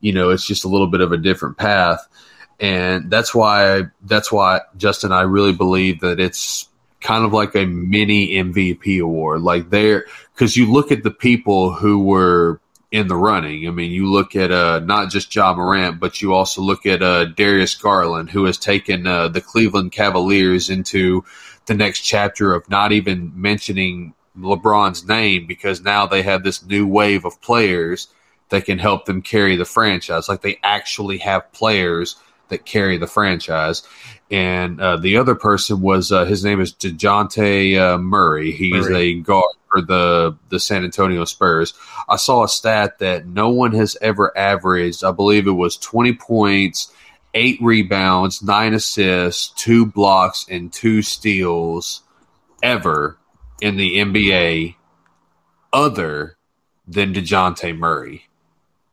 You 0.00 0.14
know, 0.14 0.30
it's 0.30 0.46
just 0.46 0.64
a 0.64 0.68
little 0.68 0.86
bit 0.86 1.02
of 1.02 1.12
a 1.12 1.18
different 1.18 1.58
path, 1.58 2.06
and 2.58 3.10
that's 3.10 3.34
why 3.34 3.82
that's 4.02 4.32
why 4.32 4.62
Justin, 4.78 5.12
I 5.12 5.22
really 5.22 5.52
believe 5.52 6.00
that 6.00 6.18
it's 6.18 6.69
kind 7.00 7.24
of 7.24 7.32
like 7.32 7.54
a 7.54 7.66
mini 7.66 8.34
MVP 8.34 9.00
award. 9.02 9.42
Like 9.42 9.70
there, 9.70 10.06
because 10.34 10.56
you 10.56 10.70
look 10.70 10.92
at 10.92 11.02
the 11.02 11.10
people 11.10 11.72
who 11.72 12.04
were 12.04 12.60
in 12.90 13.06
the 13.06 13.16
running. 13.16 13.68
I 13.68 13.70
mean, 13.70 13.92
you 13.92 14.10
look 14.10 14.34
at 14.34 14.50
uh, 14.50 14.80
not 14.80 15.10
just 15.10 15.34
Ja 15.34 15.54
Morant, 15.54 16.00
but 16.00 16.20
you 16.20 16.34
also 16.34 16.60
look 16.60 16.86
at 16.86 17.02
uh, 17.02 17.26
Darius 17.26 17.74
Garland, 17.76 18.30
who 18.30 18.44
has 18.44 18.58
taken 18.58 19.06
uh, 19.06 19.28
the 19.28 19.40
Cleveland 19.40 19.92
Cavaliers 19.92 20.70
into 20.70 21.24
the 21.66 21.74
next 21.74 22.00
chapter 22.00 22.52
of 22.52 22.68
not 22.68 22.90
even 22.90 23.32
mentioning 23.40 24.14
LeBron's 24.36 25.06
name 25.06 25.46
because 25.46 25.80
now 25.80 26.06
they 26.06 26.22
have 26.22 26.42
this 26.42 26.64
new 26.64 26.86
wave 26.86 27.24
of 27.24 27.40
players 27.40 28.08
that 28.48 28.64
can 28.64 28.78
help 28.78 29.04
them 29.04 29.22
carry 29.22 29.54
the 29.54 29.64
franchise. 29.64 30.28
Like 30.28 30.42
they 30.42 30.58
actually 30.62 31.18
have 31.18 31.52
players 31.52 32.16
that 32.48 32.64
carry 32.64 32.98
the 32.98 33.06
franchise. 33.06 33.82
And 34.30 34.80
uh, 34.80 34.96
the 34.96 35.16
other 35.16 35.34
person 35.34 35.80
was 35.80 36.12
uh, 36.12 36.24
his 36.24 36.44
name 36.44 36.60
is 36.60 36.72
Dejounte 36.72 37.76
uh, 37.76 37.98
Murray. 37.98 38.52
He's 38.52 38.88
Murray. 38.88 38.96
a 38.96 39.20
guard 39.20 39.56
for 39.70 39.82
the 39.82 40.36
the 40.50 40.60
San 40.60 40.84
Antonio 40.84 41.24
Spurs. 41.24 41.74
I 42.08 42.16
saw 42.16 42.44
a 42.44 42.48
stat 42.48 43.00
that 43.00 43.26
no 43.26 43.48
one 43.50 43.72
has 43.72 43.96
ever 44.00 44.36
averaged. 44.38 45.02
I 45.02 45.10
believe 45.10 45.48
it 45.48 45.52
was 45.52 45.76
twenty 45.76 46.12
points, 46.12 46.92
eight 47.34 47.58
rebounds, 47.60 48.40
nine 48.40 48.72
assists, 48.72 49.48
two 49.48 49.84
blocks, 49.84 50.46
and 50.48 50.72
two 50.72 51.02
steals 51.02 52.02
ever 52.62 53.18
in 53.60 53.76
the 53.76 53.96
NBA, 53.96 54.76
other 55.72 56.36
than 56.86 57.14
Dejounte 57.14 57.76
Murray. 57.76 58.26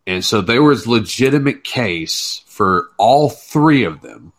And 0.06 0.24
so 0.24 0.42
there 0.42 0.64
was 0.64 0.88
legitimate 0.88 1.64
case 1.64 2.44
for 2.48 2.90
all 2.98 3.30
three 3.30 3.84
of 3.84 4.02
them. 4.02 4.34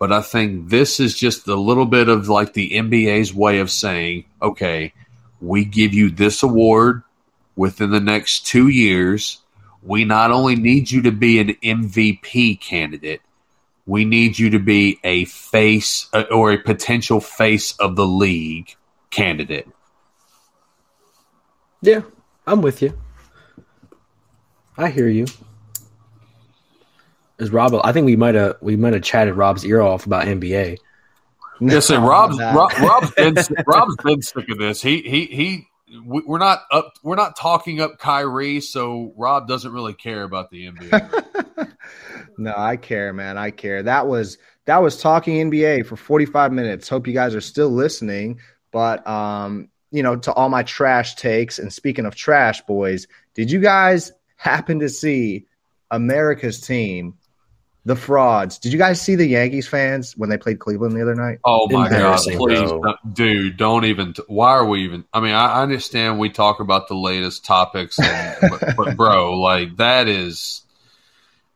But 0.00 0.12
I 0.12 0.22
think 0.22 0.70
this 0.70 0.98
is 0.98 1.14
just 1.14 1.46
a 1.46 1.54
little 1.54 1.84
bit 1.84 2.08
of 2.08 2.26
like 2.26 2.54
the 2.54 2.70
NBA's 2.70 3.34
way 3.34 3.60
of 3.60 3.70
saying, 3.70 4.24
okay, 4.40 4.94
we 5.42 5.66
give 5.66 5.92
you 5.92 6.10
this 6.10 6.42
award 6.42 7.02
within 7.54 7.90
the 7.90 8.00
next 8.00 8.46
two 8.46 8.68
years. 8.68 9.42
We 9.82 10.06
not 10.06 10.30
only 10.30 10.56
need 10.56 10.90
you 10.90 11.02
to 11.02 11.12
be 11.12 11.38
an 11.38 11.48
MVP 11.62 12.60
candidate, 12.62 13.20
we 13.84 14.06
need 14.06 14.38
you 14.38 14.48
to 14.50 14.58
be 14.58 14.98
a 15.04 15.26
face 15.26 16.08
uh, 16.14 16.24
or 16.30 16.52
a 16.52 16.58
potential 16.58 17.20
face 17.20 17.72
of 17.72 17.94
the 17.94 18.06
league 18.06 18.74
candidate. 19.10 19.68
Yeah, 21.82 22.02
I'm 22.46 22.62
with 22.62 22.80
you. 22.80 22.98
I 24.78 24.88
hear 24.88 25.08
you. 25.08 25.26
Is 27.40 27.50
Rob? 27.50 27.74
I 27.82 27.92
think 27.92 28.06
we 28.06 28.16
might 28.16 28.34
have 28.34 28.56
we 28.60 28.76
might 28.76 28.92
have 28.92 29.02
chatted 29.02 29.34
Rob's 29.34 29.64
ear 29.64 29.80
off 29.80 30.06
about 30.06 30.26
NBA. 30.26 30.76
Yes, 31.60 31.86
say 31.86 31.96
Rob's 31.96 32.38
Rob, 32.38 32.72
Rob's 32.78 33.10
been 33.12 33.34
Rob's 33.66 33.96
been 34.02 34.22
sick 34.22 34.48
of 34.50 34.58
this. 34.58 34.80
He 34.82 35.02
he 35.02 35.26
he. 35.26 35.66
We're 36.04 36.38
not 36.38 36.62
up. 36.70 36.92
We're 37.02 37.16
not 37.16 37.36
talking 37.36 37.80
up 37.80 37.98
Kyrie, 37.98 38.60
so 38.60 39.12
Rob 39.16 39.48
doesn't 39.48 39.72
really 39.72 39.94
care 39.94 40.22
about 40.22 40.50
the 40.50 40.70
NBA. 40.70 41.72
no, 42.38 42.54
I 42.56 42.76
care, 42.76 43.12
man. 43.12 43.36
I 43.36 43.50
care. 43.50 43.82
That 43.82 44.06
was 44.06 44.38
that 44.66 44.82
was 44.82 45.00
talking 45.00 45.50
NBA 45.50 45.86
for 45.86 45.96
45 45.96 46.52
minutes. 46.52 46.88
Hope 46.88 47.08
you 47.08 47.12
guys 47.12 47.34
are 47.34 47.40
still 47.40 47.70
listening. 47.70 48.38
But 48.70 49.04
um, 49.06 49.68
you 49.90 50.02
know, 50.02 50.16
to 50.16 50.32
all 50.32 50.48
my 50.48 50.62
trash 50.62 51.16
takes. 51.16 51.58
And 51.58 51.72
speaking 51.72 52.06
of 52.06 52.14
trash, 52.14 52.60
boys, 52.62 53.08
did 53.34 53.50
you 53.50 53.60
guys 53.60 54.12
happen 54.36 54.80
to 54.80 54.88
see 54.88 55.46
America's 55.90 56.60
team, 56.60 57.14
the 57.84 57.96
frauds? 57.96 58.58
Did 58.58 58.72
you 58.72 58.78
guys 58.78 59.00
see 59.00 59.14
the 59.14 59.26
Yankees 59.26 59.66
fans 59.66 60.16
when 60.16 60.28
they 60.30 60.36
played 60.36 60.58
Cleveland 60.58 60.94
the 60.96 61.02
other 61.02 61.14
night? 61.14 61.38
Oh 61.44 61.68
my 61.70 61.88
god! 61.88 62.20
Please, 62.22 62.70
dude, 63.12 63.56
don't 63.56 63.84
even. 63.84 64.14
Why 64.26 64.50
are 64.50 64.66
we 64.66 64.84
even? 64.84 65.04
I 65.12 65.20
mean, 65.20 65.32
I 65.32 65.62
understand 65.62 66.18
we 66.18 66.30
talk 66.30 66.60
about 66.60 66.88
the 66.88 66.96
latest 66.96 67.44
topics, 67.44 67.98
and, 67.98 68.50
but, 68.50 68.76
but, 68.76 68.96
bro, 68.96 69.38
like 69.40 69.76
that 69.76 70.08
is. 70.08 70.62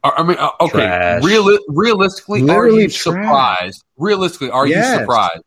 I 0.02 0.22
mean, 0.22 0.36
uh, 0.38 0.50
okay. 0.60 1.18
Reali- 1.22 1.58
realistically, 1.68 2.42
Literally 2.42 2.78
are 2.78 2.80
you 2.82 2.88
trash. 2.88 3.02
surprised? 3.02 3.84
Realistically, 3.96 4.50
are 4.50 4.66
yes. 4.66 4.92
you 4.92 5.00
surprised? 5.00 5.44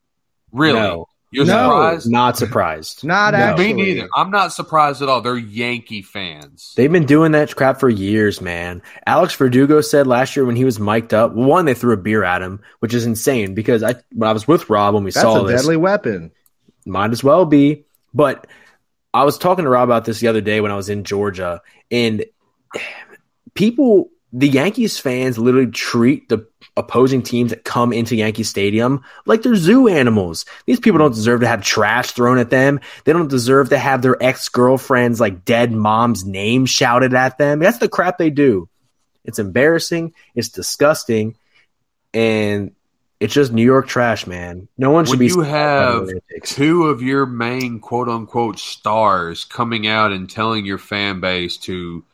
Really? 0.52 0.80
No. 0.80 1.07
You're 1.30 1.46
no, 1.46 1.52
surprised? 1.52 2.10
Not 2.10 2.38
surprised. 2.38 3.04
Not 3.04 3.34
no. 3.34 3.40
actually. 3.40 3.74
Me 3.74 3.84
neither. 3.84 4.10
I'm 4.16 4.32
not 4.32 4.54
surprised 4.54 5.02
at 5.02 5.10
all. 5.10 5.22
They're 5.22 5.38
Yankee 5.38 6.02
fans. 6.02 6.74
They've 6.78 6.92
been 6.92 7.06
doing 7.06 7.34
that 7.34 7.54
crap 7.56 7.80
for 7.80 7.90
years, 7.90 8.40
man. 8.40 8.82
Alex 9.06 9.36
Verdugo 9.36 9.82
said 9.82 10.08
last 10.08 10.36
year 10.36 10.46
when 10.46 10.56
he 10.56 10.64
was 10.64 10.80
mic'd 10.80 11.14
up, 11.14 11.34
one, 11.34 11.66
they 11.66 11.74
threw 11.74 11.94
a 11.94 11.98
beer 11.98 12.24
at 12.24 12.42
him, 12.42 12.62
which 12.80 12.94
is 12.94 13.06
insane 13.06 13.54
because 13.54 13.84
I 13.84 13.96
when 14.14 14.30
I 14.30 14.34
was 14.34 14.48
with 14.48 14.70
Rob 14.70 14.94
when 14.94 15.04
we 15.04 15.12
That's 15.12 15.22
saw 15.22 15.44
a 15.44 15.48
this. 15.48 15.62
deadly 15.62 15.78
weapon. 15.78 16.32
Might 16.86 17.12
as 17.12 17.24
well 17.24 17.46
be. 17.46 17.86
But 18.14 18.48
I 19.14 19.26
was 19.26 19.38
talking 19.38 19.66
to 19.66 19.70
Rob 19.70 19.90
about 19.90 20.06
this 20.06 20.22
the 20.22 20.28
other 20.30 20.42
day 20.42 20.62
when 20.62 20.72
I 20.72 20.76
was 20.76 20.88
in 20.90 21.04
Georgia, 21.04 21.62
and 21.92 22.24
people 23.54 24.12
the 24.32 24.48
Yankees 24.48 25.00
fans 25.00 25.38
literally 25.38 25.72
treat 25.72 26.30
the 26.30 26.48
opposing 26.78 27.24
teams 27.24 27.50
that 27.50 27.64
come 27.64 27.92
into 27.92 28.16
Yankee 28.16 28.44
Stadium 28.44 29.04
like 29.26 29.42
they're 29.42 29.56
zoo 29.56 29.88
animals. 29.88 30.46
These 30.66 30.80
people 30.80 31.00
don't 31.00 31.14
deserve 31.14 31.42
to 31.42 31.48
have 31.48 31.64
trash 31.64 32.12
thrown 32.12 32.38
at 32.38 32.52
them. 32.52 32.80
They 33.04 33.14
don't 33.14 33.30
deserve 33.30 33.70
to 33.70 33.80
have 33.80 34.02
their 34.02 34.22
ex 34.24 34.48
girlfriend's 34.48 35.20
like 35.20 35.44
dead 35.44 35.72
mom's 35.72 36.24
name 36.24 36.66
shouted 36.66 37.14
at 37.14 37.38
them. 37.38 37.60
That's 37.60 37.80
the 37.80 37.90
crap 37.90 38.18
they 38.18 38.30
do. 38.30 38.70
It's 39.26 39.40
embarrassing. 39.40 40.14
It's 40.36 40.50
disgusting, 40.50 41.36
and 42.14 42.74
it's 43.20 43.34
just 43.34 43.52
New 43.52 43.66
York 43.66 43.88
trash, 43.88 44.28
man. 44.28 44.68
No 44.78 44.92
one 44.92 45.06
should 45.06 45.12
when 45.12 45.20
be. 45.20 45.28
You 45.28 45.42
have 45.42 46.10
two 46.44 46.84
of 46.84 47.02
your 47.02 47.26
main 47.26 47.80
quote 47.80 48.08
unquote 48.08 48.60
stars 48.60 49.44
coming 49.44 49.88
out 49.88 50.12
and 50.12 50.30
telling 50.30 50.66
your 50.66 50.78
fan 50.78 51.20
base 51.20 51.58
to 51.58 52.06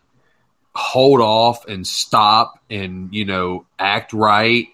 hold 0.76 1.22
off 1.22 1.68
and 1.68 1.86
stop 1.86 2.60
and 2.70 3.14
you 3.14 3.26
know 3.26 3.66
act 3.78 4.14
right 4.14 4.68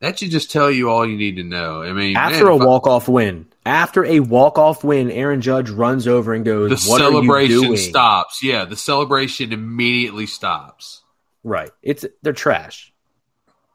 that 0.00 0.18
should 0.18 0.30
just 0.30 0.50
tell 0.50 0.68
you 0.70 0.90
all 0.90 1.08
you 1.08 1.16
need 1.16 1.36
to 1.36 1.44
know. 1.44 1.82
I 1.82 1.92
mean 1.92 2.16
after 2.16 2.46
man, 2.46 2.60
a 2.60 2.66
walk-off 2.66 3.06
win 3.06 3.46
after 3.64 4.04
a 4.04 4.20
walk-off 4.20 4.82
win 4.82 5.10
aaron 5.10 5.40
judge 5.40 5.70
runs 5.70 6.08
over 6.08 6.34
and 6.34 6.44
goes 6.44 6.70
the 6.70 6.76
celebration 6.76 7.76
stops. 7.76 8.42
Yeah 8.42 8.64
the 8.64 8.76
celebration 8.76 9.52
immediately 9.52 10.26
stops. 10.26 11.02
Right. 11.44 11.70
It's 11.82 12.04
they're 12.22 12.32
trash. 12.32 12.92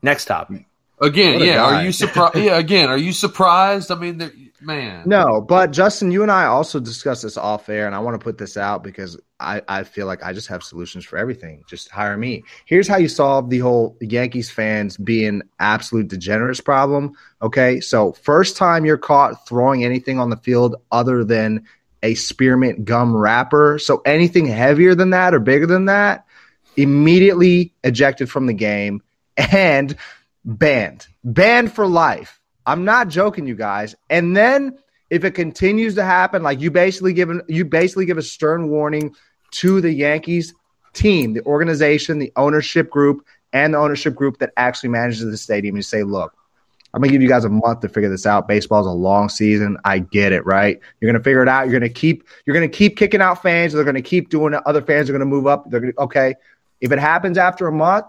Next 0.01 0.25
topic. 0.25 0.65
Again 0.99 1.39
yeah 1.41 1.55
guy. 1.55 1.61
are 1.61 1.84
you 1.86 1.91
surprised 1.91 2.38
yeah 2.38 2.57
again 2.57 2.89
are 2.89 2.97
you 2.97 3.13
surprised? 3.13 3.91
I 3.91 3.95
mean 3.95 4.46
man. 4.61 5.03
No, 5.05 5.41
but 5.41 5.71
Justin, 5.71 6.11
you 6.11 6.23
and 6.23 6.31
I 6.31 6.45
also 6.45 6.79
discussed 6.79 7.23
this 7.23 7.37
off 7.37 7.69
air, 7.69 7.85
and 7.85 7.95
I 7.95 7.99
want 7.99 8.19
to 8.19 8.23
put 8.23 8.37
this 8.37 8.57
out 8.57 8.83
because 8.83 9.19
I, 9.39 9.61
I 9.67 9.83
feel 9.83 10.07
like 10.07 10.23
I 10.23 10.33
just 10.33 10.47
have 10.47 10.63
solutions 10.63 11.05
for 11.05 11.17
everything. 11.17 11.63
Just 11.67 11.89
hire 11.89 12.17
me. 12.17 12.43
Here's 12.65 12.87
how 12.87 12.97
you 12.97 13.07
solve 13.07 13.49
the 13.49 13.59
whole 13.59 13.97
Yankees 14.01 14.49
fans 14.49 14.97
being 14.97 15.41
absolute 15.59 16.07
degenerates 16.07 16.61
problem. 16.61 17.13
Okay, 17.41 17.79
so 17.79 18.13
first 18.13 18.57
time 18.57 18.85
you're 18.85 18.97
caught 18.97 19.47
throwing 19.47 19.83
anything 19.83 20.19
on 20.19 20.29
the 20.29 20.37
field 20.37 20.75
other 20.91 21.23
than 21.23 21.65
a 22.03 22.15
spearmint 22.15 22.85
gum 22.85 23.15
wrapper, 23.15 23.79
so 23.79 24.01
anything 24.05 24.45
heavier 24.45 24.95
than 24.95 25.11
that 25.11 25.33
or 25.33 25.39
bigger 25.39 25.65
than 25.65 25.85
that, 25.85 26.25
immediately 26.75 27.73
ejected 27.83 28.29
from 28.29 28.45
the 28.45 28.53
game 28.53 29.01
and 29.37 29.95
banned, 30.45 31.07
banned 31.23 31.71
for 31.71 31.87
life. 31.87 32.36
I'm 32.68 32.86
not 32.86 33.07
joking, 33.07 33.47
you 33.47 33.55
guys. 33.55 33.95
And 34.09 34.36
then 34.36 34.78
if 35.09 35.24
it 35.24 35.32
continues 35.32 35.95
to 35.95 36.03
happen, 36.03 36.43
like 36.43 36.59
you 36.59 36.70
basically 36.70 37.13
give 37.13 37.32
you 37.47 37.65
basically 37.65 38.05
give 38.05 38.18
a 38.18 38.22
stern 38.22 38.70
warning 38.70 39.15
to 39.51 39.80
the 39.82 39.91
Yankees 39.91 40.53
team, 40.93 41.34
the 41.34 41.45
organization, 41.45 42.20
the 42.20 42.32
ownership 42.36 42.89
group, 42.89 43.26
and 43.53 43.74
the 43.74 43.78
ownership 43.78 44.13
group 44.15 44.39
that 44.39 44.51
actually 44.57 44.89
manages 44.89 45.24
the 45.24 45.38
stadium. 45.38 45.78
You 45.78 45.82
say, 45.82 46.03
look, 46.03 46.36
I'm 46.93 47.01
gonna 47.01 47.11
give 47.11 47.22
you 47.22 47.30
guys 47.30 47.45
a 47.45 47.49
month 47.49 47.80
to 47.82 47.89
figure 47.89 48.09
this 48.09 48.26
out. 48.26 48.49
Baseball's 48.49 48.86
a 48.86 48.91
long 48.91 49.30
season. 49.30 49.78
I 49.86 49.99
get 49.99 50.34
it, 50.34 50.45
right? 50.45 50.80
You're 50.99 51.11
gonna 51.11 51.24
figure 51.24 51.41
it 51.41 51.47
out. 51.47 51.70
You're 51.70 51.80
gonna 51.80 51.89
keep 51.89 52.28
you're 52.45 52.53
gonna 52.53 52.68
keep 52.68 52.97
kicking 52.97 53.22
out 53.22 53.41
fans. 53.41 53.72
They're 53.72 53.86
gonna 53.86 54.01
keep 54.01 54.30
doing 54.30 54.53
it. 54.53 54.61
Other 54.65 54.82
fans 54.82 55.09
are 55.09 55.13
gonna 55.13 55.26
move 55.26 55.47
up. 55.47 55.70
They're 55.70 55.80
gonna 55.80 55.93
okay. 55.99 56.36
If 56.82 56.91
it 56.91 56.99
happens 56.99 57.38
after 57.38 57.68
a 57.68 57.72
month, 57.72 58.07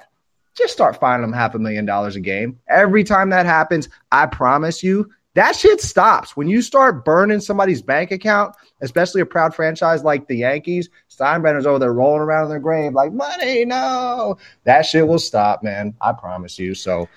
just 0.59 0.73
start 0.73 0.99
fining 0.99 1.23
them 1.23 1.33
half 1.33 1.55
a 1.55 1.59
million 1.59 1.87
dollars 1.87 2.17
a 2.17 2.21
game. 2.21 2.59
Every 2.69 3.05
time 3.05 3.31
that 3.31 3.47
happens, 3.47 3.89
I 4.13 4.27
promise 4.27 4.83
you, 4.83 5.11
that 5.35 5.55
shit 5.55 5.81
stops. 5.81 6.37
When 6.37 6.49
you 6.49 6.61
start 6.63 7.05
burning 7.05 7.41
somebody's 7.41 7.81
bank 7.81 8.11
account, 8.11 8.57
especially 8.81 9.21
a 9.21 9.27
proud 9.27 9.55
franchise 9.55 10.03
like 10.03 10.27
the 10.27 10.39
Yankees, 10.39 10.91
Steinbrenner's 11.09 11.65
over 11.65 11.79
there 11.79 11.93
rolling 11.93 12.23
around 12.23 12.45
in 12.45 12.51
their 12.51 12.59
grave 12.59 12.93
like, 12.93 13.13
money, 13.13 13.65
no. 13.65 14.37
That 14.65 14.83
shit 14.83 15.07
will 15.07 15.21
stop, 15.21 15.63
man. 15.63 15.95
I 16.01 16.13
promise 16.13 16.59
you. 16.59 16.75
So 16.75 17.09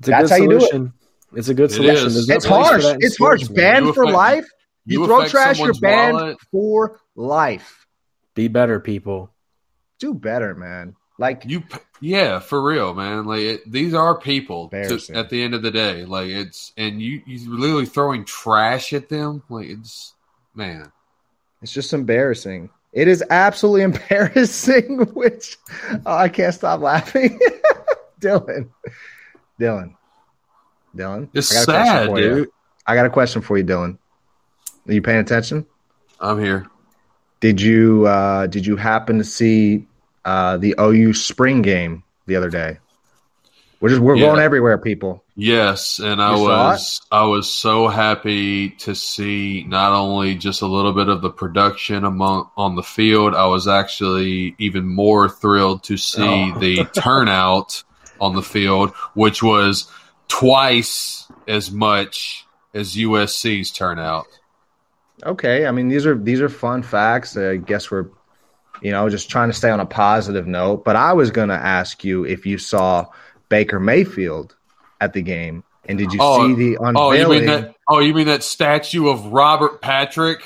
that's 0.00 0.30
how 0.30 0.38
solution. 0.38 0.82
you 0.82 0.88
do 0.88 0.92
it. 1.34 1.38
It's 1.38 1.48
a 1.48 1.54
good 1.54 1.70
solution. 1.70 2.06
It 2.06 2.34
it's 2.34 2.46
harsh. 2.46 2.84
It's 3.00 3.18
harsh. 3.18 3.46
Banned 3.48 3.94
for 3.94 4.10
life. 4.10 4.46
You, 4.86 5.00
you 5.00 5.06
throw 5.06 5.28
trash, 5.28 5.58
you're 5.58 5.74
banned 5.74 6.16
wallet. 6.16 6.38
for 6.50 7.00
life. 7.14 7.86
Be 8.34 8.48
better, 8.48 8.80
people. 8.80 9.34
Do 9.98 10.14
better, 10.14 10.54
man. 10.54 10.95
Like 11.18 11.44
you, 11.46 11.62
yeah, 12.00 12.40
for 12.40 12.62
real, 12.62 12.92
man. 12.92 13.24
Like 13.24 13.40
it, 13.40 13.72
these 13.72 13.94
are 13.94 14.18
people 14.18 14.68
to, 14.68 15.00
at 15.14 15.30
the 15.30 15.42
end 15.42 15.54
of 15.54 15.62
the 15.62 15.70
day. 15.70 16.04
Like 16.04 16.28
it's 16.28 16.72
and 16.76 17.00
you 17.00 17.22
you're 17.26 17.58
literally 17.58 17.86
throwing 17.86 18.26
trash 18.26 18.92
at 18.92 19.08
them. 19.08 19.42
Like 19.48 19.68
it's 19.68 20.12
man, 20.54 20.92
it's 21.62 21.72
just 21.72 21.94
embarrassing. 21.94 22.68
It 22.92 23.08
is 23.08 23.24
absolutely 23.30 23.82
embarrassing. 23.94 24.98
Which 25.14 25.56
oh, 26.04 26.16
I 26.16 26.28
can't 26.28 26.54
stop 26.54 26.80
laughing. 26.80 27.40
Dylan, 28.20 28.68
Dylan, 29.58 29.94
Dylan. 30.94 31.30
It's 31.32 31.48
sad, 31.48 32.14
dude. 32.14 32.38
You. 32.38 32.52
I 32.86 32.94
got 32.94 33.06
a 33.06 33.10
question 33.10 33.40
for 33.40 33.56
you, 33.56 33.64
Dylan. 33.64 33.96
Are 34.86 34.92
you 34.92 35.02
paying 35.02 35.20
attention? 35.20 35.64
I'm 36.20 36.40
here. 36.40 36.66
Did 37.40 37.60
you 37.60 38.06
uh, 38.06 38.48
did 38.48 38.66
you 38.66 38.76
happen 38.76 39.16
to 39.16 39.24
see 39.24 39.86
uh, 40.26 40.56
the 40.56 40.74
OU 40.78 41.14
spring 41.14 41.62
game 41.62 42.02
the 42.26 42.36
other 42.36 42.50
day. 42.50 42.78
We're 43.80 43.90
just 43.90 44.00
we're 44.00 44.16
yeah. 44.16 44.26
going 44.26 44.40
everywhere, 44.40 44.76
people. 44.76 45.22
Yes, 45.36 46.00
and 46.00 46.20
I 46.20 46.32
was 46.32 47.00
I 47.12 47.24
was 47.26 47.52
so 47.52 47.88
happy 47.88 48.70
to 48.70 48.94
see 48.94 49.64
not 49.68 49.92
only 49.92 50.34
just 50.34 50.62
a 50.62 50.66
little 50.66 50.92
bit 50.92 51.08
of 51.08 51.20
the 51.20 51.30
production 51.30 52.04
among 52.04 52.50
on 52.56 52.74
the 52.74 52.82
field. 52.82 53.34
I 53.34 53.46
was 53.46 53.68
actually 53.68 54.56
even 54.58 54.88
more 54.88 55.28
thrilled 55.28 55.84
to 55.84 55.96
see 55.96 56.52
oh. 56.54 56.58
the 56.58 56.84
turnout 57.00 57.84
on 58.18 58.34
the 58.34 58.42
field, 58.42 58.92
which 59.14 59.42
was 59.42 59.88
twice 60.26 61.30
as 61.46 61.70
much 61.70 62.46
as 62.74 62.96
USC's 62.96 63.70
turnout. 63.70 64.26
Okay, 65.22 65.66
I 65.66 65.70
mean 65.70 65.88
these 65.88 66.06
are 66.06 66.18
these 66.18 66.40
are 66.40 66.48
fun 66.48 66.82
facts. 66.82 67.36
I 67.36 67.56
guess 67.56 67.90
we're 67.90 68.08
you 68.82 68.90
know 68.90 69.08
just 69.08 69.30
trying 69.30 69.48
to 69.48 69.54
stay 69.54 69.70
on 69.70 69.80
a 69.80 69.86
positive 69.86 70.46
note. 70.46 70.84
But 70.84 70.96
I 70.96 71.12
was 71.12 71.30
going 71.30 71.48
to 71.48 71.54
ask 71.54 72.04
you 72.04 72.24
if 72.24 72.46
you 72.46 72.58
saw 72.58 73.06
Baker 73.48 73.80
Mayfield 73.80 74.54
at 75.00 75.12
the 75.12 75.22
game. 75.22 75.64
And 75.88 75.98
did 75.98 76.12
you 76.12 76.18
oh, 76.20 76.48
see 76.48 76.54
the 76.54 76.78
unveiling? 76.80 76.96
Oh, 76.96 77.12
you 77.12 77.28
mean 77.28 77.46
that? 77.46 77.74
Oh, 77.88 78.00
you 78.00 78.12
mean 78.12 78.26
that 78.26 78.42
statue 78.42 79.08
of 79.08 79.26
Robert 79.26 79.80
Patrick? 79.80 80.40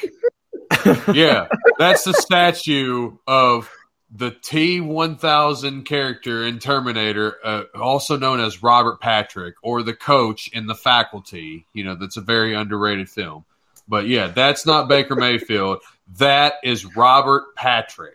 yeah, 1.14 1.48
that's 1.78 2.04
the 2.04 2.12
statue 2.12 3.16
of 3.26 3.70
the 4.14 4.30
T 4.30 4.80
one 4.80 5.16
thousand 5.16 5.84
character 5.84 6.44
in 6.44 6.58
Terminator, 6.58 7.36
uh, 7.42 7.62
also 7.74 8.18
known 8.18 8.40
as 8.40 8.62
Robert 8.62 9.00
Patrick, 9.00 9.54
or 9.62 9.82
the 9.82 9.94
coach 9.94 10.48
in 10.52 10.66
the 10.66 10.74
Faculty. 10.74 11.66
You 11.72 11.84
know, 11.84 11.94
that's 11.94 12.18
a 12.18 12.22
very 12.22 12.54
underrated 12.54 13.08
film. 13.08 13.44
But 13.90 14.06
yeah, 14.06 14.28
that's 14.28 14.64
not 14.64 14.88
Baker 14.88 15.16
Mayfield. 15.16 15.80
That 16.18 16.54
is 16.62 16.96
Robert 16.96 17.56
Patrick. 17.56 18.14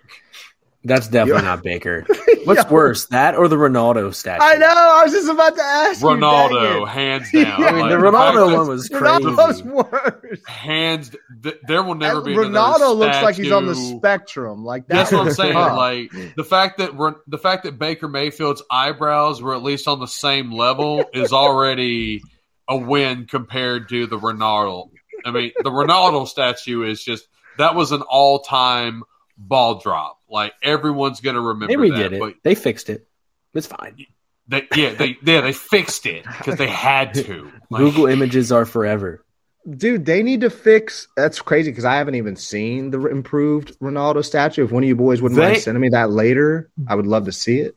That's 0.86 1.08
definitely 1.08 1.42
not 1.42 1.64
Baker. 1.64 2.06
What's 2.46 2.64
Yo. 2.64 2.70
worse, 2.70 3.08
that 3.08 3.36
or 3.36 3.48
the 3.48 3.56
Ronaldo 3.56 4.14
statue? 4.14 4.44
I 4.44 4.56
know. 4.56 4.68
I 4.68 5.04
was 5.04 5.12
just 5.12 5.28
about 5.28 5.56
to 5.56 5.64
ask. 5.64 6.02
Ronaldo, 6.02 6.80
you, 6.80 6.86
hands 6.86 7.32
down. 7.34 7.60
Yeah. 7.60 7.66
I 7.66 7.72
mean, 7.72 7.90
the 7.90 7.96
Ronaldo 7.96 8.56
one 8.56 8.68
was 8.68 8.88
crazy. 8.88 9.04
Ronaldo's 9.04 9.64
worse. 9.64 10.46
Hands. 10.46 11.16
Th- 11.42 11.58
there 11.68 11.82
will 11.84 11.96
never 11.96 12.18
and 12.18 12.26
be. 12.26 12.36
Ronaldo 12.36 12.96
looks 12.96 13.22
like 13.22 13.36
he's 13.36 13.52
on 13.52 13.66
the 13.66 13.76
spectrum. 13.76 14.64
Like 14.64 14.88
that 14.88 14.96
that's 14.96 15.12
what 15.12 15.28
I'm 15.28 15.34
saying. 15.34 15.56
Like 15.56 16.12
the 16.36 16.44
fact 16.44 16.78
that 16.78 16.92
the 17.28 17.38
fact 17.40 17.64
that 17.64 17.80
Baker 17.80 18.08
Mayfield's 18.08 18.62
eyebrows 18.72 19.42
were 19.42 19.56
at 19.56 19.64
least 19.64 19.88
on 19.88 20.00
the 20.00 20.08
same 20.08 20.52
level 20.52 21.04
is 21.14 21.34
already 21.34 22.22
a 22.68 22.78
win 22.78 23.26
compared 23.26 23.90
to 23.90 24.06
the 24.06 24.18
Ronaldo. 24.18 24.92
I 25.26 25.32
mean, 25.32 25.52
the 25.58 25.72
Ronaldo 25.72 26.28
statue 26.28 26.84
is 26.84 27.04
just 27.04 27.28
that 27.58 27.76
was 27.76 27.92
an 27.92 28.02
all 28.02 28.40
time 28.40 29.04
ball 29.38 29.80
drop. 29.80 30.20
Like 30.30 30.54
everyone's 30.62 31.22
gonna 31.22 31.42
remember. 31.42 31.68
They 31.68 31.76
redid 31.76 31.98
that, 31.98 32.14
it. 32.14 32.20
But 32.20 32.36
they 32.44 32.56
fixed 32.56 32.90
it. 32.90 33.08
It's 33.54 33.68
fine. 33.68 34.06
They, 34.48 34.68
yeah, 34.76 34.94
they 34.94 35.18
yeah 35.24 35.42
they 35.42 35.54
fixed 35.54 36.06
it 36.06 36.24
because 36.24 36.58
they 36.58 36.68
had 36.68 37.14
to. 37.16 37.52
Like, 37.72 37.80
Google 37.80 38.06
Images 38.06 38.52
are 38.52 38.64
forever. 38.64 39.26
Dude, 39.68 40.06
they 40.06 40.22
need 40.22 40.42
to 40.42 40.52
fix. 40.52 41.08
That's 41.18 41.42
crazy 41.42 41.72
because 41.72 41.84
I 41.84 41.96
haven't 41.96 42.14
even 42.14 42.36
seen 42.36 42.92
the 42.92 43.08
improved 43.08 43.76
Ronaldo 43.80 44.24
statue. 44.24 44.66
If 44.66 44.72
one 44.72 44.84
of 44.84 44.88
you 44.88 44.96
boys 44.96 45.20
wouldn't 45.20 45.42
they, 45.42 45.48
mind 45.48 45.62
sending 45.64 45.82
me 45.82 45.90
that 45.90 46.12
later, 46.12 46.70
I 46.88 46.94
would 46.94 47.08
love 47.08 47.26
to 47.26 47.32
see 47.32 47.60
it. 47.62 47.76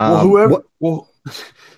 Um, 0.00 0.10
well, 0.10 0.20
whoever, 0.20 0.52
what, 0.52 0.64
well, 0.80 1.10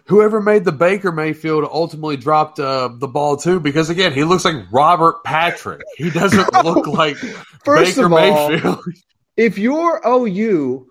whoever 0.07 0.40
made 0.40 0.64
the 0.64 0.72
Baker 0.72 1.12
Mayfield 1.12 1.64
ultimately 1.64 2.16
dropped 2.16 2.59
uh, 2.59 2.88
the 2.92 3.09
ball 3.09 3.36
too, 3.36 3.61
because 3.61 3.90
again, 3.90 4.12
he 4.12 4.24
looks 4.24 4.44
like 4.44 4.57
Robert 4.70 5.22
Patrick. 5.24 5.82
He 5.96 6.11
doesn't 6.11 6.53
look 6.64 6.86
like 6.86 7.16
First 7.64 7.96
Baker 7.96 8.07
of 8.07 8.12
all, 8.12 8.48
Mayfield 8.51 8.84
if 9.40 9.57
you're 9.57 10.01
OU, 10.07 10.86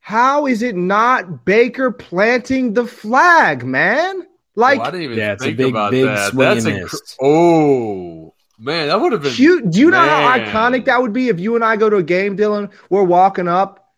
how 0.00 0.46
is 0.46 0.62
it 0.62 0.74
not 0.74 1.44
Baker 1.44 1.90
planting 1.90 2.72
the 2.72 2.86
flag, 2.86 3.62
man? 3.64 4.26
Like, 4.54 4.80
oh, 4.80 4.96
yeah, 4.96 5.34
it's 5.34 5.44
a 5.44 5.52
big, 5.52 5.74
big 5.90 6.06
that. 6.06 6.32
That's 6.34 6.64
inc- 6.64 7.16
oh 7.20 8.34
man, 8.58 8.88
that 8.88 9.00
would 9.00 9.12
have 9.12 9.22
been. 9.22 9.34
You, 9.36 9.66
do 9.66 9.78
you 9.78 9.90
man. 9.90 10.06
know 10.06 10.08
how 10.08 10.38
iconic 10.38 10.86
that 10.86 11.00
would 11.02 11.12
be 11.12 11.28
if 11.28 11.38
you 11.38 11.56
and 11.56 11.64
I 11.64 11.76
go 11.76 11.90
to 11.90 11.96
a 11.96 12.02
game, 12.02 12.38
Dylan? 12.38 12.70
We're 12.88 13.04
walking 13.04 13.48
up, 13.48 13.92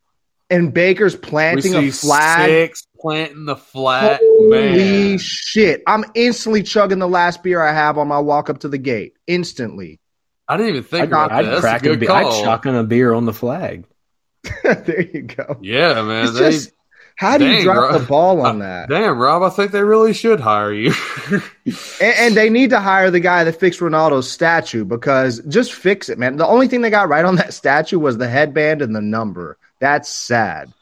and 0.50 0.74
Baker's 0.74 1.14
planting 1.14 1.74
a 1.74 1.90
flag. 1.90 2.48
Six 2.48 2.86
planting 3.02 3.44
the 3.44 3.56
flag. 3.56 4.18
Holy 4.22 4.48
man. 4.48 5.18
shit! 5.18 5.82
I'm 5.86 6.04
instantly 6.14 6.62
chugging 6.62 7.00
the 7.00 7.08
last 7.08 7.42
beer 7.42 7.60
I 7.60 7.74
have 7.74 7.98
on 7.98 8.08
my 8.08 8.20
walk 8.20 8.48
up 8.48 8.60
to 8.60 8.68
the 8.68 8.78
gate. 8.78 9.14
Instantly. 9.26 10.00
I 10.48 10.56
didn't 10.56 10.70
even 10.70 10.82
think 10.84 11.02
I'd, 11.02 11.08
about 11.08 11.32
I'd 11.32 11.44
that. 11.46 11.60
Crack 11.60 11.84
a, 11.84 11.92
a 11.92 11.96
beer. 11.96 12.10
I'd 12.10 12.32
shotgun 12.42 12.76
a 12.76 12.84
beer 12.84 13.12
on 13.12 13.26
the 13.26 13.32
flag. 13.32 13.84
there 14.62 15.02
you 15.02 15.22
go. 15.22 15.58
Yeah, 15.60 16.02
man. 16.02 16.32
They, 16.32 16.50
just, 16.50 16.72
how 17.16 17.38
do 17.38 17.46
dang, 17.46 17.58
you 17.58 17.62
drop 17.64 17.92
Rob, 17.92 18.00
the 18.00 18.06
ball 18.06 18.40
on 18.44 18.60
that? 18.60 18.88
Damn, 18.88 19.18
Rob, 19.18 19.42
I 19.42 19.50
think 19.50 19.72
they 19.72 19.82
really 19.82 20.12
should 20.12 20.40
hire 20.40 20.72
you. 20.72 20.92
and, 21.30 22.14
and, 22.18 22.34
they 22.36 22.50
need 22.50 22.70
to 22.70 22.80
hire 22.80 23.10
the 23.10 23.20
guy 23.20 23.44
that 23.44 23.60
fixed 23.60 23.80
Ronaldo's 23.80 24.30
statue 24.30 24.84
because 24.84 25.40
just 25.48 25.72
fix 25.72 26.08
it, 26.08 26.18
man. 26.18 26.36
The 26.36 26.46
only 26.46 26.68
thing 26.68 26.80
they 26.80 26.90
got 26.90 27.08
right 27.08 27.24
on 27.24 27.36
that 27.36 27.54
statue 27.54 27.98
was 27.98 28.18
the 28.18 28.28
headband 28.28 28.82
and 28.82 28.94
the 28.94 29.00
number. 29.00 29.58
That's 29.78 30.08
sad. 30.08 30.72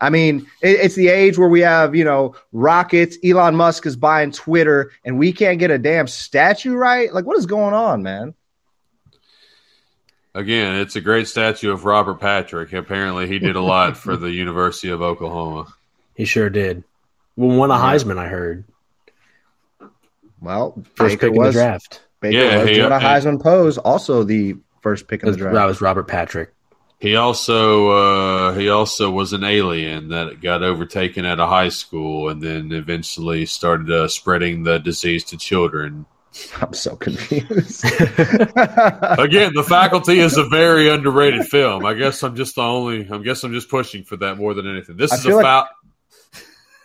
I 0.00 0.10
mean, 0.10 0.46
it, 0.62 0.80
it's 0.80 0.94
the 0.94 1.08
age 1.08 1.38
where 1.38 1.48
we 1.48 1.60
have, 1.60 1.94
you 1.94 2.04
know, 2.04 2.34
rockets. 2.52 3.18
Elon 3.24 3.54
Musk 3.54 3.86
is 3.86 3.96
buying 3.96 4.32
Twitter, 4.32 4.92
and 5.04 5.18
we 5.18 5.32
can't 5.32 5.58
get 5.58 5.70
a 5.70 5.78
damn 5.78 6.06
statue 6.06 6.74
right. 6.74 7.12
Like, 7.12 7.26
what 7.26 7.38
is 7.38 7.46
going 7.46 7.74
on, 7.74 8.02
man? 8.02 8.34
Again, 10.34 10.76
it's 10.76 10.96
a 10.96 11.00
great 11.00 11.26
statue 11.26 11.72
of 11.72 11.84
Robert 11.84 12.20
Patrick. 12.20 12.72
Apparently, 12.72 13.26
he 13.26 13.38
did 13.38 13.56
a 13.56 13.60
lot 13.60 13.96
for 13.96 14.16
the 14.16 14.30
University 14.30 14.90
of 14.90 15.02
Oklahoma. 15.02 15.66
He 16.14 16.24
sure 16.24 16.48
did. 16.48 16.84
Well, 17.36 17.56
won 17.56 17.70
a 17.70 17.74
Heisman, 17.74 18.16
I 18.16 18.28
heard. 18.28 18.64
Well, 20.40 20.82
first 20.94 21.14
Baker 21.14 21.30
pick 21.30 21.38
was, 21.38 21.54
in 21.56 21.60
the 21.60 21.66
draft. 21.66 22.02
Baker 22.20 22.36
yeah, 22.36 22.58
was 22.58 22.68
he, 22.68 22.74
doing 22.76 22.92
a 22.92 22.96
uh, 22.96 23.00
Heisman 23.00 23.42
pose. 23.42 23.76
Also, 23.78 24.22
the 24.24 24.56
first 24.80 25.08
pick 25.08 25.22
in 25.22 25.30
the 25.30 25.36
draft. 25.36 25.54
That 25.54 25.64
was 25.64 25.80
Robert 25.80 26.06
Patrick. 26.08 26.52
He 27.00 27.16
also 27.16 27.88
uh, 27.88 28.54
he 28.54 28.68
also 28.68 29.10
was 29.10 29.32
an 29.32 29.42
alien 29.42 30.08
that 30.08 30.42
got 30.42 30.62
overtaken 30.62 31.24
at 31.24 31.40
a 31.40 31.46
high 31.46 31.70
school 31.70 32.28
and 32.28 32.42
then 32.42 32.72
eventually 32.72 33.46
started 33.46 33.90
uh, 33.90 34.06
spreading 34.06 34.64
the 34.64 34.78
disease 34.78 35.24
to 35.24 35.38
children. 35.38 36.04
I'm 36.60 36.74
so 36.74 36.96
confused. 36.96 37.84
Again, 37.86 39.54
the 39.54 39.64
faculty 39.66 40.20
is 40.20 40.36
a 40.36 40.44
very 40.44 40.90
underrated 40.90 41.46
film. 41.46 41.86
I 41.86 41.94
guess 41.94 42.22
I'm 42.22 42.36
just 42.36 42.54
the 42.54 42.62
only. 42.62 43.08
I 43.10 43.18
guess 43.18 43.42
I'm 43.44 43.52
just 43.54 43.70
pushing 43.70 44.04
for 44.04 44.18
that 44.18 44.36
more 44.36 44.52
than 44.52 44.68
anything. 44.68 44.96
This 44.96 45.10
I 45.10 45.16
is 45.16 45.26
about. 45.26 45.68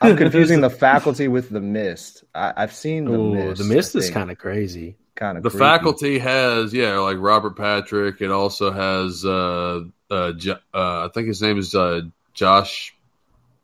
Like 0.01 0.11
I'm 0.11 0.17
confusing 0.17 0.61
the 0.61 0.69
faculty 0.69 1.27
with 1.27 1.49
the 1.49 1.61
mist. 1.61 2.23
I, 2.33 2.53
have 2.55 2.73
seen 2.73 3.05
the 3.05 3.19
Ooh, 3.19 3.33
mist. 3.33 3.61
The 3.61 3.67
mist 3.67 3.95
is 3.95 4.09
kind 4.09 4.31
of 4.31 4.37
crazy. 4.37 4.95
Kind 5.15 5.37
of. 5.37 5.43
The 5.43 5.49
creepy. 5.49 5.63
faculty 5.63 6.19
has 6.19 6.73
yeah, 6.73 6.97
like 6.99 7.17
Robert 7.19 7.55
Patrick. 7.55 8.21
It 8.21 8.31
also 8.31 8.71
has 8.71 9.23
uh, 9.23 9.81
uh, 10.11 10.33
uh 10.73 11.05
I 11.05 11.09
think 11.13 11.27
his 11.27 11.41
name 11.41 11.57
is 11.57 11.73
uh, 11.75 12.01
Josh 12.33 12.95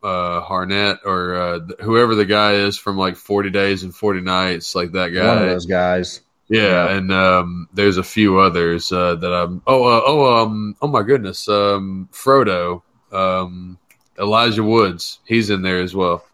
uh, 0.04 0.42
Hartnett 0.42 1.00
or 1.06 1.36
uh, 1.36 1.60
whoever 1.82 2.16
the 2.16 2.26
guy 2.26 2.54
is 2.54 2.78
from 2.78 2.98
like 2.98 3.16
Forty 3.16 3.50
Days 3.50 3.84
and 3.84 3.96
Forty 3.96 4.22
Nights, 4.22 4.76
like 4.76 4.94
that 4.94 5.10
guy. 5.10 5.28
One 5.28 5.44
of 5.44 5.50
those 5.50 5.66
guys. 5.66 6.22
Yeah, 6.48 6.62
yeah. 6.62 6.98
and 6.98 7.12
um, 7.14 7.70
there's 7.74 7.98
a 7.98 8.04
few 8.04 8.40
others 8.40 8.92
uh, 8.92 9.16
that 9.16 9.34
I'm. 9.34 9.62
Oh, 9.66 9.86
uh, 9.86 10.02
oh, 10.06 10.44
um, 10.44 10.76
oh 10.82 10.88
my 10.88 11.04
goodness, 11.04 11.48
um, 11.48 12.10
Frodo, 12.12 12.82
um, 13.12 13.78
Elijah 14.20 14.64
Woods, 14.64 15.20
he's 15.26 15.50
in 15.50 15.62
there 15.62 15.82
as 15.82 15.96
well. 15.96 16.26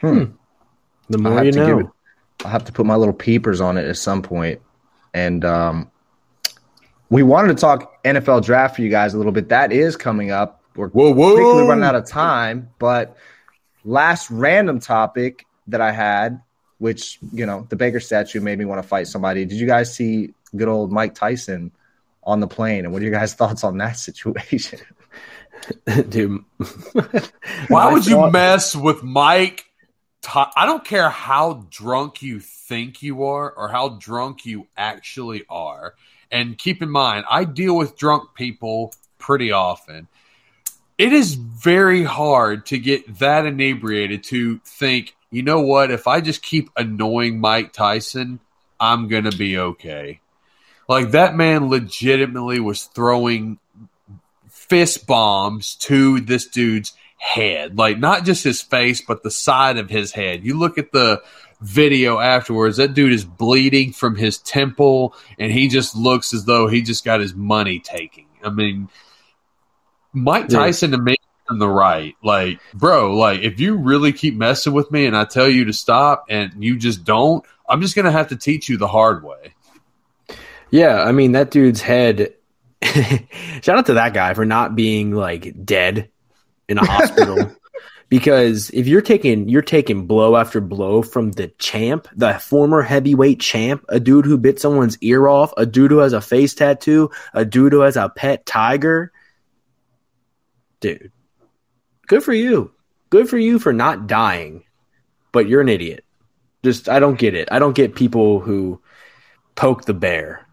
Hmm. 0.00 0.24
The 1.10 1.18
more 1.18 1.44
you 1.44 1.52
know. 1.52 1.80
It, 1.80 1.86
I'll 2.44 2.52
have 2.52 2.64
to 2.66 2.72
put 2.72 2.86
my 2.86 2.94
little 2.94 3.14
peepers 3.14 3.60
on 3.60 3.76
it 3.76 3.86
at 3.86 3.96
some 3.96 4.22
point, 4.22 4.60
and 5.12 5.44
um, 5.44 5.90
we 7.10 7.22
wanted 7.22 7.48
to 7.48 7.60
talk 7.60 8.02
NFL 8.04 8.44
draft 8.44 8.76
for 8.76 8.82
you 8.82 8.90
guys 8.90 9.14
a 9.14 9.16
little 9.16 9.32
bit. 9.32 9.48
That 9.48 9.72
is 9.72 9.96
coming 9.96 10.30
up 10.30 10.58
we're 10.78 10.88
whoa, 10.90 11.12
whoa. 11.12 11.34
quickly 11.34 11.62
running 11.68 11.84
out 11.84 11.96
of 11.96 12.06
time. 12.06 12.70
But 12.78 13.16
last 13.84 14.30
random 14.30 14.78
topic 14.78 15.44
that 15.66 15.80
I 15.80 15.90
had, 15.90 16.40
which 16.78 17.18
you 17.32 17.46
know, 17.46 17.66
the 17.68 17.74
Baker 17.74 17.98
statue 17.98 18.40
made 18.40 18.58
me 18.58 18.64
want 18.64 18.80
to 18.80 18.88
fight 18.88 19.08
somebody. 19.08 19.44
Did 19.44 19.58
you 19.58 19.66
guys 19.66 19.92
see 19.92 20.32
good 20.54 20.68
old 20.68 20.92
Mike 20.92 21.16
Tyson 21.16 21.72
on 22.22 22.38
the 22.38 22.46
plane? 22.46 22.84
And 22.84 22.92
what 22.92 23.02
are 23.02 23.04
your 23.04 23.12
guys' 23.12 23.34
thoughts 23.34 23.64
on 23.64 23.76
that 23.78 23.98
situation? 23.98 24.78
Dude, 26.08 26.44
why 27.68 27.92
would 27.92 28.06
you 28.06 28.30
mess 28.30 28.76
with 28.76 29.02
Mike? 29.02 29.64
I 30.32 30.66
don't 30.66 30.84
care 30.84 31.08
how 31.10 31.66
drunk 31.70 32.22
you 32.22 32.38
think 32.38 33.02
you 33.02 33.24
are 33.24 33.50
or 33.50 33.68
how 33.68 33.88
drunk 33.88 34.46
you 34.46 34.68
actually 34.76 35.44
are. 35.48 35.94
And 36.30 36.58
keep 36.58 36.82
in 36.82 36.90
mind, 36.90 37.24
I 37.30 37.44
deal 37.44 37.76
with 37.76 37.96
drunk 37.96 38.34
people 38.34 38.92
pretty 39.18 39.52
often 39.52 40.08
it 40.98 41.12
is 41.12 41.34
very 41.36 42.02
hard 42.02 42.66
to 42.66 42.78
get 42.78 43.20
that 43.20 43.46
inebriated 43.46 44.24
to 44.24 44.58
think, 44.64 45.14
you 45.30 45.42
know 45.42 45.60
what, 45.60 45.92
if 45.92 46.08
I 46.08 46.20
just 46.20 46.42
keep 46.42 46.70
annoying 46.76 47.40
Mike 47.40 47.72
Tyson, 47.72 48.40
I'm 48.80 49.06
going 49.06 49.24
to 49.24 49.36
be 49.36 49.56
okay. 49.58 50.20
Like 50.88 51.12
that 51.12 51.36
man 51.36 51.68
legitimately 51.68 52.58
was 52.58 52.84
throwing 52.84 53.58
fist 54.50 55.06
bombs 55.06 55.76
to 55.76 56.20
this 56.20 56.48
dude's 56.48 56.94
head, 57.16 57.78
like 57.78 57.98
not 57.98 58.24
just 58.24 58.42
his 58.42 58.60
face, 58.60 59.00
but 59.00 59.22
the 59.22 59.30
side 59.30 59.76
of 59.76 59.90
his 59.90 60.12
head. 60.12 60.44
You 60.44 60.58
look 60.58 60.78
at 60.78 60.90
the 60.90 61.22
video 61.60 62.18
afterwards, 62.18 62.76
that 62.76 62.94
dude 62.94 63.12
is 63.12 63.24
bleeding 63.24 63.92
from 63.92 64.16
his 64.16 64.38
temple, 64.38 65.14
and 65.38 65.52
he 65.52 65.68
just 65.68 65.96
looks 65.96 66.32
as 66.32 66.44
though 66.44 66.68
he 66.68 66.82
just 66.82 67.04
got 67.04 67.20
his 67.20 67.34
money 67.34 67.80
taken. 67.80 68.24
I 68.42 68.50
mean, 68.50 68.88
Mike 70.12 70.48
Tyson 70.48 70.90
yeah. 70.90 70.96
to 70.96 71.02
me 71.02 71.16
on 71.48 71.58
the 71.58 71.68
right, 71.68 72.14
like, 72.22 72.60
bro, 72.74 73.16
like 73.16 73.40
if 73.40 73.58
you 73.60 73.76
really 73.76 74.12
keep 74.12 74.36
messing 74.36 74.72
with 74.72 74.90
me 74.90 75.06
and 75.06 75.16
I 75.16 75.24
tell 75.24 75.48
you 75.48 75.64
to 75.66 75.72
stop 75.72 76.26
and 76.28 76.52
you 76.62 76.76
just 76.76 77.04
don't, 77.04 77.44
I'm 77.68 77.80
just 77.80 77.96
gonna 77.96 78.12
have 78.12 78.28
to 78.28 78.36
teach 78.36 78.68
you 78.68 78.76
the 78.76 78.88
hard 78.88 79.24
way. 79.24 79.54
Yeah, 80.70 81.02
I 81.02 81.12
mean 81.12 81.32
that 81.32 81.50
dude's 81.50 81.80
head. 81.80 82.34
shout 82.82 83.78
out 83.78 83.86
to 83.86 83.94
that 83.94 84.14
guy 84.14 84.34
for 84.34 84.44
not 84.44 84.76
being 84.76 85.12
like 85.12 85.64
dead 85.64 86.10
in 86.68 86.78
a 86.78 86.84
hospital. 86.84 87.56
because 88.08 88.70
if 88.70 88.86
you're 88.86 89.02
taking 89.02 89.48
you're 89.48 89.62
taking 89.62 90.06
blow 90.06 90.36
after 90.36 90.60
blow 90.60 91.02
from 91.02 91.32
the 91.32 91.48
champ, 91.58 92.08
the 92.14 92.34
former 92.34 92.82
heavyweight 92.82 93.40
champ, 93.40 93.84
a 93.88 94.00
dude 94.00 94.24
who 94.24 94.38
bit 94.38 94.60
someone's 94.60 94.98
ear 95.02 95.28
off, 95.28 95.52
a 95.56 95.66
dude 95.66 95.90
who 95.90 95.98
has 95.98 96.12
a 96.12 96.20
face 96.20 96.54
tattoo, 96.54 97.10
a 97.34 97.44
dude 97.44 97.72
who 97.72 97.80
has 97.80 97.96
a 97.96 98.08
pet 98.08 98.46
tiger. 98.46 99.12
Dude, 100.80 101.12
good 102.06 102.22
for 102.22 102.32
you. 102.32 102.72
Good 103.10 103.28
for 103.28 103.38
you 103.38 103.58
for 103.58 103.72
not 103.72 104.06
dying, 104.06 104.64
but 105.32 105.48
you're 105.48 105.60
an 105.60 105.68
idiot. 105.68 106.04
Just 106.64 106.88
I 106.88 107.00
don't 107.00 107.18
get 107.18 107.34
it. 107.34 107.48
I 107.50 107.58
don't 107.58 107.74
get 107.76 107.94
people 107.94 108.40
who 108.40 108.80
poke 109.54 109.84
the 109.84 109.94
bear. 109.94 110.46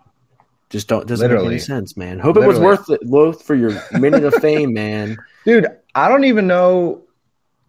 Just 0.69 0.87
don't 0.87 1.07
doesn't 1.07 1.23
Literally. 1.23 1.45
make 1.45 1.51
any 1.53 1.59
sense, 1.59 1.95
man. 1.95 2.19
Hope 2.19 2.35
Literally. 2.35 2.57
it 2.57 2.59
was 2.59 2.79
worth 2.79 2.89
it 3.01 3.07
worth 3.07 3.43
for 3.43 3.55
your 3.55 3.71
minute 3.93 4.23
of 4.23 4.33
fame, 4.35 4.73
man. 4.73 5.17
Dude, 5.45 5.67
I 5.93 6.09
don't 6.09 6.25
even 6.25 6.47
know 6.47 7.04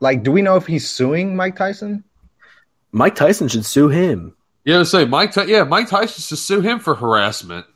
like 0.01 0.23
do 0.23 0.33
we 0.33 0.43
know 0.43 0.57
if 0.57 0.67
he's 0.67 0.89
suing 0.89 1.37
Mike 1.37 1.57
Tyson? 1.57 2.05
Mike 2.93 3.15
Tyson 3.15 3.49
should 3.49 3.67
sue 3.67 3.89
him. 3.89 4.35
Yeah, 4.65 4.83
say 4.83 5.05
Mike. 5.05 5.35
yeah, 5.47 5.65
Mike 5.65 5.89
Tyson 5.89 6.23
should 6.23 6.39
sue 6.39 6.61
him 6.61 6.81
for 6.81 6.95
harassment. 6.95 7.67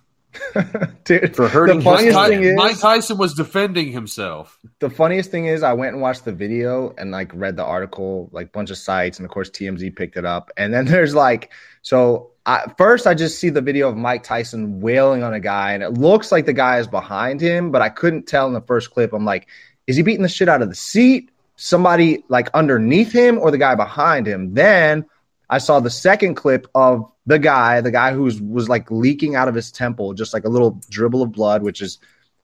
Dude, 1.04 1.34
for 1.34 1.48
hurting. 1.48 1.78
The 1.78 1.84
funniest 1.84 2.16
Ty- 2.16 2.28
thing 2.28 2.42
is, 2.42 2.56
Mike 2.56 2.78
Tyson 2.78 3.18
was 3.18 3.34
defending 3.34 3.90
himself. 3.92 4.58
The 4.78 4.90
funniest 4.90 5.30
thing 5.30 5.46
is, 5.46 5.62
I 5.62 5.72
went 5.72 5.92
and 5.92 6.02
watched 6.02 6.24
the 6.24 6.32
video 6.32 6.94
and 6.98 7.10
like 7.10 7.32
read 7.34 7.56
the 7.56 7.64
article, 7.64 8.28
like 8.32 8.52
bunch 8.52 8.70
of 8.70 8.78
sites, 8.78 9.18
and 9.18 9.26
of 9.26 9.30
course 9.30 9.50
TMZ 9.50 9.94
picked 9.96 10.16
it 10.16 10.24
up. 10.24 10.50
And 10.56 10.72
then 10.72 10.84
there's 10.86 11.14
like, 11.14 11.52
so 11.82 12.30
I, 12.46 12.72
first 12.78 13.06
I 13.06 13.14
just 13.14 13.38
see 13.38 13.50
the 13.50 13.60
video 13.60 13.88
of 13.88 13.96
Mike 13.96 14.22
Tyson 14.22 14.80
wailing 14.80 15.22
on 15.22 15.34
a 15.34 15.40
guy, 15.40 15.72
and 15.72 15.82
it 15.82 15.94
looks 15.94 16.30
like 16.30 16.46
the 16.46 16.52
guy 16.52 16.78
is 16.78 16.86
behind 16.86 17.40
him, 17.40 17.70
but 17.70 17.82
I 17.82 17.88
couldn't 17.88 18.26
tell 18.26 18.46
in 18.46 18.52
the 18.52 18.60
first 18.60 18.90
clip. 18.90 19.12
I'm 19.12 19.24
like, 19.24 19.48
is 19.86 19.96
he 19.96 20.02
beating 20.02 20.22
the 20.22 20.28
shit 20.28 20.48
out 20.48 20.62
of 20.62 20.68
the 20.68 20.76
seat? 20.76 21.30
Somebody 21.62 22.24
like 22.28 22.48
underneath 22.54 23.12
him 23.12 23.38
or 23.38 23.50
the 23.50 23.58
guy 23.58 23.74
behind 23.74 24.26
him? 24.26 24.54
Then 24.54 25.04
I 25.48 25.58
saw 25.58 25.80
the 25.80 25.90
second 25.90 26.36
clip 26.36 26.66
of 26.74 27.10
the 27.26 27.38
guy, 27.38 27.80
the 27.80 27.90
guy 27.90 28.12
who 28.12 28.22
was 28.22 28.40
was 28.40 28.68
like 28.68 28.90
leaking 28.90 29.34
out 29.34 29.48
of 29.48 29.54
his 29.54 29.70
temple, 29.70 30.14
just 30.14 30.32
like 30.32 30.44
a 30.44 30.48
little 30.48 30.80
dribble 30.88 31.22
of 31.22 31.32
blood, 31.32 31.62
which 31.62 31.82
is 31.82 31.98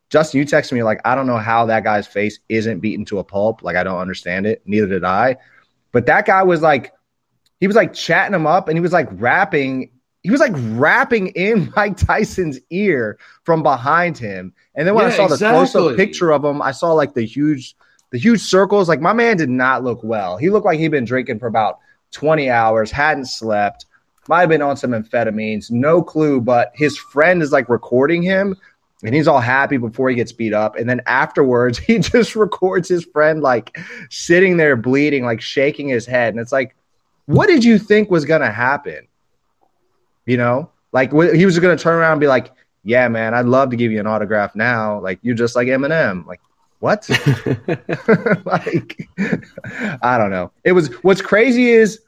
Justin, 0.08 0.38
you 0.38 0.46
texted 0.46 0.72
me 0.72 0.82
like, 0.82 1.00
I 1.04 1.14
don't 1.14 1.26
know 1.26 1.38
how 1.38 1.66
that 1.66 1.82
guy's 1.82 2.06
face 2.06 2.38
isn't 2.48 2.80
beaten 2.80 3.04
to 3.06 3.18
a 3.18 3.24
pulp. 3.24 3.62
Like, 3.62 3.76
I 3.76 3.82
don't 3.82 3.98
understand 3.98 4.46
it. 4.46 4.62
Neither 4.64 4.86
did 4.86 5.04
I. 5.04 5.36
But 5.92 6.06
that 6.06 6.26
guy 6.26 6.42
was 6.42 6.62
like, 6.62 6.92
he 7.58 7.66
was 7.66 7.76
like 7.76 7.92
chatting 7.94 8.34
him 8.34 8.46
up 8.46 8.68
and 8.68 8.76
he 8.76 8.80
was 8.80 8.92
like 8.92 9.08
rapping. 9.12 9.90
He 10.22 10.30
was 10.30 10.40
like 10.40 10.52
rapping 10.54 11.28
in 11.28 11.72
Mike 11.76 11.96
Tyson's 11.96 12.60
ear 12.70 13.18
from 13.44 13.62
behind 13.62 14.18
him. 14.18 14.52
And 14.74 14.86
then 14.86 14.94
when 14.94 15.06
yeah, 15.06 15.14
I 15.14 15.16
saw 15.16 15.26
the 15.26 15.34
exactly. 15.34 15.66
close 15.66 15.92
up 15.92 15.96
picture 15.96 16.32
of 16.32 16.44
him, 16.44 16.62
I 16.62 16.70
saw 16.70 16.92
like 16.92 17.14
the 17.14 17.22
huge, 17.22 17.74
the 18.10 18.18
huge 18.18 18.40
circles. 18.40 18.88
Like, 18.88 19.00
my 19.00 19.12
man 19.12 19.36
did 19.36 19.50
not 19.50 19.84
look 19.84 20.00
well. 20.02 20.36
He 20.36 20.50
looked 20.50 20.66
like 20.66 20.78
he'd 20.78 20.88
been 20.88 21.04
drinking 21.04 21.38
for 21.38 21.46
about 21.46 21.78
20 22.12 22.50
hours, 22.50 22.90
hadn't 22.90 23.26
slept 23.26 23.86
might 24.28 24.40
have 24.40 24.48
been 24.48 24.62
on 24.62 24.76
some 24.76 24.90
amphetamines, 24.90 25.70
no 25.70 26.02
clue. 26.02 26.40
But 26.40 26.72
his 26.74 26.96
friend 26.96 27.42
is 27.42 27.52
like 27.52 27.68
recording 27.68 28.22
him 28.22 28.56
and 29.02 29.14
he's 29.14 29.28
all 29.28 29.40
happy 29.40 29.76
before 29.76 30.08
he 30.08 30.16
gets 30.16 30.32
beat 30.32 30.52
up. 30.52 30.76
And 30.76 30.88
then 30.88 31.02
afterwards, 31.06 31.78
he 31.86 31.98
just 31.98 32.36
records 32.36 32.88
his 32.88 33.04
friend 33.04 33.42
like 33.42 33.76
sitting 34.10 34.56
there 34.56 34.76
bleeding, 34.76 35.24
like 35.24 35.40
shaking 35.40 35.88
his 35.88 36.06
head. 36.06 36.34
And 36.34 36.40
it's 36.40 36.52
like, 36.52 36.74
what 37.26 37.46
did 37.48 37.64
you 37.64 37.78
think 37.78 38.10
was 38.10 38.24
going 38.24 38.42
to 38.42 38.52
happen? 38.52 39.06
You 40.26 40.36
know, 40.36 40.70
like 40.92 41.12
he 41.12 41.46
was 41.46 41.58
going 41.58 41.76
to 41.76 41.82
turn 41.82 41.98
around 41.98 42.12
and 42.12 42.20
be 42.20 42.26
like, 42.26 42.52
yeah, 42.82 43.08
man, 43.08 43.34
I'd 43.34 43.46
love 43.46 43.70
to 43.70 43.76
give 43.76 43.90
you 43.90 43.98
an 43.98 44.06
autograph 44.06 44.54
now. 44.54 45.00
Like, 45.00 45.18
you're 45.22 45.34
just 45.34 45.56
like 45.56 45.66
Eminem. 45.66 46.24
Like, 46.24 46.40
what? 46.86 47.08
like, 48.44 49.08
I 50.02 50.18
don't 50.18 50.30
know. 50.30 50.52
It 50.64 50.72
was 50.72 50.88
what's 51.02 51.20
crazy 51.20 51.70
is 51.70 52.00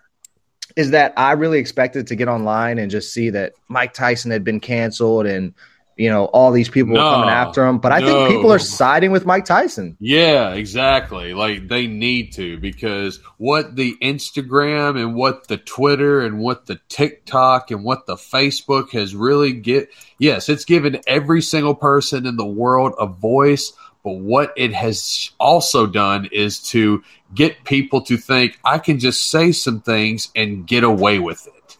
is 0.77 0.93
that 0.93 1.13
I 1.17 1.33
really 1.33 1.59
expected 1.59 2.07
to 2.07 2.15
get 2.15 2.29
online 2.29 2.79
and 2.79 2.89
just 2.89 3.13
see 3.13 3.31
that 3.31 3.55
Mike 3.67 3.95
Tyson 3.95 4.31
had 4.31 4.45
been 4.45 4.61
canceled 4.61 5.27
and 5.27 5.53
you 5.97 6.09
know 6.09 6.27
all 6.27 6.53
these 6.53 6.69
people 6.69 6.95
no, 6.95 7.03
were 7.03 7.11
coming 7.11 7.29
after 7.29 7.67
him. 7.67 7.79
But 7.79 7.91
I 7.91 7.99
no. 7.99 8.07
think 8.07 8.37
people 8.37 8.53
are 8.53 8.61
siding 8.61 9.11
with 9.11 9.27
Mike 9.27 9.45
Tyson. 9.45 9.97
Yeah, 9.99 10.53
exactly. 10.53 11.35
Like 11.35 11.67
they 11.67 11.89
need 11.89 12.33
to 12.35 12.59
because 12.59 13.19
what 13.39 13.75
the 13.75 13.97
Instagram 14.01 14.97
and 15.03 15.17
what 15.17 15.49
the 15.49 15.59
Twitter 15.59 16.21
and 16.21 16.39
what 16.39 16.67
the 16.67 16.81
TikTok 16.89 17.73
and 17.73 17.83
what 17.83 18.07
the 18.07 18.15
Facebook 18.15 18.93
has 18.93 19.17
really 19.17 19.53
get 19.53 19.91
yes, 20.19 20.49
it's 20.49 20.65
given 20.65 21.01
every 21.09 21.43
single 21.43 21.75
person 21.75 22.25
in 22.25 22.37
the 22.37 22.47
world 22.47 22.95
a 22.99 23.07
voice 23.07 23.73
but 24.09 24.21
what 24.21 24.55
it 24.57 24.73
has 24.73 25.33
also 25.39 25.87
done 25.87 26.31
is 26.33 26.61
to 26.71 27.05
get 27.35 27.63
people 27.65 28.01
to 28.01 28.17
think 28.17 28.59
I 28.65 28.79
can 28.79 28.99
just 28.99 29.29
say 29.29 29.53
some 29.53 29.83
things 29.83 30.31
and 30.35 30.67
get 30.67 30.83
away 30.83 31.19
with 31.19 31.47
it. 31.47 31.77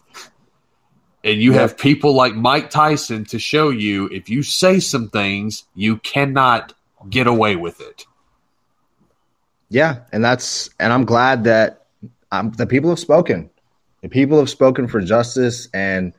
And 1.23 1.41
you 1.41 1.53
have 1.53 1.75
people 1.75 2.13
like 2.13 2.35
Mike 2.35 2.69
Tyson 2.69 3.25
to 3.25 3.39
show 3.39 3.69
you 3.69 4.09
if 4.11 4.29
you 4.29 4.43
say 4.43 4.79
some 4.79 5.09
things, 5.09 5.63
you 5.73 5.97
cannot 5.97 6.73
get 7.09 7.25
away 7.25 7.55
with 7.55 7.81
it. 7.81 8.05
Yeah, 9.69 10.01
and 10.11 10.23
that's 10.23 10.69
and 10.79 10.93
I'm 10.93 11.05
glad 11.05 11.45
that 11.45 11.87
um, 12.31 12.51
the 12.51 12.67
people 12.67 12.91
have 12.91 12.99
spoken. 12.99 13.49
The 14.03 14.09
people 14.09 14.37
have 14.37 14.51
spoken 14.51 14.87
for 14.87 15.01
justice, 15.01 15.67
and 15.73 16.13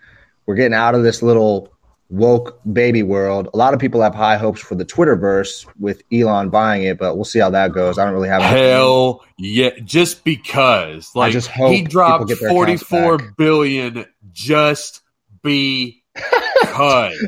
we're 0.44 0.56
getting 0.56 0.74
out 0.74 0.96
of 0.96 1.04
this 1.04 1.22
little 1.22 1.72
woke 2.10 2.60
baby 2.70 3.02
world. 3.02 3.48
A 3.54 3.56
lot 3.56 3.72
of 3.72 3.80
people 3.80 4.02
have 4.02 4.14
high 4.14 4.36
hopes 4.36 4.60
for 4.60 4.74
the 4.74 4.84
Twitterverse 4.84 5.66
with 5.78 6.02
Elon 6.12 6.50
buying 6.50 6.82
it, 6.82 6.98
but 6.98 7.14
we'll 7.14 7.24
see 7.24 7.38
how 7.38 7.50
that 7.50 7.72
goes. 7.72 7.98
I 7.98 8.04
don't 8.04 8.12
really 8.12 8.28
have 8.28 8.42
hell 8.42 9.22
yeah. 9.38 9.70
Just 9.84 10.24
because, 10.24 11.10
like, 11.14 11.32
just 11.32 11.50
he 11.50 11.82
dropped 11.82 12.30
forty 12.32 12.76
four 12.76 13.18
billion 13.38 14.04
just 14.32 15.00
because, 15.42 15.94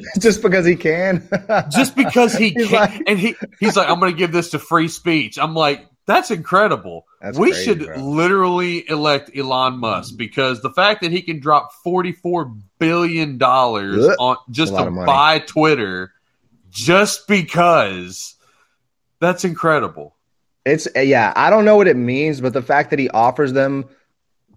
just 0.19 0.43
because 0.43 0.67
he 0.67 0.77
can, 0.77 1.29
just 1.71 1.97
because 1.97 2.35
he 2.35 2.51
can, 2.53 2.71
like, 2.71 3.03
and 3.07 3.19
he 3.19 3.35
he's 3.61 3.77
like, 3.77 3.89
I'm 3.89 4.01
going 4.01 4.13
to 4.13 4.19
give 4.19 4.33
this 4.33 4.51
to 4.51 4.59
free 4.59 4.89
speech. 4.89 5.39
I'm 5.39 5.55
like, 5.55 5.87
that's 6.07 6.31
incredible. 6.31 7.07
That's 7.21 7.39
we 7.39 7.53
crazy, 7.53 7.65
should 7.65 7.87
bro. 7.87 7.97
literally 7.97 8.89
elect 8.89 9.31
Elon 9.37 9.79
Musk 9.79 10.17
because 10.17 10.61
the 10.61 10.71
fact 10.71 11.03
that 11.03 11.13
he 11.13 11.23
can 11.23 11.41
drop 11.41 11.73
forty-four 11.85 12.55
billion 12.83 13.39
dollars 13.39 14.05
on 14.19 14.37
just 14.51 14.75
to 14.75 14.91
buy 14.91 15.39
Twitter 15.39 16.13
just 16.71 17.29
because 17.29 18.35
that's 19.21 19.45
incredible. 19.45 20.17
It's 20.65 20.89
eh, 20.95 21.03
yeah, 21.03 21.33
I 21.37 21.51
don't 21.51 21.65
know 21.65 21.77
what 21.77 21.89
it 21.89 21.97
means, 21.97 22.41
but 22.41 22.53
the 22.53 22.63
fact 22.63 22.91
that 22.91 22.99
he 22.99 23.09
offers 23.11 23.53
them 23.53 23.89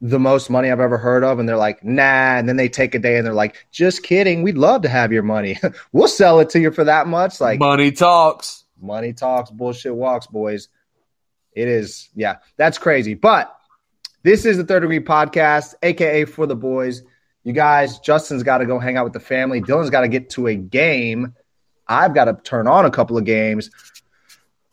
the 0.02 0.20
most 0.20 0.50
money 0.50 0.72
I've 0.72 0.80
ever 0.80 0.98
heard 0.98 1.24
of, 1.24 1.40
and 1.40 1.48
they're 1.48 1.58
like, 1.58 1.84
nah, 1.84 2.38
and 2.38 2.48
then 2.48 2.58
they 2.58 2.70
take 2.70 2.96
a 2.96 3.00
day 3.00 3.18
and 3.18 3.26
they're 3.26 3.34
like, 3.34 3.66
just 3.72 4.04
kidding, 4.04 4.44
we'd 4.44 4.58
love 4.58 4.82
to 4.84 4.90
have 4.90 5.12
your 5.12 5.24
money. 5.24 5.58
we'll 5.92 6.08
sell 6.08 6.40
it 6.40 6.50
to 6.52 6.60
you 6.60 6.72
for 6.72 6.84
that 6.84 7.08
much. 7.08 7.40
Like 7.42 7.60
money 7.60 7.92
talks. 7.92 8.64
Money 8.82 9.14
talks, 9.14 9.50
bullshit 9.50 9.96
walks, 9.96 10.28
boys. 10.28 10.68
It 11.54 11.68
is, 11.68 12.10
yeah, 12.14 12.38
that's 12.58 12.78
crazy. 12.78 13.14
But 13.14 13.56
this 14.24 14.46
is 14.46 14.58
the 14.58 14.66
third 14.66 14.82
degree 14.82 15.00
podcast, 15.00 15.76
aka 15.82 16.26
for 16.26 16.46
the 16.46 16.56
boys. 16.56 17.04
You 17.46 17.54
guys, 17.54 18.00
Justin's 18.00 18.42
got 18.42 18.58
to 18.58 18.66
go 18.66 18.80
hang 18.80 18.98
out 18.98 19.04
with 19.04 19.14
the 19.14 19.20
family. 19.20 19.62
Dylan's 19.62 19.92
got 19.92 20.02
to 20.02 20.08
get 20.08 20.32
to 20.32 20.48
a 20.48 20.56
game. 20.56 21.36
I've 21.88 22.16
got 22.16 22.26
to 22.26 22.34
turn 22.34 22.68
on 22.68 22.86
a 22.86 22.92
couple 22.92 23.20
of 23.20 23.24
games. 23.24 23.70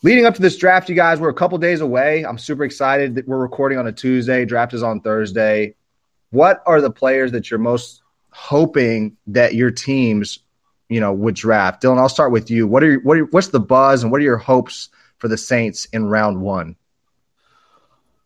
Leading 0.02 0.24
up 0.24 0.34
to 0.36 0.42
this 0.42 0.56
draft, 0.56 0.88
you 0.88 0.94
guys, 0.94 1.20
we're 1.20 1.28
a 1.28 1.34
couple 1.34 1.58
days 1.58 1.82
away. 1.82 2.24
I'm 2.24 2.38
super 2.38 2.64
excited 2.64 3.14
that 3.16 3.28
we're 3.28 3.38
recording 3.38 3.78
on 3.78 3.86
a 3.86 3.92
Tuesday. 3.92 4.46
Draft 4.46 4.72
is 4.72 4.82
on 4.82 5.02
Thursday. 5.02 5.74
What 6.30 6.62
are 6.64 6.80
the 6.80 6.90
players 6.90 7.32
that 7.32 7.50
you're 7.50 7.60
most 7.60 8.02
hoping 8.30 9.18
that 9.26 9.54
your 9.54 9.70
teams, 9.70 10.38
you 10.88 10.98
know, 10.98 11.12
would 11.12 11.34
draft? 11.34 11.82
Dylan, 11.82 11.98
I'll 11.98 12.08
start 12.08 12.32
with 12.32 12.50
you. 12.50 12.66
What 12.66 12.82
are 12.82 12.96
what 13.00 13.18
are, 13.18 13.26
what's 13.26 13.48
the 13.48 13.60
buzz 13.60 14.02
and 14.02 14.10
what 14.10 14.22
are 14.22 14.24
your 14.24 14.38
hopes 14.38 14.88
for 15.18 15.28
the 15.28 15.36
Saints 15.36 15.84
in 15.92 16.06
round 16.06 16.40
one? 16.40 16.74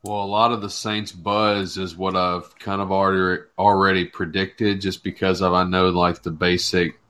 Well, 0.07 0.23
a 0.23 0.25
lot 0.25 0.53
of 0.53 0.61
the 0.61 0.71
Saints 0.71 1.11
buzz 1.11 1.77
is 1.77 1.97
what 1.97 2.15
I've 2.15 2.57
kind 2.61 2.81
of 2.81 2.93
already 2.93 3.43
already 3.59 4.05
predicted, 4.05 4.81
just 4.81 5.03
because 5.03 5.43
of 5.43 5.53
I 5.53 5.65
know 5.65 5.89
like 5.89 6.23
the 6.23 6.31
basic 6.31 7.01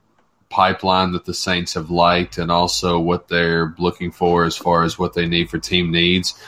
pipeline 0.49 1.11
that 1.11 1.23
the 1.23 1.33
Saints 1.35 1.75
have 1.75 1.91
liked, 1.91 2.39
and 2.39 2.49
also 2.49 2.99
what 2.99 3.27
they're 3.27 3.75
looking 3.77 4.11
for 4.11 4.45
as 4.45 4.57
far 4.57 4.83
as 4.83 4.97
what 4.97 5.13
they 5.13 5.27
need 5.27 5.47
for 5.47 5.59
team 5.59 5.91
needs. 5.91 6.41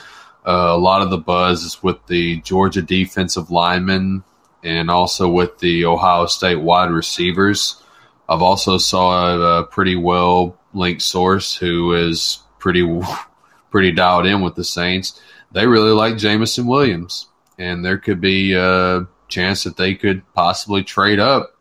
Uh, 0.44 0.72
a 0.72 0.76
lot 0.76 1.02
of 1.02 1.10
the 1.10 1.18
buzz 1.18 1.62
is 1.62 1.84
with 1.84 2.04
the 2.08 2.40
Georgia 2.40 2.82
defensive 2.82 3.52
linemen 3.52 4.24
and 4.64 4.90
also 4.90 5.28
with 5.28 5.56
the 5.60 5.84
Ohio 5.84 6.26
State 6.26 6.60
wide 6.60 6.90
receivers. 6.90 7.80
I've 8.28 8.42
also 8.42 8.76
saw 8.76 9.60
a, 9.60 9.64
pretty 9.64 9.94
well 9.94 10.58
linked 10.74 11.02
source 11.02 11.54
who 11.54 11.92
is 11.94 12.40
pretty 12.58 13.00
pretty 13.70 13.92
dialed 13.92 14.26
in 14.26 14.40
with 14.40 14.56
the 14.56 14.64
Saints. 14.64 15.20
They 15.52 15.66
really 15.66 15.90
like 15.92 16.16
Jameson 16.16 16.66
Williams, 16.66 17.26
and 17.58 17.84
there 17.84 17.98
could 17.98 18.20
be 18.20 18.54
a 18.54 19.06
chance 19.28 19.64
that 19.64 19.76
they 19.76 19.94
could 19.94 20.22
possibly 20.34 20.84
trade 20.84 21.18
up 21.18 21.56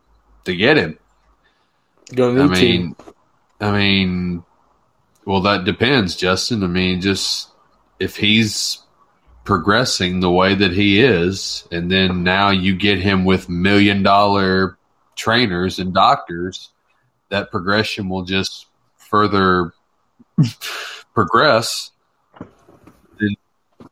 to 0.45 0.55
get 0.55 0.77
him. 0.77 0.97
Go 2.13 2.31
I 2.31 2.47
mean, 2.47 2.55
team. 2.55 2.95
I 3.59 3.71
mean, 3.71 4.43
well, 5.25 5.41
that 5.41 5.65
depends, 5.65 6.15
Justin. 6.15 6.63
I 6.63 6.67
mean, 6.67 7.01
just 7.01 7.49
if 7.99 8.15
he's 8.15 8.79
progressing 9.43 10.19
the 10.19 10.31
way 10.31 10.55
that 10.55 10.71
he 10.71 11.01
is, 11.01 11.67
and 11.71 11.91
then 11.91 12.23
now 12.23 12.49
you 12.49 12.75
get 12.75 12.99
him 12.99 13.25
with 13.25 13.49
million 13.49 14.03
dollar 14.03 14.77
trainers 15.15 15.79
and 15.79 15.93
doctors, 15.93 16.69
that 17.29 17.51
progression 17.51 18.09
will 18.09 18.23
just 18.23 18.67
further 18.97 19.73
progress. 21.13 21.91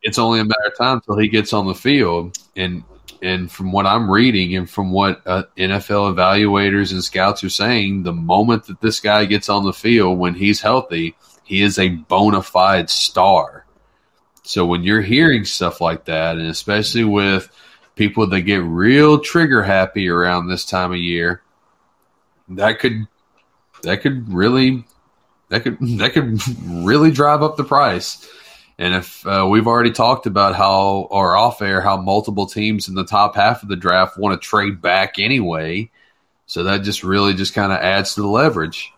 It's 0.01 0.17
only 0.17 0.39
a 0.39 0.45
matter 0.45 0.67
of 0.67 0.77
time 0.77 0.97
until 0.97 1.17
he 1.17 1.27
gets 1.27 1.53
on 1.53 1.67
the 1.67 1.75
field, 1.75 2.37
and 2.55 2.83
and 3.21 3.51
from 3.51 3.71
what 3.71 3.85
I'm 3.85 4.09
reading 4.09 4.55
and 4.55 4.69
from 4.69 4.91
what 4.91 5.21
uh, 5.25 5.43
NFL 5.57 6.13
evaluators 6.13 6.91
and 6.91 7.03
scouts 7.03 7.43
are 7.43 7.49
saying, 7.49 8.03
the 8.03 8.13
moment 8.13 8.65
that 8.65 8.81
this 8.81 8.99
guy 8.99 9.25
gets 9.25 9.49
on 9.49 9.65
the 9.65 9.73
field 9.73 10.19
when 10.19 10.35
he's 10.35 10.61
healthy, 10.61 11.15
he 11.43 11.61
is 11.61 11.79
a 11.79 11.89
bona 11.89 12.43
fide 12.43 12.89
star. 12.89 13.65
So 14.43 14.65
when 14.65 14.83
you're 14.83 15.01
hearing 15.01 15.45
stuff 15.45 15.81
like 15.81 16.05
that, 16.05 16.37
and 16.37 16.47
especially 16.47 17.03
with 17.03 17.49
people 17.95 18.27
that 18.27 18.41
get 18.41 18.61
real 18.63 19.19
trigger 19.19 19.63
happy 19.63 20.07
around 20.07 20.47
this 20.47 20.63
time 20.63 20.91
of 20.91 20.99
year, 20.99 21.41
that 22.49 22.79
could 22.79 23.07
that 23.83 24.01
could 24.01 24.31
really 24.31 24.85
that 25.49 25.63
could 25.63 25.77
that 25.99 26.13
could 26.13 26.39
really 26.65 27.11
drive 27.11 27.43
up 27.43 27.57
the 27.57 27.63
price. 27.63 28.25
And 28.79 28.93
if 28.93 29.25
uh, 29.25 29.47
we've 29.49 29.65
already 29.65 29.91
talked 29.91 30.27
about 30.27 30.55
how, 30.55 31.07
or 31.09 31.35
off 31.35 31.61
air, 31.61 31.81
how 31.81 31.97
multiple 31.97 32.45
teams 32.45 32.87
in 32.87 32.95
the 32.95 33.03
top 33.03 33.35
half 33.35 33.63
of 33.63 33.69
the 33.69 33.75
draft 33.75 34.17
want 34.17 34.39
to 34.39 34.47
trade 34.47 34.81
back 34.81 35.17
anyway, 35.17 35.89
so 36.45 36.63
that 36.63 36.83
just 36.83 37.03
really 37.03 37.33
just 37.33 37.53
kind 37.53 37.71
of 37.71 37.79
adds 37.79 38.13
to 38.15 38.21
the 38.21 38.27
leverage. 38.27 38.91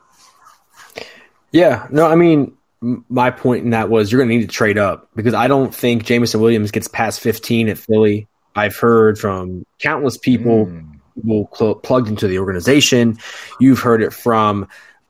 Yeah, 1.52 1.88
no, 1.90 2.06
I 2.06 2.16
mean, 2.16 2.58
my 2.82 3.32
point 3.32 3.64
in 3.64 3.72
that 3.72 3.90
was 3.90 4.12
you're 4.12 4.20
going 4.20 4.30
to 4.30 4.36
need 4.36 4.48
to 4.48 4.54
trade 4.54 4.78
up 4.78 5.10
because 5.16 5.34
I 5.34 5.48
don't 5.48 5.74
think 5.74 6.06
Jameson 6.06 6.42
Williams 6.42 6.72
gets 6.72 6.88
past 6.88 7.20
15 7.22 7.70
at 7.70 7.78
Philly. 7.78 8.28
I've 8.56 8.76
heard 8.76 9.18
from 9.18 9.66
countless 9.80 10.18
people 10.18 10.66
mm. 10.66 11.00
people 11.16 11.50
cl- 11.54 11.76
plugged 11.76 12.08
into 12.08 12.28
the 12.28 12.40
organization. 12.40 13.18
You've 13.60 13.80
heard 13.80 14.02
it 14.02 14.14
from 14.14 14.68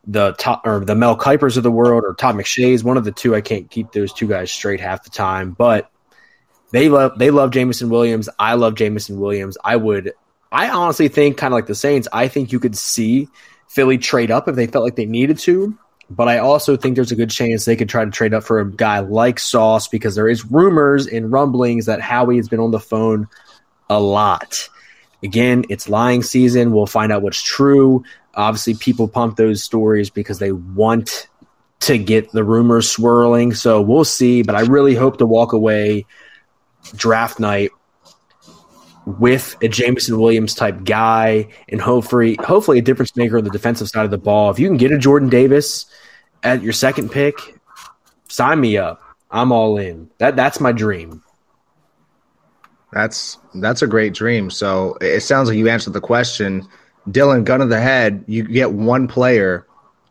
the 0.07 0.33
top 0.33 0.65
or 0.65 0.83
the 0.83 0.95
Mel 0.95 1.17
Kipers 1.17 1.57
of 1.57 1.63
the 1.63 1.71
world 1.71 2.03
or 2.05 2.13
Todd 2.13 2.35
McShay's, 2.35 2.83
one 2.83 2.97
of 2.97 3.03
the 3.03 3.11
two. 3.11 3.35
I 3.35 3.41
can't 3.41 3.69
keep 3.69 3.91
those 3.91 4.13
two 4.13 4.27
guys 4.27 4.51
straight 4.51 4.79
half 4.79 5.03
the 5.03 5.09
time, 5.09 5.51
but 5.51 5.91
they 6.71 6.89
love 6.89 7.17
they 7.17 7.31
love 7.31 7.51
Jameson 7.51 7.89
Williams. 7.89 8.29
I 8.37 8.55
love 8.55 8.75
Jameson 8.75 9.19
Williams. 9.19 9.57
I 9.63 9.75
would 9.75 10.13
I 10.51 10.69
honestly 10.69 11.07
think 11.07 11.37
kind 11.37 11.53
of 11.53 11.57
like 11.57 11.67
the 11.67 11.75
Saints, 11.75 12.07
I 12.11 12.27
think 12.27 12.51
you 12.51 12.59
could 12.59 12.77
see 12.77 13.27
Philly 13.67 13.97
trade 13.97 14.31
up 14.31 14.47
if 14.47 14.55
they 14.55 14.67
felt 14.67 14.83
like 14.83 14.95
they 14.95 15.05
needed 15.05 15.37
to. 15.39 15.77
But 16.09 16.27
I 16.27 16.39
also 16.39 16.75
think 16.75 16.95
there's 16.95 17.11
a 17.11 17.15
good 17.15 17.29
chance 17.29 17.65
they 17.65 17.75
could 17.75 17.89
try 17.89 18.03
to 18.03 18.09
trade 18.09 18.33
up 18.33 18.43
for 18.43 18.59
a 18.59 18.71
guy 18.71 18.99
like 18.99 19.37
Sauce 19.37 19.87
because 19.87 20.15
there 20.15 20.27
is 20.27 20.43
rumors 20.43 21.05
and 21.05 21.31
rumblings 21.31 21.85
that 21.85 22.01
Howie 22.01 22.37
has 22.37 22.49
been 22.49 22.59
on 22.59 22.71
the 22.71 22.79
phone 22.79 23.27
a 23.91 23.99
lot. 23.99 24.69
Again, 25.23 25.65
it's 25.69 25.89
lying 25.89 26.23
season. 26.23 26.71
We'll 26.71 26.85
find 26.85 27.11
out 27.11 27.21
what's 27.21 27.41
true. 27.41 28.03
Obviously, 28.33 28.75
people 28.75 29.07
pump 29.07 29.35
those 29.35 29.61
stories 29.61 30.09
because 30.09 30.39
they 30.39 30.51
want 30.51 31.27
to 31.81 31.97
get 31.97 32.31
the 32.31 32.43
rumors 32.43 32.89
swirling. 32.89 33.53
So 33.53 33.81
we'll 33.81 34.05
see. 34.05 34.43
But 34.43 34.55
I 34.55 34.61
really 34.61 34.95
hope 34.95 35.17
to 35.17 35.25
walk 35.25 35.53
away 35.53 36.05
draft 36.95 37.39
night 37.39 37.71
with 39.05 39.55
a 39.61 39.67
Jameson 39.67 40.19
Williams 40.19 40.53
type 40.53 40.83
guy 40.83 41.47
and 41.67 41.81
hopefully 41.81 42.37
hopefully 42.43 42.77
a 42.77 42.81
difference 42.81 43.15
maker 43.15 43.37
on 43.37 43.43
the 43.43 43.49
defensive 43.49 43.89
side 43.89 44.05
of 44.05 44.11
the 44.11 44.17
ball. 44.17 44.51
If 44.51 44.59
you 44.59 44.67
can 44.67 44.77
get 44.77 44.91
a 44.91 44.97
Jordan 44.97 45.29
Davis 45.29 45.85
at 46.43 46.61
your 46.61 46.73
second 46.73 47.09
pick, 47.09 47.35
sign 48.27 48.59
me 48.59 48.77
up. 48.77 49.01
I'm 49.31 49.51
all 49.51 49.77
in. 49.77 50.09
That 50.17 50.35
that's 50.35 50.59
my 50.59 50.71
dream. 50.71 51.23
That's 52.91 53.37
that's 53.55 53.81
a 53.81 53.87
great 53.87 54.13
dream. 54.13 54.49
So 54.49 54.97
it 55.01 55.21
sounds 55.21 55.49
like 55.49 55.57
you 55.57 55.69
answered 55.69 55.93
the 55.93 56.01
question. 56.01 56.67
Dylan, 57.07 57.43
gun 57.43 57.61
of 57.61 57.69
the 57.69 57.79
head, 57.79 58.23
you 58.27 58.43
get 58.43 58.71
one 58.71 59.07
player, 59.07 59.65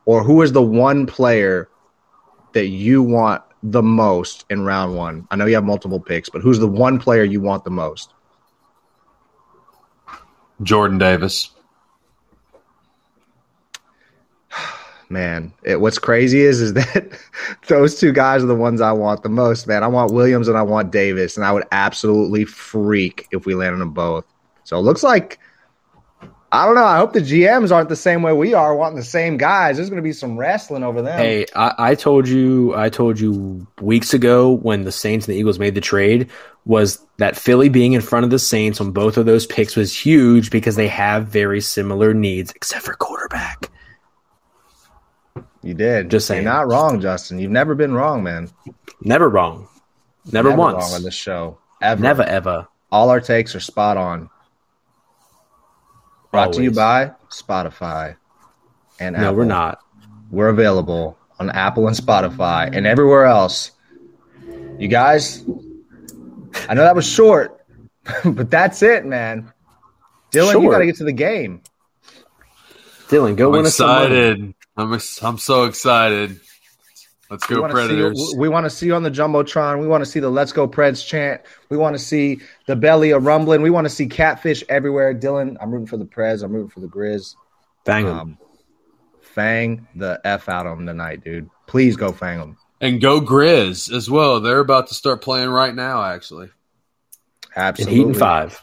or 0.04 0.24
who 0.24 0.42
is 0.42 0.52
the 0.52 0.62
one 0.62 1.06
player 1.06 1.68
that 2.52 2.66
you 2.66 3.02
want 3.02 3.42
the 3.62 3.82
most 3.82 4.44
in 4.50 4.64
round 4.64 4.96
one? 4.96 5.26
I 5.30 5.36
know 5.36 5.46
you 5.46 5.54
have 5.54 5.64
multiple 5.64 6.00
picks, 6.00 6.28
but 6.28 6.40
who's 6.40 6.58
the 6.58 6.68
one 6.68 6.98
player 6.98 7.24
you 7.24 7.40
want 7.40 7.64
the 7.64 7.70
most? 7.70 8.14
Jordan 10.62 10.98
Davis. 10.98 11.50
Man, 15.10 15.54
it, 15.62 15.80
what's 15.80 15.98
crazy 15.98 16.40
is 16.40 16.60
is 16.60 16.74
that 16.74 17.18
those 17.68 17.98
two 17.98 18.12
guys 18.12 18.42
are 18.42 18.46
the 18.46 18.54
ones 18.54 18.80
I 18.80 18.92
want 18.92 19.22
the 19.22 19.28
most. 19.28 19.66
Man, 19.66 19.82
I 19.82 19.86
want 19.86 20.12
Williams 20.12 20.48
and 20.48 20.58
I 20.58 20.62
want 20.62 20.90
Davis, 20.90 21.36
and 21.36 21.46
I 21.46 21.52
would 21.52 21.64
absolutely 21.72 22.44
freak 22.44 23.26
if 23.30 23.46
we 23.46 23.54
landed 23.54 23.78
them 23.78 23.92
both. 23.92 24.24
So 24.64 24.78
it 24.78 24.82
looks 24.82 25.02
like 25.02 25.38
I 26.50 26.64
don't 26.64 26.76
know. 26.76 26.84
I 26.84 26.96
hope 26.96 27.12
the 27.12 27.20
GMs 27.20 27.70
aren't 27.70 27.90
the 27.90 27.96
same 27.96 28.22
way 28.22 28.32
we 28.32 28.54
are, 28.54 28.74
wanting 28.74 28.96
the 28.96 29.04
same 29.04 29.36
guys. 29.36 29.76
There's 29.76 29.90
going 29.90 30.02
to 30.02 30.06
be 30.06 30.14
some 30.14 30.38
wrestling 30.38 30.82
over 30.82 31.02
them. 31.02 31.18
Hey, 31.18 31.44
I, 31.54 31.74
I, 31.78 31.94
told 31.94 32.26
you, 32.26 32.74
I 32.74 32.88
told 32.88 33.20
you 33.20 33.66
weeks 33.82 34.14
ago 34.14 34.52
when 34.52 34.84
the 34.84 34.92
Saints 34.92 35.26
and 35.26 35.34
the 35.34 35.38
Eagles 35.38 35.58
made 35.58 35.74
the 35.74 35.82
trade 35.82 36.30
was 36.64 37.04
that 37.18 37.36
Philly 37.36 37.68
being 37.68 37.92
in 37.92 38.00
front 38.00 38.24
of 38.24 38.30
the 38.30 38.38
Saints 38.38 38.80
on 38.80 38.92
both 38.92 39.18
of 39.18 39.26
those 39.26 39.44
picks 39.44 39.76
was 39.76 39.94
huge 39.94 40.50
because 40.50 40.76
they 40.76 40.88
have 40.88 41.26
very 41.26 41.60
similar 41.60 42.14
needs, 42.14 42.50
except 42.52 42.86
for 42.86 42.94
quarterback. 42.94 43.70
You 45.62 45.74
did. 45.74 46.10
Just 46.10 46.26
saying. 46.26 46.44
You're 46.44 46.52
not 46.52 46.68
wrong, 46.68 47.00
Justin. 47.00 47.38
You've 47.38 47.50
never 47.50 47.74
been 47.74 47.92
wrong, 47.94 48.22
man. 48.22 48.50
Never 49.00 49.28
wrong. 49.28 49.68
Never, 50.30 50.50
never 50.50 50.58
once. 50.60 50.76
wrong 50.76 50.94
on 50.94 51.02
this 51.02 51.14
show. 51.14 51.58
Ever. 51.82 52.02
Never 52.02 52.22
ever. 52.22 52.68
All 52.90 53.10
our 53.10 53.20
takes 53.20 53.54
are 53.54 53.60
spot 53.60 53.96
on. 53.96 54.30
Brought 56.30 56.48
Always. 56.48 56.56
to 56.58 56.62
you 56.64 56.70
by 56.70 57.12
Spotify 57.30 58.16
and 59.00 59.16
Apple. 59.16 59.26
no, 59.26 59.32
we're 59.32 59.44
not. 59.44 59.80
We're 60.30 60.48
available 60.48 61.18
on 61.38 61.50
Apple 61.50 61.86
and 61.86 61.96
Spotify 61.96 62.74
and 62.74 62.86
everywhere 62.86 63.24
else. 63.24 63.72
You 64.78 64.88
guys, 64.88 65.44
I 66.68 66.74
know 66.74 66.82
that 66.82 66.94
was 66.94 67.06
short, 67.06 67.64
but 68.24 68.50
that's 68.50 68.82
it, 68.82 69.04
man. 69.06 69.52
Dylan, 70.32 70.52
short. 70.52 70.64
you 70.64 70.70
got 70.70 70.78
to 70.78 70.86
get 70.86 70.96
to 70.96 71.04
the 71.04 71.12
game. 71.12 71.62
Dylan, 73.08 73.36
go 73.36 73.46
I'm 73.46 73.52
win 73.52 73.66
excited. 73.66 74.54
I'm 74.78 74.92
I'm 75.22 75.38
so 75.38 75.64
excited. 75.64 76.40
Let's 77.30 77.44
go 77.46 77.62
we 77.62 77.68
Predators. 77.68 78.30
See, 78.30 78.38
we 78.38 78.48
want 78.48 78.64
to 78.64 78.70
see 78.70 78.86
you 78.86 78.94
on 78.94 79.02
the 79.02 79.10
jumbotron. 79.10 79.80
We 79.80 79.86
want 79.86 80.02
to 80.02 80.10
see 80.10 80.20
the 80.20 80.30
"Let's 80.30 80.52
Go 80.52 80.66
Preds" 80.66 81.06
chant. 81.06 81.42
We 81.68 81.76
want 81.76 81.94
to 81.94 81.98
see 81.98 82.40
the 82.66 82.76
belly 82.76 83.10
a 83.10 83.18
rumbling. 83.18 83.60
We 83.60 83.70
want 83.70 83.84
to 83.86 83.90
see 83.90 84.06
catfish 84.06 84.64
everywhere. 84.68 85.12
Dylan, 85.14 85.56
I'm 85.60 85.70
rooting 85.70 85.88
for 85.88 85.98
the 85.98 86.06
Preds. 86.06 86.42
I'm 86.42 86.52
rooting 86.52 86.70
for 86.70 86.80
the 86.80 86.86
Grizz. 86.86 87.34
Fang 87.84 88.06
them. 88.06 88.18
Um, 88.18 88.38
fang 89.20 89.88
the 89.94 90.20
f 90.24 90.48
out 90.48 90.66
of 90.66 90.78
them 90.78 90.86
tonight, 90.86 91.22
dude. 91.22 91.50
Please 91.66 91.96
go 91.96 92.12
fang 92.12 92.38
them. 92.38 92.56
And 92.80 93.00
go 93.00 93.20
Grizz 93.20 93.92
as 93.92 94.08
well. 94.08 94.40
They're 94.40 94.60
about 94.60 94.86
to 94.86 94.94
start 94.94 95.20
playing 95.20 95.50
right 95.50 95.74
now, 95.74 96.04
actually. 96.04 96.50
Absolutely. 97.56 97.94
In 97.94 98.00
Heat 98.00 98.06
and 98.06 98.16
five. 98.16 98.62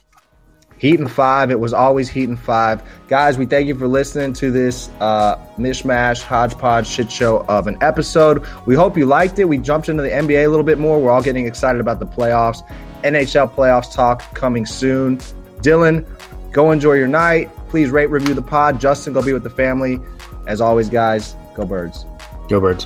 Heat 0.78 0.99
and 0.99 1.09
five. 1.09 1.51
It 1.51 1.59
was 1.59 1.73
always 1.73 2.09
Heat 2.09 2.30
and 2.30 2.39
five. 2.39 2.84
Guys, 3.07 3.38
we 3.38 3.45
thank 3.45 3.67
you 3.67 3.76
for 3.76 3.88
listening 3.88 4.34
to 4.34 4.51
this 4.51 4.89
uh, 4.99 5.38
mishmash, 5.57 6.21
hodgepodge 6.21 6.88
shit 6.88 7.11
show 7.11 7.45
of 7.47 7.67
an 7.67 7.78
episode. 7.82 8.45
We 8.65 8.76
hope 8.76 8.97
you 8.97 9.05
liked 9.05 9.39
it. 9.39 9.45
We 9.45 9.57
jumped 9.57 9.89
into 9.89 10.03
the 10.03 10.09
NBA 10.09 10.45
a 10.45 10.47
little 10.47 10.65
bit 10.65 10.78
more. 10.78 10.99
We're 10.99 11.11
all 11.11 11.23
getting 11.23 11.47
excited 11.47 11.80
about 11.80 11.99
the 11.99 12.07
playoffs. 12.07 12.67
NHL 13.03 13.53
playoffs 13.53 13.93
talk 13.93 14.34
coming 14.34 14.65
soon. 14.65 15.17
Dylan, 15.61 16.05
go 16.51 16.71
enjoy 16.71 16.93
your 16.93 17.07
night. 17.07 17.49
Please 17.69 17.89
rate, 17.89 18.09
review 18.09 18.34
the 18.34 18.41
pod. 18.41 18.80
Justin, 18.80 19.13
go 19.13 19.21
be 19.21 19.34
with 19.34 19.43
the 19.43 19.49
family. 19.49 19.99
As 20.47 20.61
always, 20.61 20.89
guys, 20.89 21.36
go 21.55 21.65
birds. 21.65 22.05
Go 22.49 22.59
birds. 22.59 22.86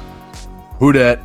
Who 0.77 0.91
dat? 0.93 1.19